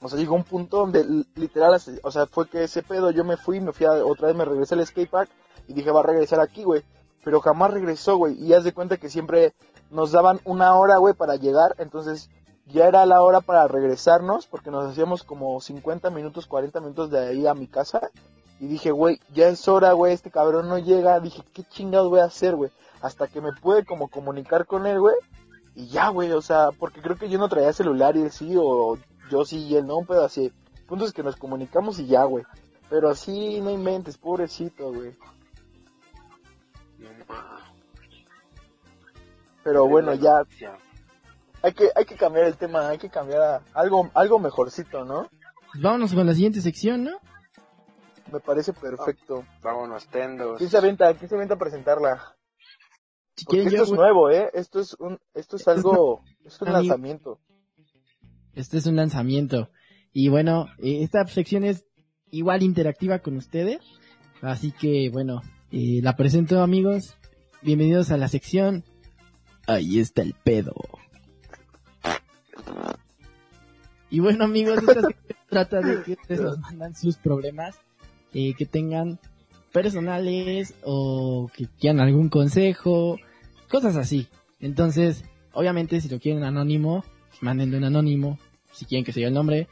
[0.00, 3.36] O sea, llegó un punto donde literal, o sea, fue que ese pedo yo me
[3.36, 5.30] fui, me fui a, otra vez me regresé al skatepark
[5.68, 6.82] y dije, va a regresar aquí, güey.
[7.22, 8.34] Pero jamás regresó, güey.
[8.42, 9.54] Y haz de cuenta que siempre
[9.94, 11.76] nos daban una hora, güey, para llegar.
[11.78, 12.28] Entonces,
[12.66, 17.28] ya era la hora para regresarnos, porque nos hacíamos como 50 minutos, 40 minutos de
[17.28, 18.10] ahí a mi casa.
[18.58, 21.20] Y dije, güey, ya es hora, güey, este cabrón no llega.
[21.20, 22.70] Dije, ¿qué chingados voy a hacer, güey?
[23.02, 25.16] Hasta que me pude como comunicar con él, güey.
[25.76, 28.54] Y ya, güey, o sea, porque creo que yo no traía celular y él sí,
[28.56, 28.98] o
[29.30, 30.46] yo sí y él no, pero así.
[30.46, 32.44] El punto es que nos comunicamos y ya, güey.
[32.90, 35.16] Pero así, no inventes, pobrecito, güey.
[39.64, 40.44] Pero bueno, ya,
[41.62, 45.30] hay que, hay que cambiar el tema, hay que cambiar a algo, algo mejorcito, ¿no?
[45.72, 47.18] Pues vámonos con la siguiente sección, ¿no?
[48.30, 49.44] Me parece perfecto.
[49.62, 50.58] Vámonos, tendos.
[50.58, 52.36] ¿Quién se avienta, quién se avienta a presentarla?
[53.36, 54.50] Si Porque esto yo, es nuevo, ¿eh?
[54.52, 56.82] Esto es un, esto es algo, es un Amigo.
[56.82, 57.40] lanzamiento.
[58.52, 59.70] este es un lanzamiento.
[60.12, 61.86] Y bueno, eh, esta sección es
[62.30, 63.80] igual interactiva con ustedes.
[64.42, 65.40] Así que bueno,
[65.72, 67.16] eh, la presento amigos.
[67.62, 68.84] Bienvenidos a la sección.
[69.66, 70.74] Ahí está el pedo.
[74.10, 77.76] Y bueno amigos, esta sección trata de que ustedes nos mandan sus problemas
[78.32, 79.18] eh, que tengan
[79.72, 83.18] personales o que quieran algún consejo,
[83.68, 84.28] cosas así.
[84.60, 87.04] Entonces, obviamente si lo quieren anónimo,
[87.40, 88.38] mándenlo en anónimo.
[88.72, 89.68] Si quieren que se diga el nombre,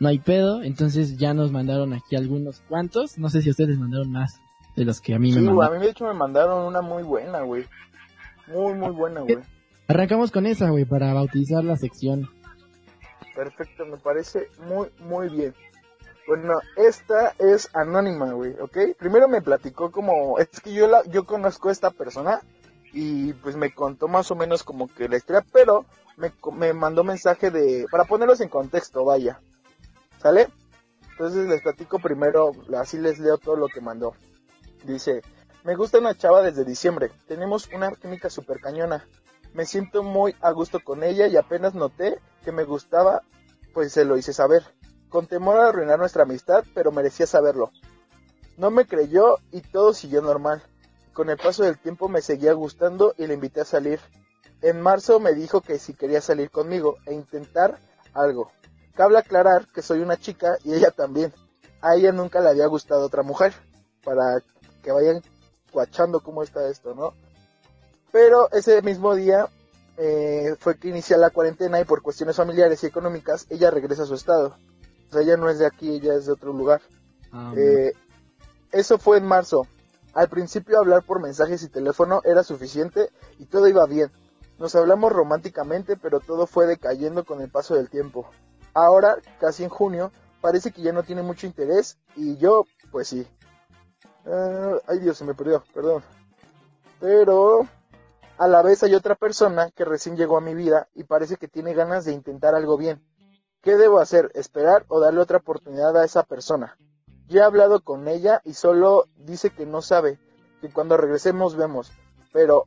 [0.00, 0.62] no hay pedo.
[0.62, 3.18] Entonces ya nos mandaron aquí algunos cuantos.
[3.18, 4.40] No sé si ustedes les mandaron más
[4.76, 5.78] de los que a mí Sí, me güey, a mandaron.
[5.78, 7.64] mí de hecho me mandaron una muy buena, güey.
[8.46, 9.38] Muy, muy buena, güey.
[9.88, 12.28] Arrancamos con esa, güey, para bautizar la sección.
[13.34, 15.54] Perfecto, me parece muy, muy bien.
[16.26, 18.96] Bueno, esta es anónima, güey, ¿ok?
[18.98, 22.40] Primero me platicó como, es que yo la, yo conozco a esta persona
[22.92, 25.84] y pues me contó más o menos como que la historia, pero
[26.16, 29.40] me, me mandó mensaje de, para ponerlos en contexto, vaya,
[30.18, 30.48] ¿sale?
[31.10, 34.14] Entonces les platico primero, así les leo todo lo que mandó.
[34.84, 35.22] Dice,
[35.64, 39.04] me gusta una chava desde diciembre, tenemos una química super cañona,
[39.52, 43.22] me siento muy a gusto con ella y apenas noté que me gustaba,
[43.72, 44.62] pues se lo hice saber
[45.14, 47.70] con temor a arruinar nuestra amistad, pero merecía saberlo.
[48.56, 50.60] No me creyó y todo siguió normal.
[51.12, 54.00] Con el paso del tiempo me seguía gustando y le invité a salir.
[54.60, 57.78] En marzo me dijo que si quería salir conmigo e intentar
[58.12, 58.50] algo.
[58.96, 61.32] Cabe aclarar que soy una chica y ella también.
[61.80, 63.54] A ella nunca le había gustado otra mujer.
[64.02, 64.42] Para
[64.82, 65.22] que vayan
[65.74, 67.12] cuachando cómo está esto, ¿no?
[68.10, 69.48] Pero ese mismo día
[69.98, 74.06] eh, fue que inicia la cuarentena y por cuestiones familiares y económicas ella regresa a
[74.06, 74.56] su estado
[75.20, 76.80] ella no es de aquí, ella es de otro lugar.
[77.32, 77.92] Ah, eh,
[78.72, 79.66] eso fue en marzo.
[80.12, 84.10] Al principio hablar por mensajes y teléfono era suficiente y todo iba bien.
[84.58, 88.30] Nos hablamos románticamente, pero todo fue decayendo con el paso del tiempo.
[88.72, 93.26] Ahora, casi en junio, parece que ya no tiene mucho interés y yo, pues sí.
[94.26, 96.02] Eh, ay Dios, se me perdió, perdón.
[97.00, 97.66] Pero
[98.38, 101.48] a la vez hay otra persona que recién llegó a mi vida y parece que
[101.48, 103.04] tiene ganas de intentar algo bien.
[103.60, 104.30] ¿Qué debo hacer?
[104.34, 106.76] ¿Esperar o darle otra oportunidad a esa persona?
[107.28, 110.18] Ya he hablado con ella y solo dice que no sabe,
[110.60, 111.90] que cuando regresemos vemos,
[112.32, 112.66] pero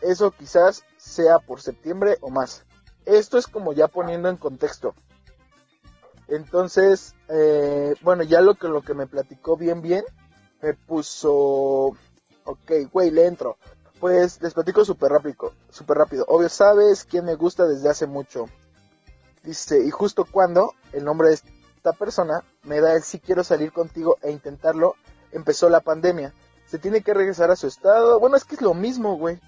[0.00, 2.64] eso quizás sea por septiembre o más.
[3.04, 4.94] Esto es como ya poniendo en contexto.
[6.28, 10.04] Entonces, eh, bueno, ya lo que, lo que me platicó bien bien,
[10.62, 11.96] me puso,
[12.44, 13.56] ok, güey, le entro.
[13.98, 16.24] Pues les platico súper rápido, súper rápido.
[16.28, 18.46] Obvio, sabes quién me gusta desde hace mucho.
[19.42, 23.72] Dice, y justo cuando el nombre de esta persona me da el sí quiero salir
[23.72, 24.96] contigo e intentarlo,
[25.32, 26.32] empezó la pandemia.
[26.66, 28.18] Se tiene que regresar a su estado.
[28.20, 29.38] Bueno, es que es lo mismo, güey.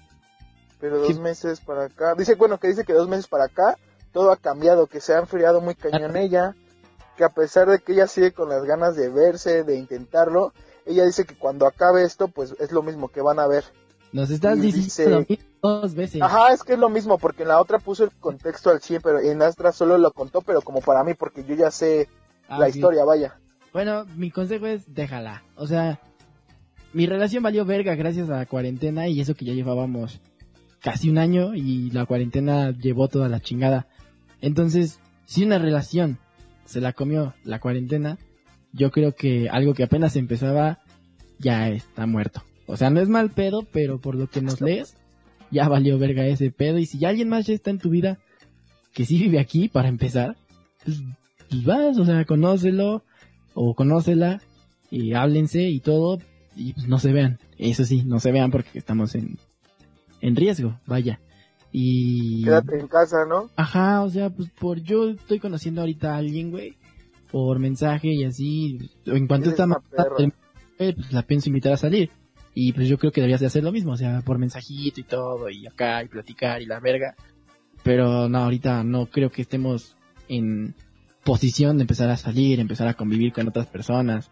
[0.79, 2.13] Pero dos meses para acá.
[2.15, 3.77] Dice, bueno, que dice que dos meses para acá
[4.11, 6.55] todo ha cambiado, que se ha enfriado muy cañón ella,
[7.17, 10.53] que a pesar de que ella sigue con las ganas de verse, de intentarlo,
[10.85, 13.63] ella dice que cuando acabe esto, pues es lo mismo que van a ver.
[14.11, 15.25] Nos estás diciendo
[15.61, 16.21] dos veces.
[16.21, 19.01] Ajá, es que es lo mismo, porque en la otra puso el contexto al 100,
[19.01, 22.07] pero en Astra solo lo contó, pero como para mí, porque yo ya sé
[22.47, 23.39] ah, la historia, vaya.
[23.71, 25.43] Bueno, mi consejo es déjala.
[25.55, 25.99] O sea,
[26.93, 30.21] mi relación valió verga gracias a la cuarentena y eso que ya llevábamos
[30.79, 33.87] casi un año y la cuarentena llevó toda la chingada.
[34.41, 36.19] Entonces, si una relación
[36.65, 38.19] se la comió la cuarentena,
[38.73, 40.79] yo creo que algo que apenas empezaba
[41.39, 42.43] ya está muerto.
[42.65, 44.95] O sea, no es mal pedo, pero por lo que nos lees,
[45.51, 46.79] ya valió verga ese pedo.
[46.79, 48.17] Y si ya alguien más ya está en tu vida,
[48.93, 50.35] que sí vive aquí, para empezar,
[50.83, 51.01] pues,
[51.49, 53.03] pues vas, o sea, conócelo,
[53.53, 54.41] o conócela,
[54.89, 56.19] y háblense y todo,
[56.55, 57.39] y pues no se vean.
[57.57, 59.37] Eso sí, no se vean porque estamos en,
[60.21, 61.19] en riesgo, vaya.
[61.71, 62.43] Y...
[62.43, 63.49] Quédate en casa, ¿no?
[63.55, 66.75] Ajá, o sea, pues por yo estoy conociendo ahorita a alguien, güey,
[67.33, 69.65] por mensaje y así, en cuanto está
[70.77, 72.11] pues la pienso invitar a salir.
[72.53, 75.03] Y pues yo creo que deberías de hacer lo mismo, o sea, por mensajito y
[75.03, 77.15] todo, y acá, y platicar, y la verga.
[77.81, 80.75] Pero no, ahorita no creo que estemos en
[81.23, 84.29] posición de empezar a salir, empezar a convivir con otras personas.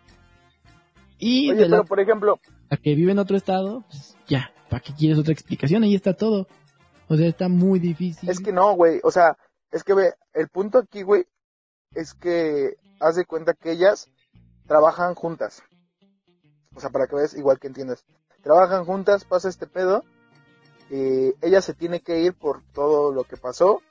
[1.17, 2.39] Y Oye, pero por ejemplo...
[2.69, 5.81] A que vive en otro estado, pues ya, ¿para qué quieres otra explicación?
[5.81, 6.47] Ahí está todo.
[7.07, 8.29] O sea, está muy difícil.
[8.29, 9.39] Es que no, güey, o sea,
[9.71, 11.25] es que ve, el punto aquí, güey,
[11.95, 14.09] es que haz de cuenta que ellas
[14.67, 15.63] trabajan juntas.
[16.75, 18.05] O sea, para que veas, igual que entiendas.
[18.41, 20.03] Trabajan juntas, pasa este pedo.
[20.89, 23.81] y ella se tiene que ir por todo lo que pasó.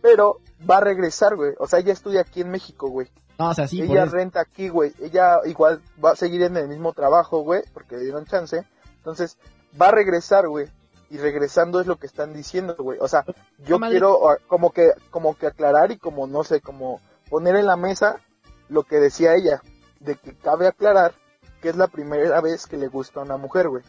[0.00, 1.54] Pero va a regresar, güey.
[1.58, 3.08] O sea, ella estudia aquí en México, güey.
[3.38, 4.92] No, o sea, sí, ella renta aquí, güey.
[5.00, 8.64] Ella igual va a seguir en el mismo trabajo, güey, porque le dieron chance.
[8.96, 9.38] Entonces,
[9.80, 10.68] va a regresar, güey.
[11.10, 12.98] Y regresando es lo que están diciendo, güey.
[13.00, 13.24] O sea,
[13.66, 17.00] yo quiero ah, como que como que aclarar y como no sé, como
[17.32, 18.20] poner en la mesa
[18.68, 19.62] lo que decía ella,
[20.00, 21.14] de que cabe aclarar
[21.62, 23.82] que es la primera vez que le gusta a una mujer, güey.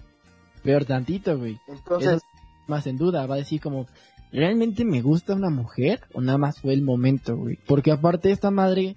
[0.63, 1.59] Peor tantito, güey.
[1.67, 2.21] Entonces,
[2.67, 3.85] más en duda, va a decir como,
[4.31, 7.59] ¿realmente me gusta una mujer o nada más fue el momento, güey?
[7.67, 8.95] Porque aparte esta madre,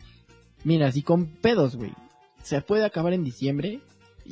[0.62, 1.92] mira, si con pedos, güey,
[2.40, 3.80] se puede acabar en diciembre,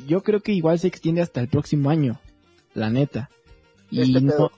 [0.07, 2.21] yo creo que igual se extiende hasta el próximo año,
[2.73, 3.31] la neta.
[3.91, 4.53] Y este no,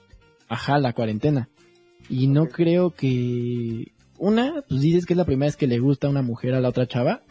[0.50, 1.48] ajá, la cuarentena.
[2.10, 6.06] Y no creo que una, pues dices que es la primera vez que le gusta
[6.06, 7.22] a una mujer a la otra chava.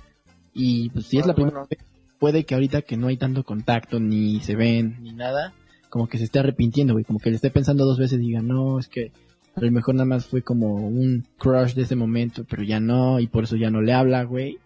[0.53, 1.79] Y pues si es ah, la primera vez
[2.19, 5.53] puede que ahorita que no hay tanto contacto, ni se ven, ni nada,
[5.89, 8.41] como que se esté arrepintiendo, güey, como que le esté pensando dos veces y diga,
[8.41, 9.11] no, es que
[9.55, 13.19] a lo mejor nada más fue como un crush de ese momento, pero ya no,
[13.19, 14.59] y por eso ya no le habla, güey.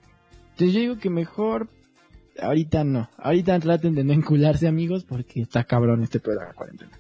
[0.52, 1.70] Entonces yo digo que mejor
[2.42, 3.10] ahorita no.
[3.18, 6.92] Ahorita traten de no encularse amigos porque está cabrón este pedo de la cuarentena.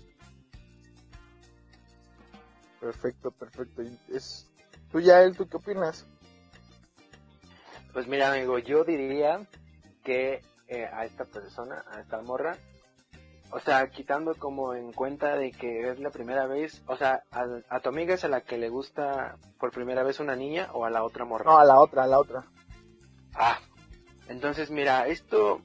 [2.80, 3.84] Perfecto, perfecto.
[3.84, 4.49] Y Es...
[4.92, 6.06] ¿Tú ya, él, tú qué opinas?
[7.94, 9.46] Pues mira, amigo, yo diría
[10.04, 12.58] que eh, a esta persona, a esta morra,
[13.52, 17.46] o sea, quitando como en cuenta de que es la primera vez, o sea, a,
[17.70, 20.86] a tu amiga es a la que le gusta por primera vez una niña o
[20.86, 21.46] a la otra morra.
[21.46, 22.46] No, a la otra, a la otra.
[23.34, 23.60] Ah,
[24.28, 25.62] entonces mira, esto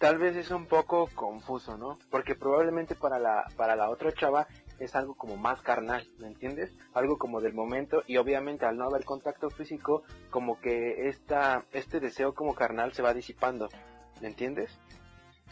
[0.00, 1.98] tal vez es un poco confuso, ¿no?
[2.10, 6.76] Porque probablemente para la, para la otra chava es algo como más carnal, ¿me entiendes?
[6.94, 12.00] Algo como del momento y obviamente al no haber contacto físico, como que esta, este
[12.00, 13.68] deseo como carnal se va disipando,
[14.20, 14.78] ¿me entiendes?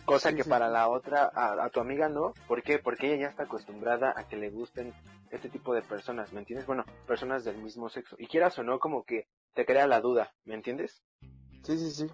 [0.05, 2.79] Cosa Sí, que sí, para la otra, a, a tu amiga no, ¿por qué?
[2.79, 4.93] Porque ella ya está acostumbrada a que le gusten
[5.31, 6.67] este tipo de personas, ¿me entiendes?
[6.67, 8.17] Bueno, personas del mismo sexo.
[8.19, 11.03] Y quieras o no, como que te crea la duda, ¿me entiendes?
[11.63, 12.07] Sí, sí, sí.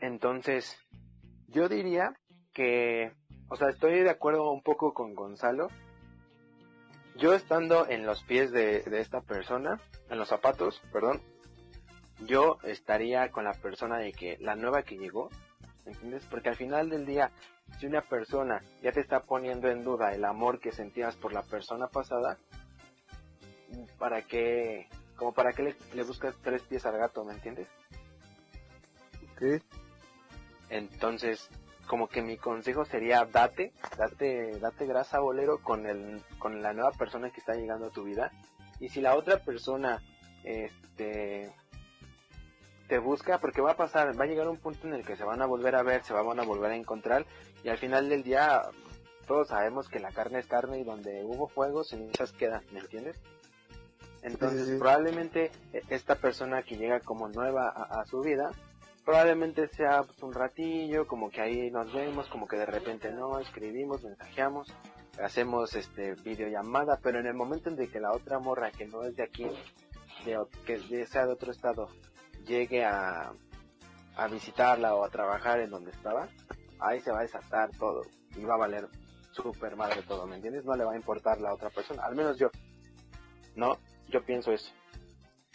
[0.00, 0.76] Entonces,
[1.48, 2.12] yo diría
[2.52, 3.12] que,
[3.48, 5.68] o sea, estoy de acuerdo un poco con Gonzalo.
[7.16, 11.20] Yo estando en los pies de, de esta persona, en los zapatos, perdón,
[12.26, 15.28] yo estaría con la persona de que la nueva que llegó,
[15.84, 16.24] ¿entiendes?
[16.30, 17.30] Porque al final del día,
[17.78, 21.42] si una persona ya te está poniendo en duda el amor que sentías por la
[21.42, 22.38] persona pasada,
[23.98, 27.68] ¿para qué, como para qué le, le buscas tres pies al gato, ¿me entiendes?
[29.32, 29.62] Ok.
[30.70, 31.48] Entonces,
[31.86, 36.92] como que mi consejo sería date, date, date grasa bolero con el, con la nueva
[36.92, 38.32] persona que está llegando a tu vida.
[38.80, 40.02] Y si la otra persona,
[40.44, 41.52] este,
[42.88, 45.24] te busca, porque va a pasar, va a llegar un punto en el que se
[45.24, 47.24] van a volver a ver, se van a volver a encontrar,
[47.62, 48.62] y al final del día,
[49.26, 53.16] todos sabemos que la carne es carne y donde hubo fuego, cenizas quedan, ¿me entiendes?
[54.22, 54.78] Entonces, Sí, sí.
[54.78, 58.50] probablemente eh, esta persona que llega como nueva a, a su vida,
[59.04, 63.38] probablemente sea pues, un ratillo, como que ahí nos vemos, como que de repente no,
[63.38, 64.72] escribimos, mensajeamos,
[65.22, 69.16] hacemos este videollamada, pero en el momento en que la otra morra que no es
[69.16, 69.46] de aquí,
[70.24, 71.88] de, que sea de otro estado,
[72.46, 73.32] llegue a,
[74.16, 76.28] a visitarla o a trabajar en donde estaba,
[76.80, 78.02] ahí se va a desatar todo
[78.36, 78.88] y va a valer
[79.32, 80.64] súper madre todo, ¿me entiendes?
[80.64, 82.50] No le va a importar la otra persona, al menos yo,
[83.56, 83.78] ¿no?
[84.08, 84.72] Yo pienso eso.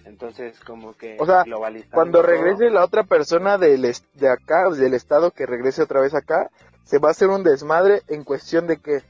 [0.07, 1.43] Entonces, como que O sea,
[1.91, 3.81] Cuando regrese la otra persona del
[4.13, 6.49] de acá, del estado que regrese otra vez acá,
[6.83, 9.01] se va a hacer un desmadre en cuestión de que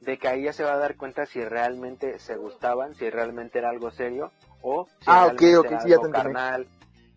[0.00, 3.58] de que ahí ya se va a dar cuenta si realmente se gustaban, si realmente
[3.58, 4.32] era algo serio
[4.62, 6.28] o si Ah, ok, realmente ok, era sí, ya algo te entendí.
[6.34, 6.66] carnal.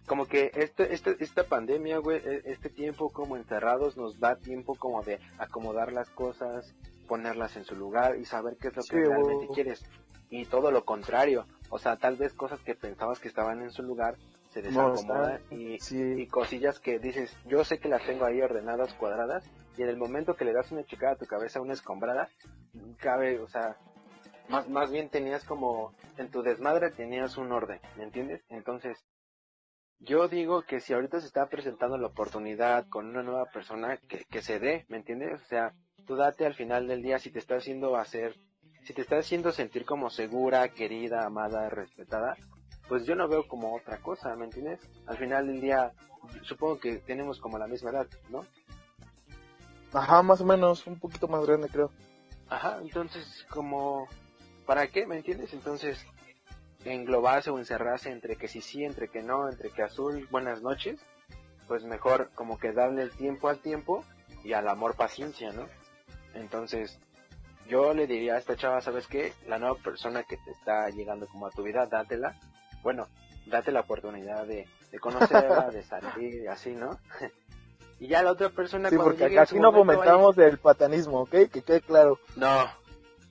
[0.06, 4.76] Como que este, este, esta pandemia, güey, e- este tiempo como encerrados nos da tiempo
[4.76, 6.74] como de acomodar las cosas,
[7.08, 9.54] ponerlas en su lugar y saber qué es lo Sí, que realmente huevo.
[9.54, 9.82] quieres.
[10.30, 13.82] Y todo lo contrario, o sea, tal vez cosas que pensabas que estaban en su
[13.82, 14.16] lugar
[14.52, 19.44] se desacomodan y, y cosillas que dices, yo sé que las tengo ahí ordenadas, cuadradas,
[19.76, 22.30] y en el momento que le das una checada a tu cabeza, una escombrada,
[23.00, 23.76] cabe, o sea,
[24.50, 28.44] más, más bien tenías como, en tu desmadre tenías un orden, ¿me entiendes?
[28.50, 29.04] Entonces,
[29.98, 34.26] yo digo que si ahorita se está presentando la oportunidad con una nueva persona, que,
[34.26, 35.42] que se dé, ¿me entiendes?
[35.42, 35.74] O sea,
[36.06, 38.36] tú date al final del día si te está haciendo hacer,
[38.86, 42.36] si te está haciendo sentir como segura, querida, amada, respetada,
[42.88, 44.80] pues yo no veo como otra cosa, ¿me entiendes?
[45.08, 45.94] Al final del día,
[46.42, 48.46] supongo que tenemos como la misma edad, ¿no?
[49.94, 51.92] ajá, más o menos, un poquito más grande creo.
[52.50, 54.08] Ajá, entonces como,
[54.66, 55.06] ¿para qué?
[55.06, 55.54] ¿Me entiendes?
[55.54, 56.06] Entonces,
[56.84, 61.00] englobarse o encerrarse entre que sí sí, entre que no, entre que azul, buenas noches,
[61.68, 64.04] pues mejor como que darle el tiempo al tiempo
[64.44, 65.68] y al amor paciencia, ¿no?
[66.34, 67.00] Entonces,
[67.68, 69.34] yo le diría a esta chava, ¿sabes qué?
[69.48, 72.36] La nueva persona que te está llegando como a tu vida, dátela.
[72.82, 73.08] Bueno,
[73.46, 77.00] date la oportunidad de, de conocerla, de salir así, ¿no?
[78.00, 81.32] y ya la otra persona Sí, porque aquí no fomentamos el patanismo, ¿ok?
[81.52, 82.20] Que quede claro.
[82.36, 82.66] No,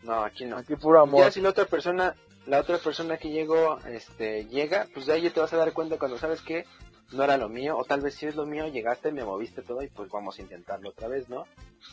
[0.03, 0.57] no, aquí no.
[0.57, 1.21] Aquí puro amor.
[1.21, 2.15] Ya si la otra persona,
[2.47, 5.99] la otra persona que llegó, este, llega, pues de ahí te vas a dar cuenta
[5.99, 6.65] cuando sabes que
[7.13, 9.83] no era lo mío, o tal vez si es lo mío, llegaste, me moviste todo
[9.83, 11.45] y pues vamos a intentarlo otra vez, ¿no?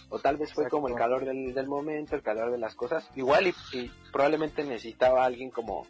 [0.09, 0.77] O tal vez fue Exacto.
[0.77, 4.63] como el calor del, del momento, el calor de las cosas, igual y, y probablemente
[4.63, 5.85] necesitaba a alguien como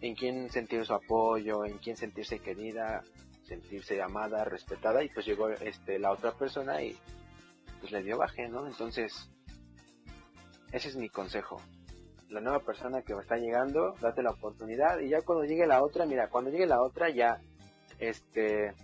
[0.00, 3.02] en quien sentir su apoyo, en quien sentirse querida,
[3.44, 6.96] sentirse amada, respetada, y pues llegó este la otra persona y
[7.80, 8.66] pues le dio baje, ¿no?
[8.66, 9.30] Entonces,
[10.72, 11.60] ese es mi consejo
[12.30, 16.06] la nueva persona que está llegando, date la oportunidad y ya cuando llegue la otra,
[16.06, 17.40] mira, cuando llegue la otra ya,
[18.00, 18.74] este,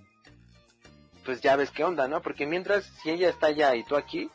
[1.25, 2.23] pues ya ves qué onda, ¿no?
[2.23, 4.31] Porque mientras, si ella está allá y tú aquí,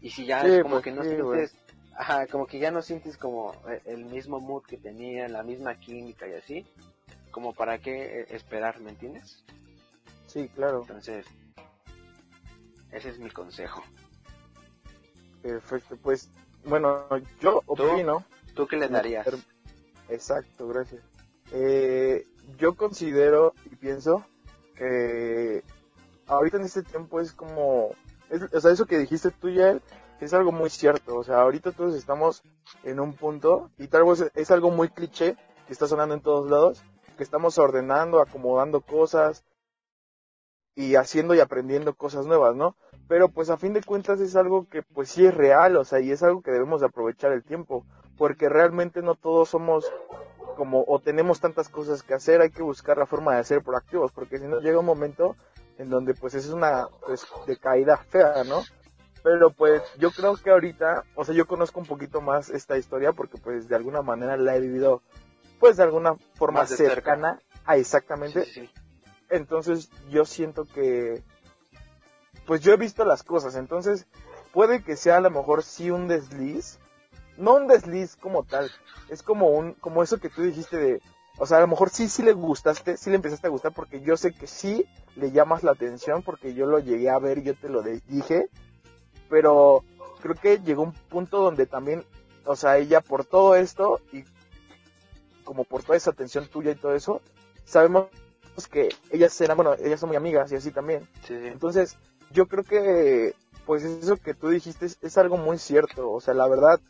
[0.00, 1.54] y si ya Sí, es como pues que no sí, sientes,
[1.96, 5.74] ajá, como que ya no sientes como eh, el mismo mood que tenía, la misma
[5.76, 6.66] química y así,
[7.30, 9.44] como para qué eh, esperar, ¿me entiendes?
[10.26, 10.80] Sí, claro.
[10.82, 11.26] Entonces,
[12.90, 13.84] ese es mi consejo.
[15.42, 16.28] Perfecto, pues,
[16.64, 17.06] bueno,
[17.40, 18.24] yo opino...
[18.54, 19.26] ¿Tú qué le darías?
[20.08, 21.02] Exacto, gracias.
[21.52, 22.26] Eh,
[22.58, 24.24] yo considero y pienso
[24.74, 25.62] que
[26.26, 27.90] ahorita en este tiempo es como,
[28.52, 29.78] o sea, eso que dijiste tú, ya
[30.20, 31.16] es algo muy cierto.
[31.16, 32.42] O sea, ahorita todos estamos
[32.84, 35.36] en un punto y tal vez es algo muy cliché
[35.66, 36.82] que está sonando en todos lados,
[37.16, 39.44] que estamos ordenando, acomodando cosas
[40.74, 42.76] y haciendo y aprendiendo cosas nuevas, ¿no?
[43.08, 46.00] Pero pues a fin de cuentas es algo que pues sí es real, o sea,
[46.00, 47.84] y es algo que debemos de aprovechar el tiempo,
[48.16, 49.90] porque realmente no todos somos
[50.56, 54.12] como o tenemos tantas cosas que hacer, hay que buscar la forma de ser proactivos,
[54.12, 55.36] porque si no llega un momento
[55.78, 58.62] en donde pues es una pues, decaída fea, ¿no?
[59.22, 63.12] Pero pues yo creo que ahorita, o sea, yo conozco un poquito más esta historia
[63.12, 65.02] porque pues de alguna manera la he vivido
[65.58, 68.46] pues de alguna forma cercana a exactamente.
[69.28, 71.22] Entonces yo siento que
[72.46, 74.06] pues yo he visto las cosas, entonces
[74.52, 76.79] puede que sea a lo mejor sí un desliz,
[77.40, 78.70] no un desliz como tal,
[79.08, 81.00] es como un como eso que tú dijiste de
[81.38, 84.02] o sea, a lo mejor sí, sí le gustaste, sí le empezaste a gustar porque
[84.02, 84.84] yo sé que sí
[85.16, 88.50] le llamas la atención porque yo lo llegué a ver yo te lo dije.
[89.30, 89.82] Pero
[90.20, 92.04] creo que llegó un punto donde también,
[92.44, 94.24] o sea, ella por todo esto y
[95.44, 97.22] como por toda esa atención tuya y todo eso,
[97.64, 98.08] sabemos
[98.70, 101.08] que ellas eran, bueno, ellas son muy amigas y así también.
[101.28, 101.96] Entonces,
[102.32, 103.34] yo creo que,
[103.64, 106.10] pues eso que tú dijiste es, es algo muy cierto.
[106.10, 106.80] O sea, la verdad,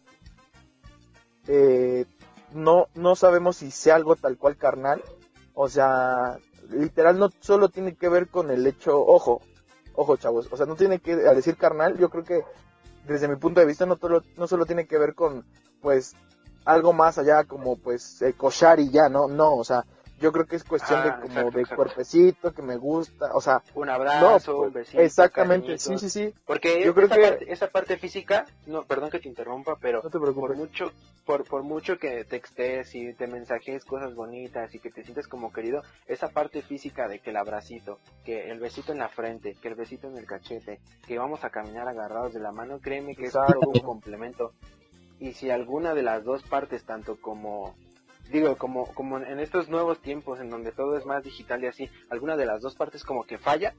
[1.47, 2.07] eh,
[2.53, 5.03] no, no sabemos si sea algo tal cual carnal.
[5.55, 6.39] O sea,
[6.71, 9.43] literal no solo tiene que ver con el hecho, ojo,
[9.95, 12.45] ojo chavos, o sea, no tiene que, al decir carnal, yo creo que
[13.07, 15.45] desde mi punto de vista no, solo, no solo tiene que ver con,
[15.81, 16.15] pues,
[16.65, 19.29] algo más allá como, pues, eh, cochar y ya, ¿no?
[19.29, 19.85] No, o sea,
[20.21, 23.63] yo creo que es cuestión de ah, como de cuerpecito, que me gusta, o sea,
[23.75, 26.35] un abrazo, un pues, besito, exactamente, sí, sí, sí.
[26.47, 30.03] Porque yo creo esa, que parte, esa parte física, no, perdón que te interrumpa, pero
[30.03, 30.93] por mucho,
[31.25, 35.53] por, por mucho que textes y te mensajes cosas bonitas y que te sientes como
[35.53, 39.69] querido, esa parte física de que el abracito, que el besito en la frente, que
[39.69, 43.27] el besito en el cachete, que vamos a caminar agarrados de la mano, créeme que
[43.27, 44.53] es todo un complemento.
[45.19, 47.75] Y si alguna de las dos partes, tanto como
[48.31, 51.91] digo, como, como en estos nuevos tiempos en donde todo es más digital y así,
[52.11, 53.75] alguna de las dos partes como que falla,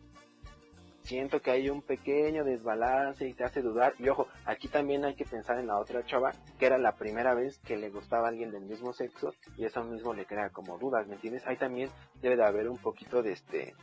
[1.03, 3.93] siento que hay un pequeño desbalance y te hace dudar.
[3.99, 7.33] Y ojo, aquí también hay que pensar en la otra chava, que era la primera
[7.33, 10.77] vez que le gustaba a alguien del mismo sexo y eso mismo le crea como
[10.77, 11.45] dudas, ¿me entiendes?
[11.47, 11.89] Ahí también
[12.21, 13.75] debe de haber un poquito de este,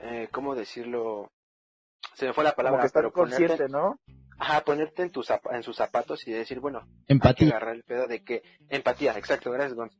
[0.00, 1.30] eh, ¿cómo decirlo?
[2.14, 3.98] Se me fue la palabra, como pero consciente, ¿no?
[4.38, 7.46] Ajá, ponerte en, tus en sus zapatos y decir, bueno, empatía.
[7.46, 9.92] Hay que agarrar el pedo de que, empatía, exacto, gracias Gonz.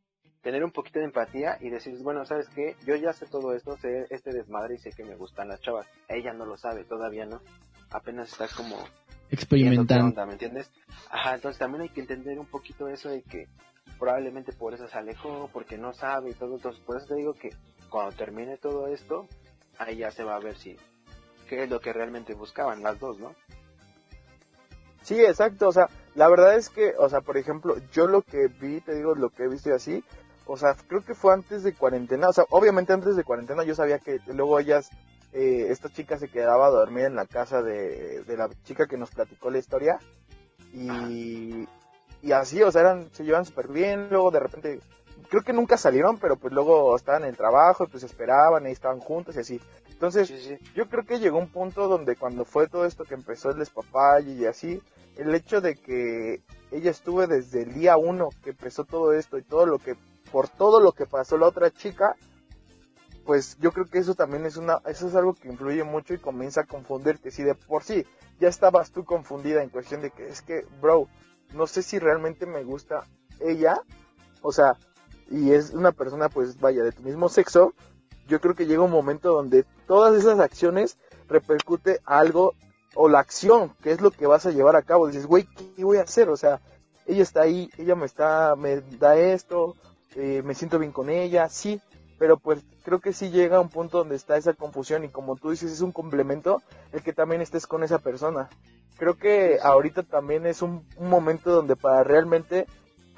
[0.43, 2.77] Tener un poquito de empatía y decir, bueno, ¿sabes qué?
[2.87, 5.87] Yo ya sé todo esto, sé este desmadre y sé que me gustan las chavas.
[6.09, 7.43] Ella no lo sabe, todavía no.
[7.91, 8.77] Apenas está como...
[9.31, 10.25] Experimentando.
[10.27, 10.71] ¿Me entiendes?
[11.11, 13.49] Ajá, entonces también hay que entender un poquito eso de que
[13.99, 16.55] probablemente por eso se alejó, porque no sabe y todo.
[16.55, 17.51] Entonces, por eso te digo que
[17.91, 19.27] cuando termine todo esto,
[19.79, 20.77] ahí ya se va a ver si
[21.49, 23.35] qué es lo que realmente buscaban las dos, ¿no?
[25.09, 28.49] Sí, exacto, o sea, la verdad es que, o sea, por ejemplo, yo lo que
[28.49, 30.05] vi, te digo, lo que he visto y así,
[30.45, 33.75] o sea, creo que fue antes de cuarentena, o sea, obviamente antes de cuarentena yo
[33.75, 34.91] sabía que luego ellas,
[35.33, 38.99] eh, esta chica se quedaba a dormir en la casa de, de la chica que
[38.99, 39.99] nos platicó la historia
[40.75, 41.67] y,
[42.21, 44.81] y así, o sea, eran, se llevan súper bien, luego de repente,
[45.29, 48.71] creo que nunca salieron, pero pues luego estaban en el trabajo y pues esperaban y
[48.71, 49.61] estaban juntos y así.
[49.89, 50.33] Entonces,
[50.75, 54.33] yo creo que llegó un punto donde cuando fue todo esto que empezó el despapalle
[54.33, 54.81] y así,
[55.17, 56.41] el hecho de que
[56.71, 59.97] ella estuvo desde el día uno que empezó todo esto y todo lo que,
[60.31, 62.15] por todo lo que pasó la otra chica,
[63.27, 66.19] pues yo creo que eso también es una, eso es algo que influye mucho y
[66.19, 67.31] comienza a confundirte.
[67.31, 68.07] Si de por sí
[68.41, 71.09] ya estabas tú confundida en cuestión de que es que, bro,
[71.53, 73.03] no sé si realmente me gusta
[73.41, 73.83] ella,
[74.43, 74.77] o sea,
[75.31, 77.75] y es una persona pues vaya de tu mismo sexo,
[78.27, 80.99] yo creo que llega un momento donde todas esas acciones
[81.29, 82.55] repercute algo
[82.95, 85.07] o la acción, que es lo que vas a llevar a cabo.
[85.07, 85.47] Dices, güey,
[85.77, 86.29] ¿qué voy a hacer?
[86.29, 86.61] O sea,
[87.07, 89.77] ella está ahí, ella me está, me da esto,
[90.15, 91.81] eh, me siento bien con ella, sí,
[92.19, 95.37] pero pues creo que sí llega a un punto donde está esa confusión y como
[95.37, 98.49] tú dices, es un complemento el que también estés con esa persona.
[98.99, 102.67] Creo que ahorita también es un, un momento donde para realmente,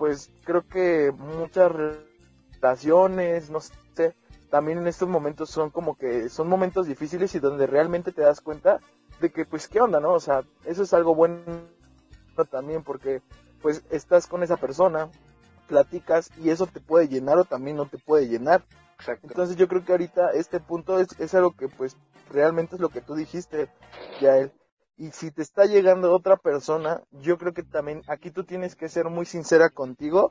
[0.01, 1.71] pues creo que muchas
[2.59, 4.17] relaciones, no sé,
[4.49, 8.41] también en estos momentos son como que son momentos difíciles y donde realmente te das
[8.41, 8.81] cuenta
[9.21, 10.15] de que pues qué onda, ¿no?
[10.15, 11.43] O sea, eso es algo bueno
[12.51, 13.21] también porque
[13.61, 15.11] pues estás con esa persona,
[15.69, 18.65] platicas y eso te puede llenar o también no te puede llenar.
[18.99, 19.27] Exacto.
[19.29, 21.95] Entonces yo creo que ahorita este punto es, es algo que pues
[22.33, 23.69] realmente es lo que tú dijiste,
[24.23, 24.51] Yael.
[24.97, 28.89] Y si te está llegando otra persona, yo creo que también aquí tú tienes que
[28.89, 30.31] ser muy sincera contigo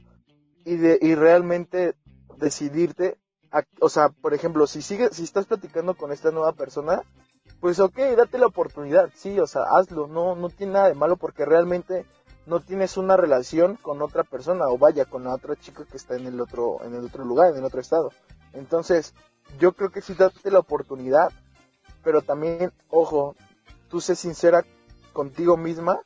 [0.64, 1.96] y, de, y realmente
[2.38, 3.18] decidirte,
[3.82, 7.02] o sea, por ejemplo, si sigues, si estás platicando con esta nueva persona,
[7.60, 11.18] pues ok, date la oportunidad, sí, o sea, hazlo, no, no tiene nada de malo
[11.18, 12.06] porque realmente
[12.46, 16.16] no tienes una relación con otra persona o vaya con la otra chica que está
[16.16, 18.12] en el otro, en el otro lugar, en el otro estado.
[18.54, 19.14] Entonces,
[19.60, 21.32] yo creo que sí date la oportunidad,
[22.04, 23.36] pero también, ojo,
[23.90, 24.66] tú sé sincera
[25.14, 26.00] contigo misma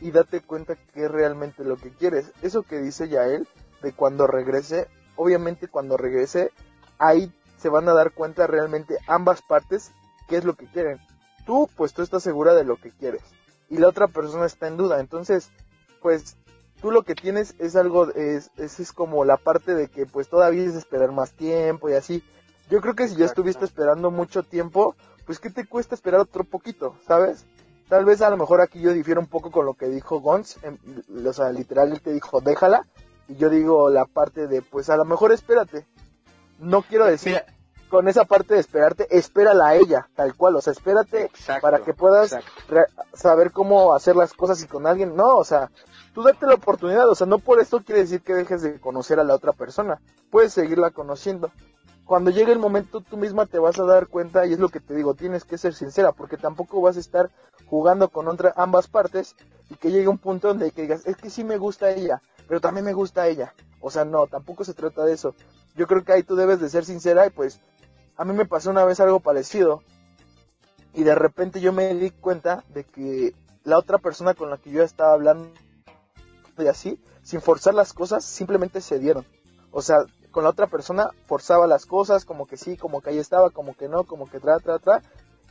[0.00, 2.32] y date cuenta que es realmente lo que quieres.
[2.42, 3.48] Eso que dice Yael,
[3.82, 6.52] de cuando regrese, obviamente cuando regrese,
[6.98, 9.92] ahí se van a dar cuenta realmente ambas partes
[10.28, 10.98] qué es lo que quieren.
[11.46, 13.22] Tú, pues tú estás segura de lo que quieres
[13.68, 15.00] y la otra persona está en duda.
[15.00, 15.50] Entonces,
[16.00, 16.36] pues
[16.80, 20.28] tú lo que tienes es algo, es, es, es como la parte de que pues
[20.28, 22.22] todavía es esperar más tiempo y así.
[22.70, 24.94] Yo creo que si ya estuviste esperando mucho tiempo,
[25.28, 27.44] pues ¿qué te cuesta esperar otro poquito, sabes?
[27.90, 30.56] Tal vez a lo mejor aquí yo difiero un poco con lo que dijo Gons,
[30.62, 30.78] em,
[31.22, 32.86] o sea, literal él te dijo déjala,
[33.28, 35.86] y yo digo la parte de pues a lo mejor espérate.
[36.58, 37.44] No quiero decir Mira,
[37.90, 41.80] con esa parte de esperarte, espérala a ella, tal cual, o sea, espérate exacto, para
[41.80, 42.34] que puedas
[43.12, 45.70] saber cómo hacer las cosas y con alguien, no, o sea,
[46.14, 49.20] tú date la oportunidad, o sea, no por esto quiere decir que dejes de conocer
[49.20, 50.00] a la otra persona,
[50.30, 51.50] puedes seguirla conociendo.
[52.08, 54.80] Cuando llegue el momento tú misma te vas a dar cuenta y es lo que
[54.80, 57.28] te digo, tienes que ser sincera porque tampoco vas a estar
[57.66, 59.36] jugando con otra, ambas partes
[59.68, 62.62] y que llegue un punto donde que digas, es que sí me gusta ella, pero
[62.62, 63.52] también me gusta ella.
[63.82, 65.34] O sea, no, tampoco se trata de eso.
[65.76, 67.60] Yo creo que ahí tú debes de ser sincera y pues
[68.16, 69.82] a mí me pasó una vez algo parecido
[70.94, 74.70] y de repente yo me di cuenta de que la otra persona con la que
[74.70, 75.50] yo estaba hablando
[76.56, 79.26] y así, sin forzar las cosas, simplemente se dieron.
[79.72, 83.18] O sea, con la otra persona forzaba las cosas, como que sí, como que ahí
[83.18, 85.02] estaba, como que no, como que tra, tra, tra.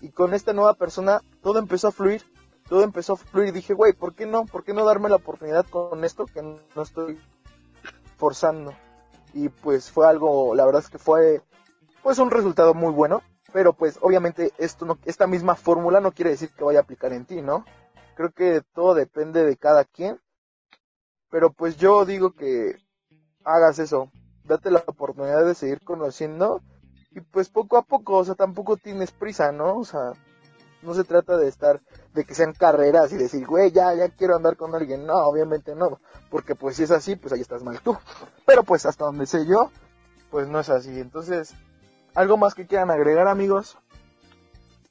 [0.02, 2.24] Y con esta nueva persona todo empezó a fluir,
[2.70, 4.46] todo empezó a fluir dije, güey, ¿por qué no?
[4.46, 7.20] ¿Por qué no darme la oportunidad con esto que no estoy
[8.18, 8.74] forzando?
[9.34, 11.42] Y pues fue algo, la verdad es que fue
[12.04, 13.22] pues un resultado muy bueno,
[13.52, 17.14] pero pues obviamente esto no, esta misma fórmula no quiere decir que vaya a aplicar
[17.14, 17.66] en ti, ¿no?
[18.16, 20.20] Creo que todo depende de cada quien,
[21.30, 22.78] pero pues yo digo que
[23.44, 24.12] hagas eso,
[24.48, 26.62] date la oportunidad de seguir conociendo
[27.12, 29.78] y pues poco a poco, o sea, tampoco tienes prisa, ¿no?
[29.78, 30.14] O sea,
[30.82, 31.82] no se trata de estar,
[32.14, 35.76] de que sean carreras y decir, güey, ya, ya quiero andar con alguien, no, obviamente
[35.76, 36.00] no,
[36.30, 37.98] porque pues si es así, pues ahí estás mal tú,
[38.46, 39.72] pero pues hasta donde sé yo,
[40.30, 41.54] pues no es así, entonces,
[42.14, 43.78] ¿algo más que quieran agregar amigos?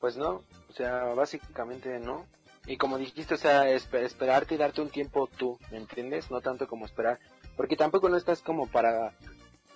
[0.01, 2.27] Pues no, o sea, básicamente no.
[2.67, 6.31] Y como dijiste, o sea, espe- esperarte y darte un tiempo tú, ¿me entiendes?
[6.33, 7.21] No tanto como esperar.
[7.57, 9.13] Porque tampoco no estás como para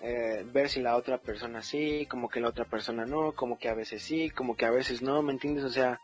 [0.01, 3.69] eh, ver si la otra persona sí, como que la otra persona no, como que
[3.69, 5.65] a veces sí, como que a veces no, ¿me entiendes?
[5.65, 6.01] O sea,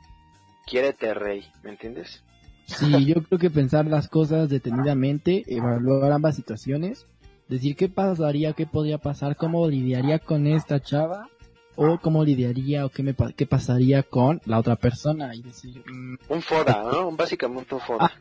[0.66, 2.23] quiérete rey, ¿me entiendes?
[2.66, 7.06] Sí, yo creo que pensar las cosas detenidamente, evaluar ambas situaciones,
[7.48, 11.28] decir qué pasaría, qué podría pasar, cómo lidiaría con esta chava,
[11.77, 16.16] o cómo lidiaría o qué, me, qué pasaría con la otra persona, y decir, mm,
[16.28, 17.12] Un foda, ¿no?
[17.12, 17.98] Básicamente un foda.
[18.06, 18.12] Ah,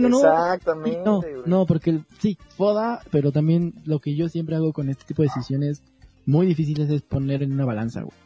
[0.00, 1.02] bueno, no, Exactamente.
[1.04, 5.04] no, no, porque el- sí, foda, pero también lo que yo siempre hago con este
[5.04, 5.82] tipo de decisiones
[6.26, 8.16] muy difíciles es poner en una balanza, güey.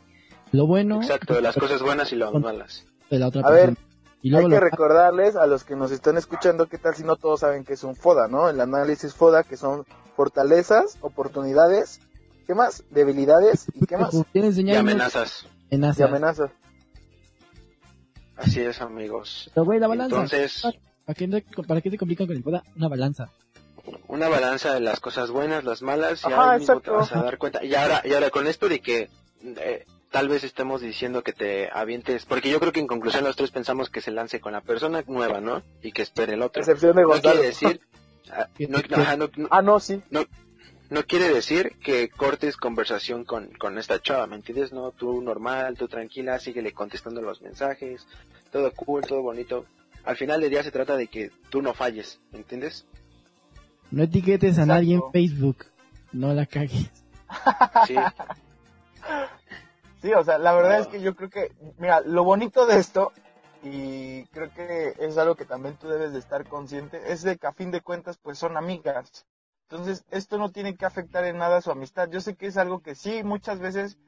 [0.53, 2.86] Lo bueno Exacto, de las cosas buenas y las malas.
[3.11, 3.74] de la otra A ver,
[4.23, 7.05] y luego Hay que lo- recordarles a los que nos están escuchando qué tal si
[7.05, 8.49] no todos saben que es un FODA, ¿no?
[8.49, 9.85] El análisis FODA que son
[10.16, 12.01] fortalezas, oportunidades,
[12.47, 12.82] ¿qué más?
[12.90, 14.15] Debilidades y qué más?
[14.32, 15.47] Y amenazas.
[15.70, 15.99] amenazas.
[15.99, 16.51] Y amenazas.
[18.36, 19.51] Así es, amigos.
[19.55, 20.15] Pero, güey, la balanza.
[20.16, 20.62] Entonces,
[21.09, 22.62] ¿Para qué, no- ¿Para qué se complican con el foda?
[22.76, 23.30] Una balanza.
[24.09, 27.22] una balanza de las cosas buenas, las malas, y Ajá, ahí mismo te vas a
[27.22, 27.64] dar cuenta.
[27.64, 29.09] Y ahora, y ahora con esto de que
[29.43, 33.36] eh, tal vez estemos diciendo que te avientes, porque yo creo que en conclusión los
[33.36, 35.62] tres pensamos que se lance con la persona nueva, ¿no?
[35.82, 36.60] Y que espere el otro.
[36.60, 37.32] Excepción de No Gonzalo.
[37.36, 37.80] quiere decir,
[38.30, 38.78] ah, no,
[39.16, 40.02] no- no- Ah, no, sí.
[40.90, 44.74] no quiere decir que cortes conversación con, con esta chava, ¿me entiendes?
[44.74, 48.06] No, tú normal, tú tranquila, síguele contestando los mensajes,
[48.52, 49.64] todo cool, todo bonito.
[50.09, 52.86] Al final del día se trata de que tú no falles, ¿me entiendes?
[53.90, 55.66] No etiquetes a nadie en Facebook.
[56.12, 56.90] No la cagues.
[57.86, 57.94] Sí,
[60.01, 60.82] Sí, o sea, la verdad No.
[60.82, 63.12] es que yo creo que, mira, lo bonito de esto,
[63.62, 67.47] y creo que es algo que también tú debes de estar consciente, es de que
[67.47, 69.26] a fin de cuentas pues son amigas.
[69.68, 72.09] Entonces, esto no tiene que afectar en nada su amistad.
[72.10, 73.98] Yo sé que es algo que sí, muchas veces,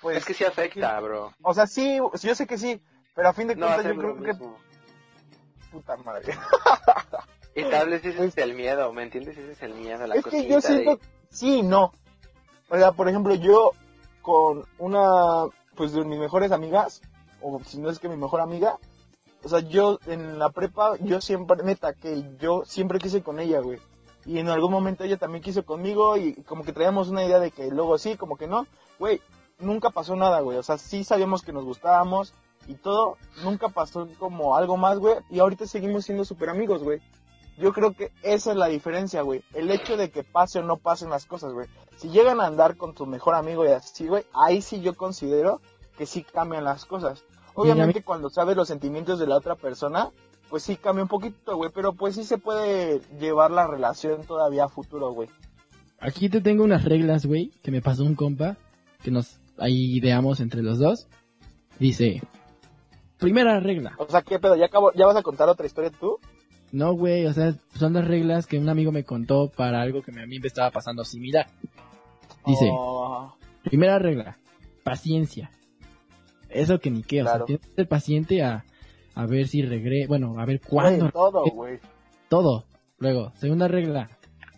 [0.00, 0.16] pues...
[0.16, 1.34] es que sí afecta, bro.
[1.42, 2.80] O sea, sí, yo sé que sí,
[3.14, 4.32] pero a fin de No cuentas yo creo que...
[5.70, 6.34] Puta madre.
[7.54, 9.36] Y tal vez ese es el miedo, ¿me entiendes?
[9.36, 11.00] Ese es el miedo, la es que yo siento, de...
[11.28, 11.92] sí no.
[12.68, 13.72] O sea, por ejemplo, yo
[14.22, 17.02] con una, pues de mis mejores amigas,
[17.40, 18.78] o si no es que mi mejor amiga,
[19.42, 23.60] o sea, yo en la prepa, yo siempre, neta, que yo siempre quise con ella,
[23.60, 23.78] güey.
[24.24, 27.50] Y en algún momento ella también quiso conmigo y como que traíamos una idea de
[27.50, 28.66] que luego sí, como que no.
[28.98, 29.20] Güey,
[29.58, 30.58] nunca pasó nada, güey.
[30.58, 32.34] O sea, sí sabíamos que nos gustábamos
[32.68, 33.16] y todo.
[33.42, 35.16] Nunca pasó como algo más, güey.
[35.30, 37.00] Y ahorita seguimos siendo súper amigos, güey.
[37.58, 39.42] Yo creo que esa es la diferencia, güey.
[39.52, 41.66] El hecho de que pase o no pasen las cosas, güey.
[41.96, 45.60] Si llegan a andar con tu mejor amigo y así, güey, ahí sí yo considero
[45.96, 47.24] que sí cambian las cosas.
[47.54, 50.10] Obviamente cuando sabes los sentimientos de la otra persona,
[50.48, 54.64] pues sí cambia un poquito, güey, pero pues sí se puede llevar la relación todavía
[54.64, 55.28] a futuro, güey.
[55.98, 58.56] Aquí te tengo unas reglas, güey, que me pasó un compa,
[59.02, 61.08] que nos ahí ideamos entre los dos.
[61.80, 62.22] Dice,
[63.18, 63.94] primera regla.
[63.98, 64.56] O sea, ¿qué pedo?
[64.56, 66.18] ¿Ya, acabo, ¿Ya vas a contar otra historia tú?
[66.72, 70.10] No, güey, o sea, son las reglas que un amigo me contó para algo que
[70.10, 71.46] a mí me estaba pasando similar.
[72.46, 74.38] Dice, Oh, primera regla,
[74.84, 75.50] paciencia.
[76.50, 77.44] Eso que ni qué, o sea, Claro.
[77.46, 78.64] tienes que ser paciente a,
[79.14, 81.78] a ver si regre, bueno, a ver cuándo, todo, güey.
[82.28, 82.64] todo.
[82.98, 84.10] Luego, segunda regla,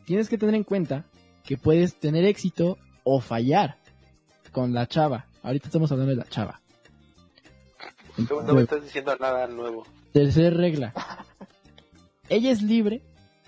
[0.05, 1.05] tienes que tener en cuenta
[1.45, 3.77] que puedes tener éxito o fallar
[4.53, 5.27] con la chava.
[5.43, 6.60] Ahorita estamos hablando de la chava.
[8.29, 9.85] No, no me estás diciendo nada nuevo.
[10.13, 10.93] Tercer regla.
[12.29, 13.03] Ella es libre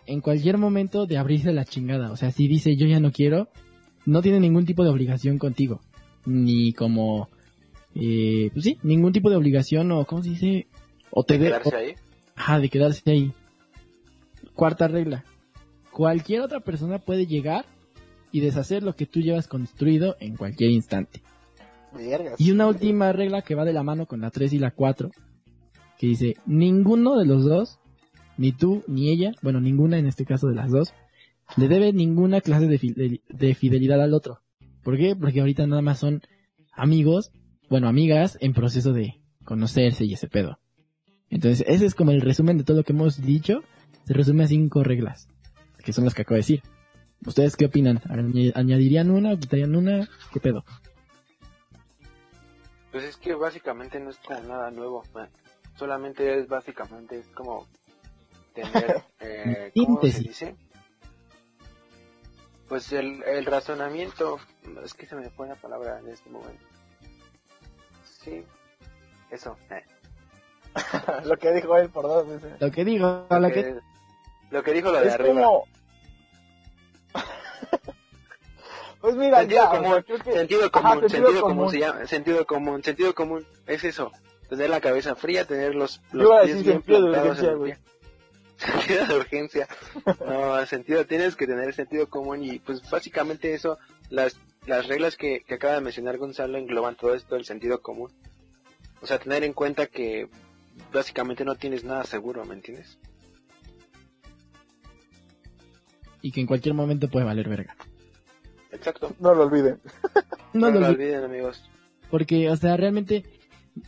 [0.07, 2.11] en cualquier momento de abrirse la chingada.
[2.13, 3.49] O sea, si dice yo ya no quiero,
[4.07, 5.81] no tiene ningún tipo de obligación contigo.
[6.27, 7.29] Ni como...
[7.95, 10.05] Eh, pues sí, ningún tipo de obligación o...
[10.07, 10.67] ¿Cómo se dice?
[11.11, 11.95] O te ¿De de, quedarse o- ahí?
[12.35, 13.33] Ajá, de quedarse ahí.
[14.55, 15.25] Cuarta regla.
[15.93, 17.67] Cualquier otra persona puede llegar
[18.33, 21.23] y deshacer lo que tú llevas construido en cualquier instante.
[22.39, 25.11] Y una última regla que va de la mano con la 3 y la 4,
[25.99, 27.79] que dice, ninguno de los dos,
[28.39, 30.95] ni tú ni ella, bueno, ninguna en este caso de las dos,
[31.57, 34.41] le debe ninguna clase de, de fidelidad al otro.
[34.83, 35.15] ¿Por qué?
[35.15, 36.23] Porque ahorita nada más son
[36.73, 37.31] amigos,
[37.69, 40.59] bueno, amigas en proceso de conocerse y ese pedo.
[41.29, 43.63] Entonces, ese es como el resumen de todo lo que hemos dicho.
[44.07, 45.29] Se resume a cinco reglas,
[45.85, 46.63] que son las que acabo de decir.
[47.25, 48.01] ¿Ustedes qué opinan?
[48.09, 50.09] ¿Añ- ¿Añadirían una quitarían una?
[50.33, 50.65] ¿Qué pedo?
[52.93, 55.03] Pues es que básicamente no es como nada nuevo.
[55.15, 55.29] man.
[55.77, 57.67] Solamente es básicamente es como
[58.55, 60.57] tener, eh, ¿cómo se dice?
[62.69, 64.39] Pues el, el razonamiento,
[64.85, 66.65] es que se me fue la palabra en este momento.
[68.05, 68.45] Sí,
[69.31, 69.57] eso.
[69.71, 69.85] eh.
[71.25, 72.61] lo que dijo él por dos veces.
[72.61, 73.81] Lo que digo, Lo, lo que, que...
[74.51, 75.35] lo que dijo lo de Es arriba.
[75.43, 75.65] como...
[79.03, 81.57] pues mira, Sentido ya, o común, sea, creo que- Sentido Ajá, común, sentido, común.
[81.57, 81.71] común.
[81.71, 84.11] se llama, sentido común, sentido común, es eso,
[84.49, 87.11] tener la cabeza fría, tener los, los Yo iba a pies decir bien sentido de
[87.29, 87.79] urgencia, el.
[88.63, 89.69] Sentido de urgencia,
[90.25, 93.77] no, sentido, tienes que tener sentido común y pues básicamente eso,
[94.09, 98.13] las, las reglas que, que acaba de mencionar Gonzalo engloban todo esto del sentido común,
[99.01, 100.29] o sea, tener en cuenta que
[100.93, 102.99] básicamente no tienes nada seguro, ¿me entiendes?
[106.21, 107.75] Y que en cualquier momento puede valer verga.
[108.83, 109.79] Exacto, No lo olviden.
[110.55, 111.63] No, no, lo olviden amigos,
[112.11, 113.25] porque, o sea, realmente,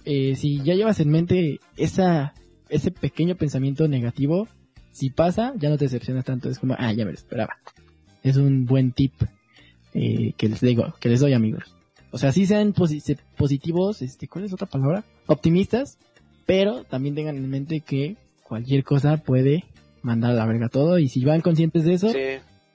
[0.06, 2.32] eh, si ya llevas en mente esa,
[2.70, 4.48] ese pequeño pensamiento negativo,
[4.90, 6.48] si pasa, ya no te decepcionas tanto.
[6.48, 7.54] Es como, ah, ya me lo esperaba.
[8.22, 9.12] Es un buen tip
[9.92, 11.64] eh, que les digo, que les doy, amigos.
[12.12, 15.04] O sea, sí sean posi- se- positivos, este, ¿cuál es otra palabra?
[15.26, 15.98] Optimistas,
[16.46, 19.64] pero también tengan en mente que cualquier cosa puede
[20.00, 22.18] mandar a la verga todo y si van conscientes de eso, sí,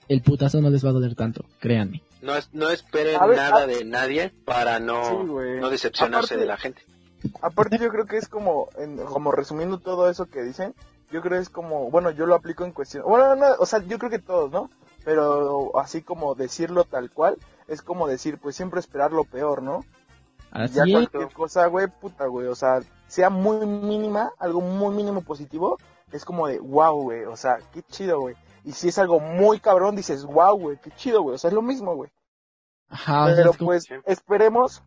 [0.09, 2.03] el putazo no les va a doler tanto, créanme.
[2.21, 5.15] No, es- no esperen A ver, nada a- de nadie para no, Sí,
[5.59, 6.83] no decepcionarse Aparte- de la gente.
[7.41, 10.73] Aparte yo creo que es como, en- como resumiendo todo eso que dicen,
[11.11, 13.97] yo creo es como, bueno, yo lo aplico en cuestión, bueno, no, o sea, yo
[13.99, 14.69] creo que todos, ¿no?
[15.03, 17.37] Pero así como decirlo tal cual,
[17.67, 19.83] es como decir, pues siempre esperar lo peor, ¿no?
[20.51, 20.91] Así ya es.
[20.91, 25.77] cualquier cosa, güey, puta, güey, o sea, sea muy mínima, algo muy mínimo positivo,
[26.11, 28.35] es como de, wow, güey, o sea, qué chido, güey.
[28.63, 31.53] Y si es algo muy cabrón, dices, wow, güey, qué chido, güey, o sea, es
[31.53, 32.11] lo mismo, güey.
[32.89, 34.83] Ajá, o sea, Pero como- pues, esperemos,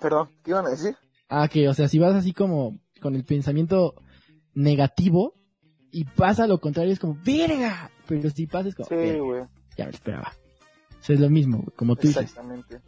[0.00, 0.96] perdón, ¿qué iban a decir?
[1.28, 3.94] Ah, que, o sea, si vas así como con el pensamiento
[4.54, 5.34] negativo
[5.90, 7.90] y pasa lo contrario, es como, ¡verga!
[8.06, 9.42] Pero si pasa es como, Sí, "Verga, güey,
[9.76, 10.32] ya me lo esperaba.
[11.00, 12.22] Eso es lo mismo, güey, como tú dices.
[12.24, 12.80] exactamente.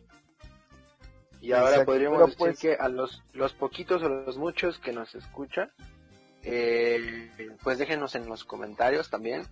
[1.41, 4.79] Y ahora Exacto, podríamos pero decir pues- que a los, los poquitos o los muchos
[4.79, 5.71] que nos escuchan,
[6.43, 7.31] eh,
[7.63, 9.43] pues déjenos en los comentarios también.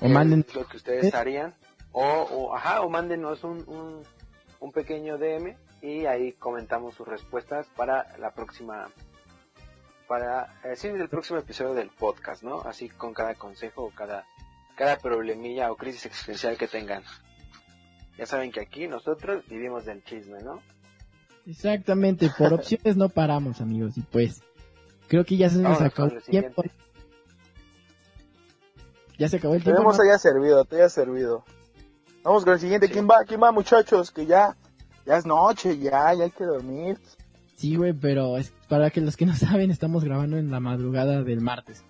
[0.00, 1.54] O eh, manden, lo que ustedes harían.
[1.92, 4.02] O, o, ajá, o mándenos un, un,
[4.60, 8.88] un pequeño DM y ahí comentamos sus respuestas para la próxima,
[10.06, 12.60] para, eh, sí, el próximo episodio del podcast, ¿no?
[12.60, 14.24] Así con cada consejo o cada,
[14.76, 17.02] cada problemilla o crisis existencial que tengan.
[18.18, 20.60] Ya saben que aquí nosotros vivimos del chisme, ¿no?
[21.46, 23.96] Exactamente, por opciones no paramos, amigos.
[23.96, 24.42] Y pues,
[25.08, 26.62] creo que ya se nos Vámonos acabó el tiempo.
[26.62, 26.89] siguiente.
[29.20, 29.76] Ya se acabó el tiempo.
[29.82, 30.02] Tenemos ¿no?
[30.02, 31.44] haya servido, te haya servido.
[32.24, 32.86] Vamos con el siguiente.
[32.86, 32.94] Sí.
[32.94, 33.22] ¿Quién va?
[33.26, 34.10] ¿Quién va, muchachos?
[34.10, 34.56] Que ya,
[35.04, 36.98] ya es noche, ya, ya hay que dormir.
[37.54, 41.22] Sí, güey, pero es para que los que no saben, estamos grabando en la madrugada
[41.22, 41.84] del martes.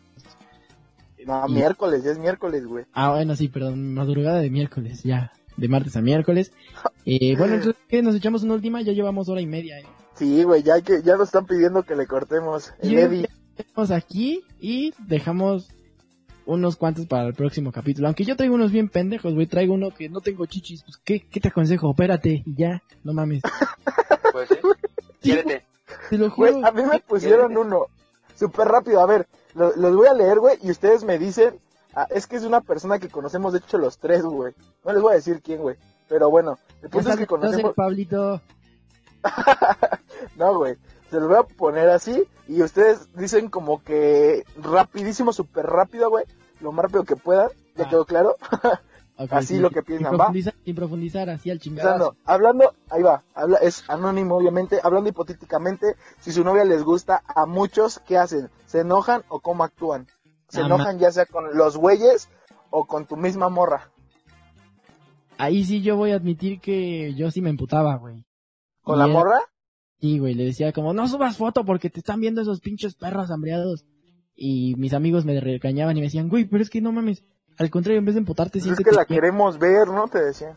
[1.25, 2.85] No, Y- miércoles, ya es miércoles, güey.
[2.93, 5.33] Ah, bueno, sí, perdón, madrugada de miércoles, ya.
[5.57, 6.53] De martes a miércoles.
[7.07, 8.03] Eh, bueno, entonces, ¿qué?
[8.03, 9.79] Nos echamos una última, ya llevamos hora y media.
[9.79, 9.87] ¿eh?
[10.15, 12.73] Sí, güey, ya hay que, ya nos están pidiendo que le cortemos.
[12.81, 13.29] El Y Eddie.
[13.57, 15.71] Estamos aquí y dejamos
[16.53, 18.09] unos cuantos para el próximo capítulo.
[18.09, 19.47] Aunque yo traigo unos bien pendejos, güey.
[19.47, 20.83] Traigo uno que no tengo chichis.
[20.83, 21.91] Pues, ¿qué, qué te aconsejo?
[21.91, 23.43] Espérate, y ya, no mames.
[24.33, 24.57] Pues sí.
[25.21, 25.65] Quiérete.
[26.09, 26.65] Te lo juro.
[26.67, 27.87] a mí me pusieron uno.
[28.37, 31.61] Súper rápido, a ver, lo- los voy a leer, güey, y ustedes me dicen.
[31.95, 34.55] ah, es que es una persona que conocemos, de hecho, los tres, güey.
[34.85, 35.77] No les voy a decir quién, güey.
[36.09, 37.75] Pero bueno, el punto es que no sé, conocemos.
[37.75, 38.41] Pablito.
[40.37, 40.77] No, güey.
[41.11, 46.25] Se los voy a poner así y ustedes dicen como que rapidísimo, súper rápido, güey.
[46.61, 47.49] Lo más rápido que puedan.
[47.77, 47.89] ¿Ya Ah.
[47.89, 48.37] quedó claro?
[49.31, 50.33] Así lo que piensan, ¿va?
[50.65, 51.61] sin profundizar, así al.
[51.63, 57.23] Empezando, hablando, ahí va, habla, es anónimo obviamente, hablando hipotéticamente, si su novia les gusta,
[57.27, 58.49] a muchos, ¿qué hacen?
[58.65, 60.07] ¿Se enojan o cómo actúan?
[60.49, 62.31] ¿Se Ah, enojan ya sea con los güeyes
[62.71, 63.91] o con tu misma morra?
[65.37, 68.25] Ahí sí yo voy a admitir que yo sí me emputaba, güey.
[68.83, 69.39] ¿Con Y la morra?
[70.01, 73.31] Sí, güey, le decía como, no subas foto porque te están viendo esos pinches perros
[73.31, 73.85] hambriados.
[74.43, 77.23] Y mis amigos me regañaban y me decían, güey, pero es que no mames.
[77.59, 80.09] Al contrario, en vez de emputarte, Pues es siéntete que la queremos ver, ¿no?
[80.09, 80.57] Te decía.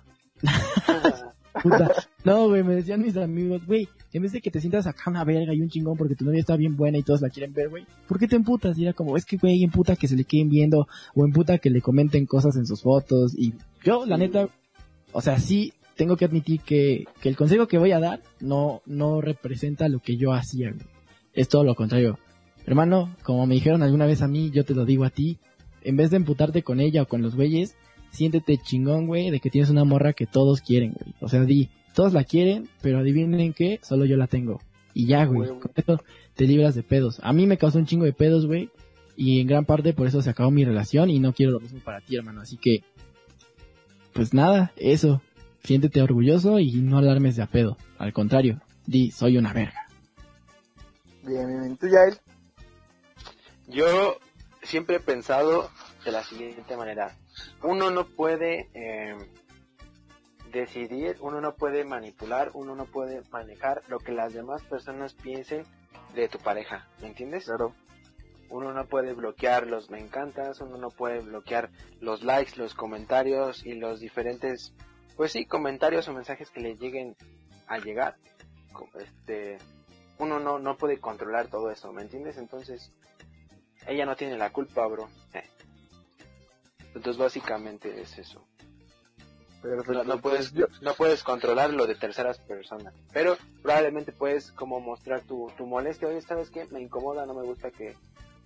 [1.61, 1.91] puta.
[2.23, 5.25] No, güey, me decían mis amigos, güey, en vez de que te sientas acá una
[5.25, 7.67] verga y un chingón porque tu novia está bien buena y todos la quieren ver,
[7.67, 8.77] güey, ¿por qué te emputas?
[8.77, 11.69] Y era como, es que, güey, emputa que se le queden viendo o emputa que
[11.69, 13.37] le comenten cosas en sus fotos.
[13.37, 13.53] Y
[13.83, 14.47] yo, la neta,
[15.11, 18.81] o sea, sí tengo que admitir que, que el consejo que voy a dar no,
[18.85, 20.85] no representa lo que yo hacía, güey.
[21.33, 22.17] Es todo lo contrario.
[22.65, 25.37] Hermano, como me dijeron alguna vez a mí, yo te lo digo a ti,
[25.81, 27.75] en vez de emputarte con ella o con los güeyes,
[28.11, 31.13] siéntete chingón, güey, de que tienes una morra que todos quieren, güey.
[31.19, 34.61] O sea, di, todos la quieren, pero adivinen qué, solo yo la tengo.
[34.93, 36.01] Y ya, güey, con eso
[36.35, 37.19] te libras de pedos.
[37.23, 38.69] A mí me causó un chingo de pedos, güey,
[39.15, 41.79] y en gran parte por eso se acabó mi relación y no quiero lo mismo
[41.79, 42.41] para ti, hermano.
[42.41, 42.83] Así que,
[44.13, 45.21] pues nada, eso.
[45.63, 47.77] Siéntete orgulloso y no alarmes de a pedo.
[47.97, 49.87] Al contrario, di, soy una verga.
[51.25, 51.77] Bien, bien, bien.
[51.77, 52.15] ¿Tú, Yael?
[53.73, 54.19] Yo
[54.61, 55.71] siempre he pensado
[56.05, 57.17] de la siguiente manera.
[57.63, 59.17] Uno no puede eh,
[60.51, 65.65] decidir, uno no puede manipular, uno no puede manejar lo que las demás personas piensen
[66.13, 66.87] de tu pareja.
[67.01, 67.45] ¿Me entiendes?
[67.45, 67.73] Claro.
[68.51, 73.65] Uno no puede bloquear los me encantas, uno no puede bloquear los likes, los comentarios
[73.65, 74.75] y los diferentes,
[75.15, 77.15] pues sí, comentarios o mensajes que le lleguen
[77.65, 78.17] a llegar.
[78.99, 79.57] Este,
[80.19, 82.37] uno no, no puede controlar todo eso, ¿me entiendes?
[82.37, 82.91] Entonces,
[83.87, 85.09] ella no tiene la culpa, bro.
[85.33, 85.43] Eh.
[86.95, 88.41] Entonces, básicamente es eso.
[89.61, 89.93] Perfecto.
[89.93, 95.21] No, no puedes, no puedes controlar lo de terceras personas, pero probablemente puedes como mostrar
[95.21, 96.09] tu, tu molestia.
[96.09, 96.65] Oye, ¿sabes qué?
[96.65, 97.95] Me incomoda, no me gusta que,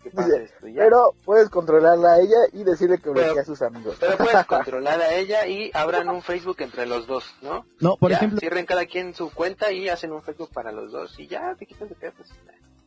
[0.04, 0.68] que pase esto.
[0.68, 0.84] y ya.
[0.84, 3.98] Pero puedes controlarla a ella y decirle que bloquee a sus amigos.
[4.00, 7.66] Pero puedes controlar a ella y abran un Facebook entre los dos, ¿no?
[7.80, 10.92] No, por Ya, ejemplo, Cierren cada quien su cuenta y hacen un Facebook para los
[10.92, 12.32] dos y ya te quitan de pedos.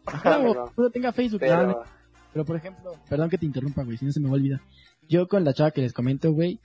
[0.07, 1.85] ajá, pero- o no tenga Facebook, Pero,
[2.33, 4.61] Pero por ejemplo, perdón que te interrumpa, güey, si no se me va a olvidar.
[5.09, 6.61] Yo con la chava que les comento, güey,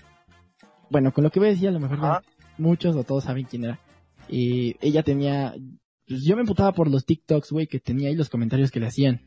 [0.89, 2.21] bueno, con lo que voy a decir a lo mejor ya
[2.57, 3.79] muchos o todos saben quién era.
[4.27, 5.55] Y ella tenía,
[6.07, 8.87] pues yo me emputaba por los TikToks, güey, que tenía y los comentarios que le
[8.87, 9.21] hacían.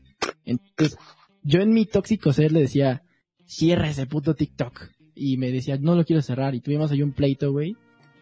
[0.45, 0.97] Entonces,
[1.43, 3.03] yo en mi tóxico ser le decía,
[3.45, 4.89] cierra ese puto TikTok.
[5.15, 6.55] Y me decía, no lo quiero cerrar.
[6.55, 7.75] Y tuvimos ahí un pleito, güey.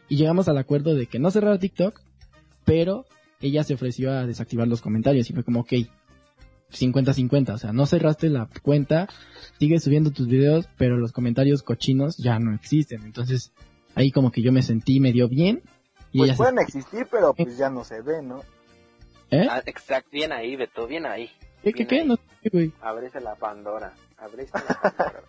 [0.09, 2.01] Y llegamos al acuerdo de que no cerrara TikTok,
[2.65, 3.05] pero
[3.39, 5.29] ella se ofreció a desactivar los comentarios.
[5.29, 5.73] Y fue como, ok,
[6.71, 7.53] 50-50.
[7.53, 9.07] O sea, no cerraste la cuenta,
[9.59, 13.03] sigues subiendo tus videos, pero los comentarios cochinos ya no existen.
[13.03, 13.51] Entonces,
[13.95, 15.61] ahí como que yo me sentí medio bien.
[16.11, 18.41] Y Pues se- pueden existir, pero pues ya no se ven, ¿no?
[19.31, 19.45] ¿Eh?
[19.49, 21.29] ah, exacto, bien ahí, Beto, bien ahí.
[21.63, 21.99] ¿Qué, qué, bien qué?
[22.01, 22.07] ahí.
[22.07, 22.71] No sé, güey.
[22.81, 23.93] Abriste la Pandora.
[24.17, 25.23] Abriste la Pandora.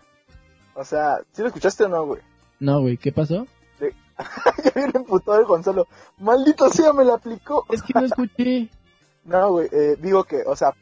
[0.74, 2.23] O sea, ¿sí lo escuchaste o no, güey?
[2.60, 3.47] No, güey, ¿qué pasó?
[4.65, 5.86] ya viene emputado el Gonzalo.
[6.19, 7.65] Maldito sea, me la aplicó.
[7.70, 8.69] Es que no escuché.
[9.24, 10.73] No, güey, eh, digo que, o sea,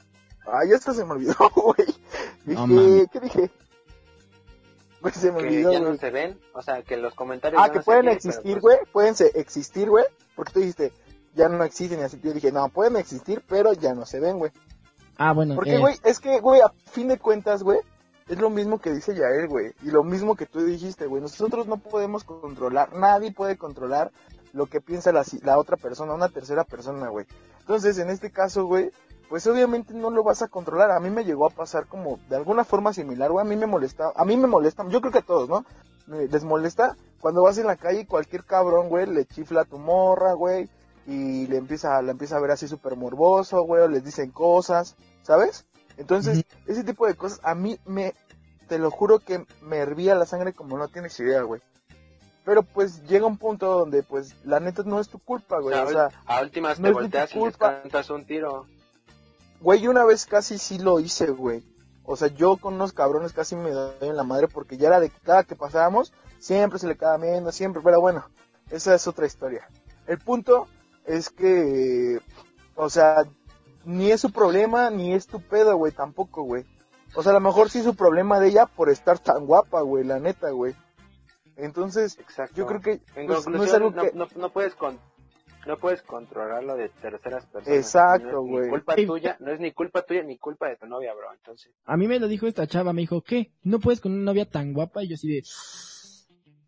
[0.53, 1.87] ay, esto se me olvidó, güey.
[2.45, 3.11] Dije, No.
[3.13, 3.51] ¿qué dije?
[5.01, 7.67] Güey, se me que olvidó, ya no se ven, o sea, que los comentarios Ah,
[7.67, 10.05] ya que no se pueden ven, existir, pero, güey, pueden se- existir, güey,
[10.35, 10.93] porque tú dijiste,
[11.35, 14.39] ya no existen, y así yo dije, no, pueden existir, pero ya no se ven,
[14.39, 14.51] güey.
[15.19, 15.55] Ah, bueno.
[15.55, 17.79] Porque, eh, güey, es que, güey, a fin de cuentas, güey,
[18.29, 21.67] es lo mismo que dice Yael, güey, y lo mismo que tú dijiste, güey, nosotros
[21.67, 24.11] no podemos controlar, nadie puede controlar
[24.53, 27.27] lo que piensa la, la otra persona, una tercera persona, güey.
[27.61, 28.91] Entonces, en este caso, güey,
[29.29, 30.91] pues obviamente no lo vas a controlar.
[30.91, 33.45] A mí me llegó a pasar como de alguna forma similar, güey.
[33.45, 35.65] A mí me molesta, a mí me molesta, yo creo que a todos, ¿no?
[36.07, 39.79] Les molesta cuando vas en la calle y cualquier cabrón, güey, le chifla a tu
[39.79, 40.69] morra, güey,
[41.07, 44.97] y le empieza, la empieza a ver así súper morboso, güey, o les dicen cosas,
[45.23, 45.67] ¿sabes?
[45.97, 48.15] Entonces, ese tipo de cosas a mí me,
[48.69, 51.61] te lo juro que me hervía la sangre como no tienes idea, güey.
[52.45, 55.77] Pero pues llega un punto donde pues la neta no es tu culpa, güey.
[55.77, 58.67] O sea, a últimas te volteas y les cantas un tiro.
[59.61, 61.65] Güey, una vez casi sí lo hice, güey.
[62.05, 65.01] O sea, yo con unos cabrones casi me doy en la madre porque ya era
[65.01, 67.83] de que cada que pasábamos, siempre se le quedaba viendo, siempre.
[67.83, 68.25] Pero bueno,
[68.71, 69.69] esa es otra historia.
[70.07, 70.69] El punto
[71.05, 72.21] es que,
[72.77, 73.25] o sea,
[73.85, 76.65] ni es su problema, ni es tu pedo, güey, tampoco, güey.
[77.15, 79.81] O sea, a lo mejor sí es su problema de ella por estar tan guapa,
[79.81, 80.75] güey, la neta, güey.
[81.57, 82.19] Entonces,
[82.55, 84.13] yo creo que pues, no es algo que...
[84.13, 84.99] No, puedes con...
[85.67, 87.79] no puedes controlarlo de terceras personas.
[87.79, 88.67] Exacto, güey.
[88.67, 91.33] No culpa tuya, no es ni culpa tuya ni culpa de tu novia, bro.
[91.33, 91.73] Entonces.
[91.85, 93.53] A mí me lo dijo esta chava, me dijo, ¿qué?
[93.63, 95.03] ¿No puedes con una novia tan guapa?
[95.03, 95.43] Y yo así de...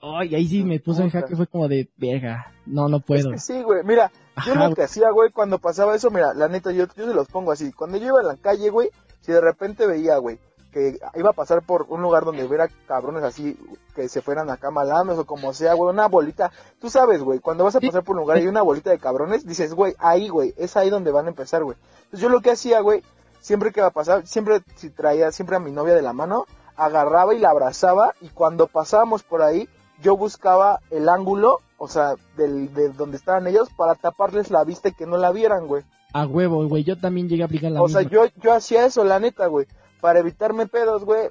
[0.01, 3.37] Ay, ahí sí me puso en jaque, fue como de, verga, no, no puedo.
[3.37, 4.13] sí, güey, mira,
[4.47, 7.27] yo lo que hacía, güey, cuando pasaba eso, mira, la neta, yo, yo se los
[7.27, 7.73] pongo así.
[7.73, 8.91] Cuando yo iba en la calle, güey,
[9.23, 10.39] si de repente veía, güey,
[10.73, 13.57] que iba a pasar por un lugar donde hubiera cabrones así
[13.95, 16.53] que se fueran acá malandros o como sea, güey, una bolita.
[16.81, 18.99] Tú sabes, güey, cuando vas a pasar por un lugar y hay una bolita de
[18.99, 21.77] cabrones, dices, güey, ahí, güey, es ahí donde van a empezar, güey.
[22.05, 23.03] Entonces yo lo que hacía, güey,
[23.41, 26.45] siempre que iba a pasar, siempre si traía siempre a mi novia de la mano,
[26.77, 29.69] agarraba y la abrazaba y cuando pasábamos por ahí,
[30.01, 34.91] yo buscaba el ángulo, o sea, del, de donde estaban ellos para taparles la vista
[34.91, 35.83] y que no la vieran, güey.
[36.13, 39.03] A huevo, güey, yo también llegué a aplicar la O sea, yo, yo hacía eso,
[39.03, 39.67] la neta, güey
[40.01, 41.31] para evitarme pedos, güey.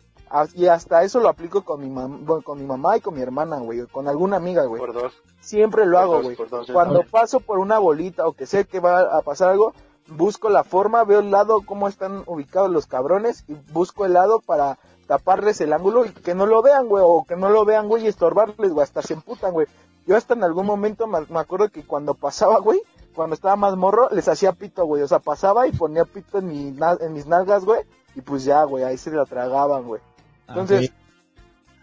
[0.56, 3.86] Y hasta eso lo aplico con mi, con mi mamá y con mi hermana, güey.
[3.88, 4.80] Con alguna amiga, güey.
[4.80, 5.14] Por dos.
[5.40, 6.38] Siempre lo hago, güey.
[6.74, 9.74] Cuando paso por una bolita o que sé que va a pasar algo,
[10.08, 14.42] busco la forma, veo el lado, cómo están ubicados los cabrones y busco el lado
[14.42, 14.78] para
[15.08, 17.04] taparles el ángulo y que no lo vean, güey.
[17.08, 18.84] O que no lo vean, güey, y estorbarles, güey.
[18.84, 19.68] Hasta se emputan, güey.
[20.06, 22.82] Yo hasta en algún momento me, me acuerdo que cuando pasaba, güey,
[23.16, 25.04] cuando estaba más morro, les hacía pito, güey.
[25.04, 27.82] O sea, pasaba y ponía pito en, mi, en mis nalgas, güey
[28.18, 30.02] y pues ya, güey, ahí se la tragaban, güey.
[30.48, 30.92] Entonces,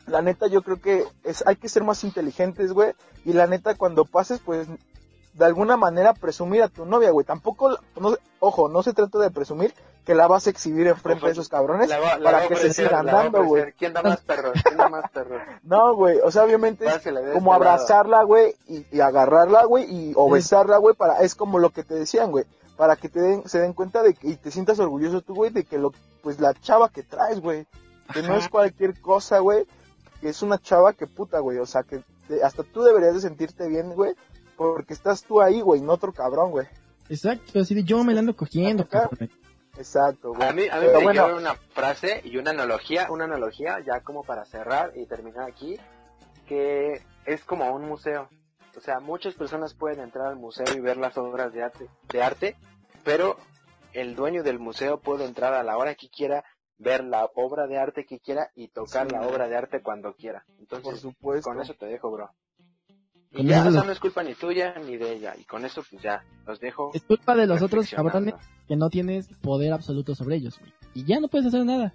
[0.07, 2.93] la neta yo creo que es hay que ser más inteligentes, güey,
[3.25, 4.67] y la neta cuando pases pues
[5.33, 7.25] de alguna manera presumir a tu novia, güey.
[7.25, 9.75] Tampoco, no, ojo, no se trata de presumir
[10.05, 11.89] que la vas a exhibir enfrente de esos cabrones
[12.23, 13.73] para que se sigan dando, güey.
[13.79, 14.53] ¿Quién da más perro?
[14.61, 15.39] ¿Quién da más perro?
[15.63, 17.01] no, güey, o sea, obviamente es
[17.33, 21.61] como este abrazarla, güey, y, y, agarrarla, güey, y o besarla, güey, para, es como
[21.61, 22.45] lo que te decían, güey
[22.77, 25.51] para que te den, se den cuenta de que, y te sientas orgulloso tú, güey,
[25.51, 25.93] de que lo,
[26.23, 27.67] pues la chava que traes, güey,
[28.13, 29.67] que no es cualquier cosa, güey,
[30.21, 32.03] que es una chava que puta, güey, o sea, que
[32.43, 34.15] hasta tú deberías de sentirte bien, güey,
[34.57, 36.67] porque estás tú ahí, güey, no otro cabrón, güey.
[37.09, 39.31] Exacto, así de yo me la ando cogiendo, cabrón.
[39.77, 40.49] Exacto, güey.
[40.49, 44.23] A mí, a mí me bueno, una frase y una analogía, una analogía ya como
[44.23, 45.77] para cerrar y terminar aquí,
[46.47, 48.29] que es como un museo.
[48.77, 52.23] O sea, muchas personas pueden entrar al museo y ver las obras de arte, de
[52.23, 52.57] arte,
[53.05, 53.37] pero
[53.93, 56.45] el dueño del museo puede entrar a la hora que quiera,
[56.79, 60.45] ver la obra de arte que quiera y tocar la obra de arte cuando quiera.
[60.59, 61.51] Entonces, Por supuesto.
[61.51, 62.31] con eso te dejo, bro.
[63.37, 65.35] Y ya, no es culpa ni tuya ni de ella.
[65.37, 66.91] Y con eso, pues ya, los dejo.
[66.95, 68.35] Es culpa de los otros cabrones
[68.69, 70.61] que no tienes poder absoluto sobre ellos,
[70.95, 71.95] Y ya no puedes hacer nada.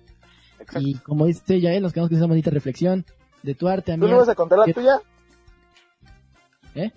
[0.77, 3.05] Y como dice ya, nos quedamos con esa bonita reflexión
[3.43, 4.07] de tu arte, amigo.
[4.07, 5.01] ¿Tú no vas a contar la tuya?
[6.79, 6.93] ¿Eh?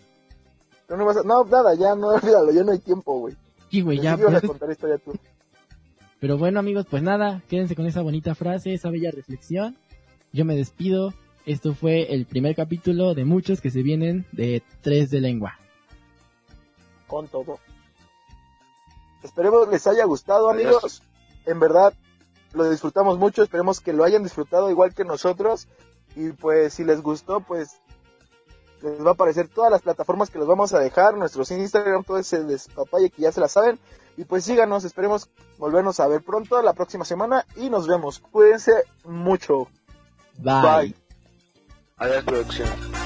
[0.88, 3.36] No, no, nada, ya no, olvídalo, ya no hay tiempo, güey.
[3.70, 4.16] Sí, güey, ya.
[4.16, 5.12] Pues, a contar historia tú.
[6.20, 9.76] Pero bueno, amigos, pues nada, quédense con esa bonita frase, esa bella reflexión.
[10.32, 11.14] Yo me despido.
[11.44, 15.58] Esto fue el primer capítulo de muchos que se vienen de Tres de Lengua.
[17.08, 17.58] Con todo.
[19.24, 21.02] Esperemos les haya gustado, amigos.
[21.44, 21.92] En verdad,
[22.52, 23.42] lo disfrutamos mucho.
[23.42, 25.66] Esperemos que lo hayan disfrutado igual que nosotros.
[26.14, 27.80] Y pues, si les gustó, pues
[28.82, 32.18] les va a aparecer todas las plataformas que les vamos a dejar, nuestros Instagram, todo
[32.18, 33.78] ese despapalle que ya se la saben.
[34.16, 35.28] Y pues síganos, esperemos
[35.58, 38.18] volvernos a ver pronto la próxima semana y nos vemos.
[38.18, 38.72] Cuídense
[39.04, 39.68] mucho.
[40.38, 40.62] Bye.
[40.62, 40.96] Bye.
[41.96, 43.01] Adiós, producción.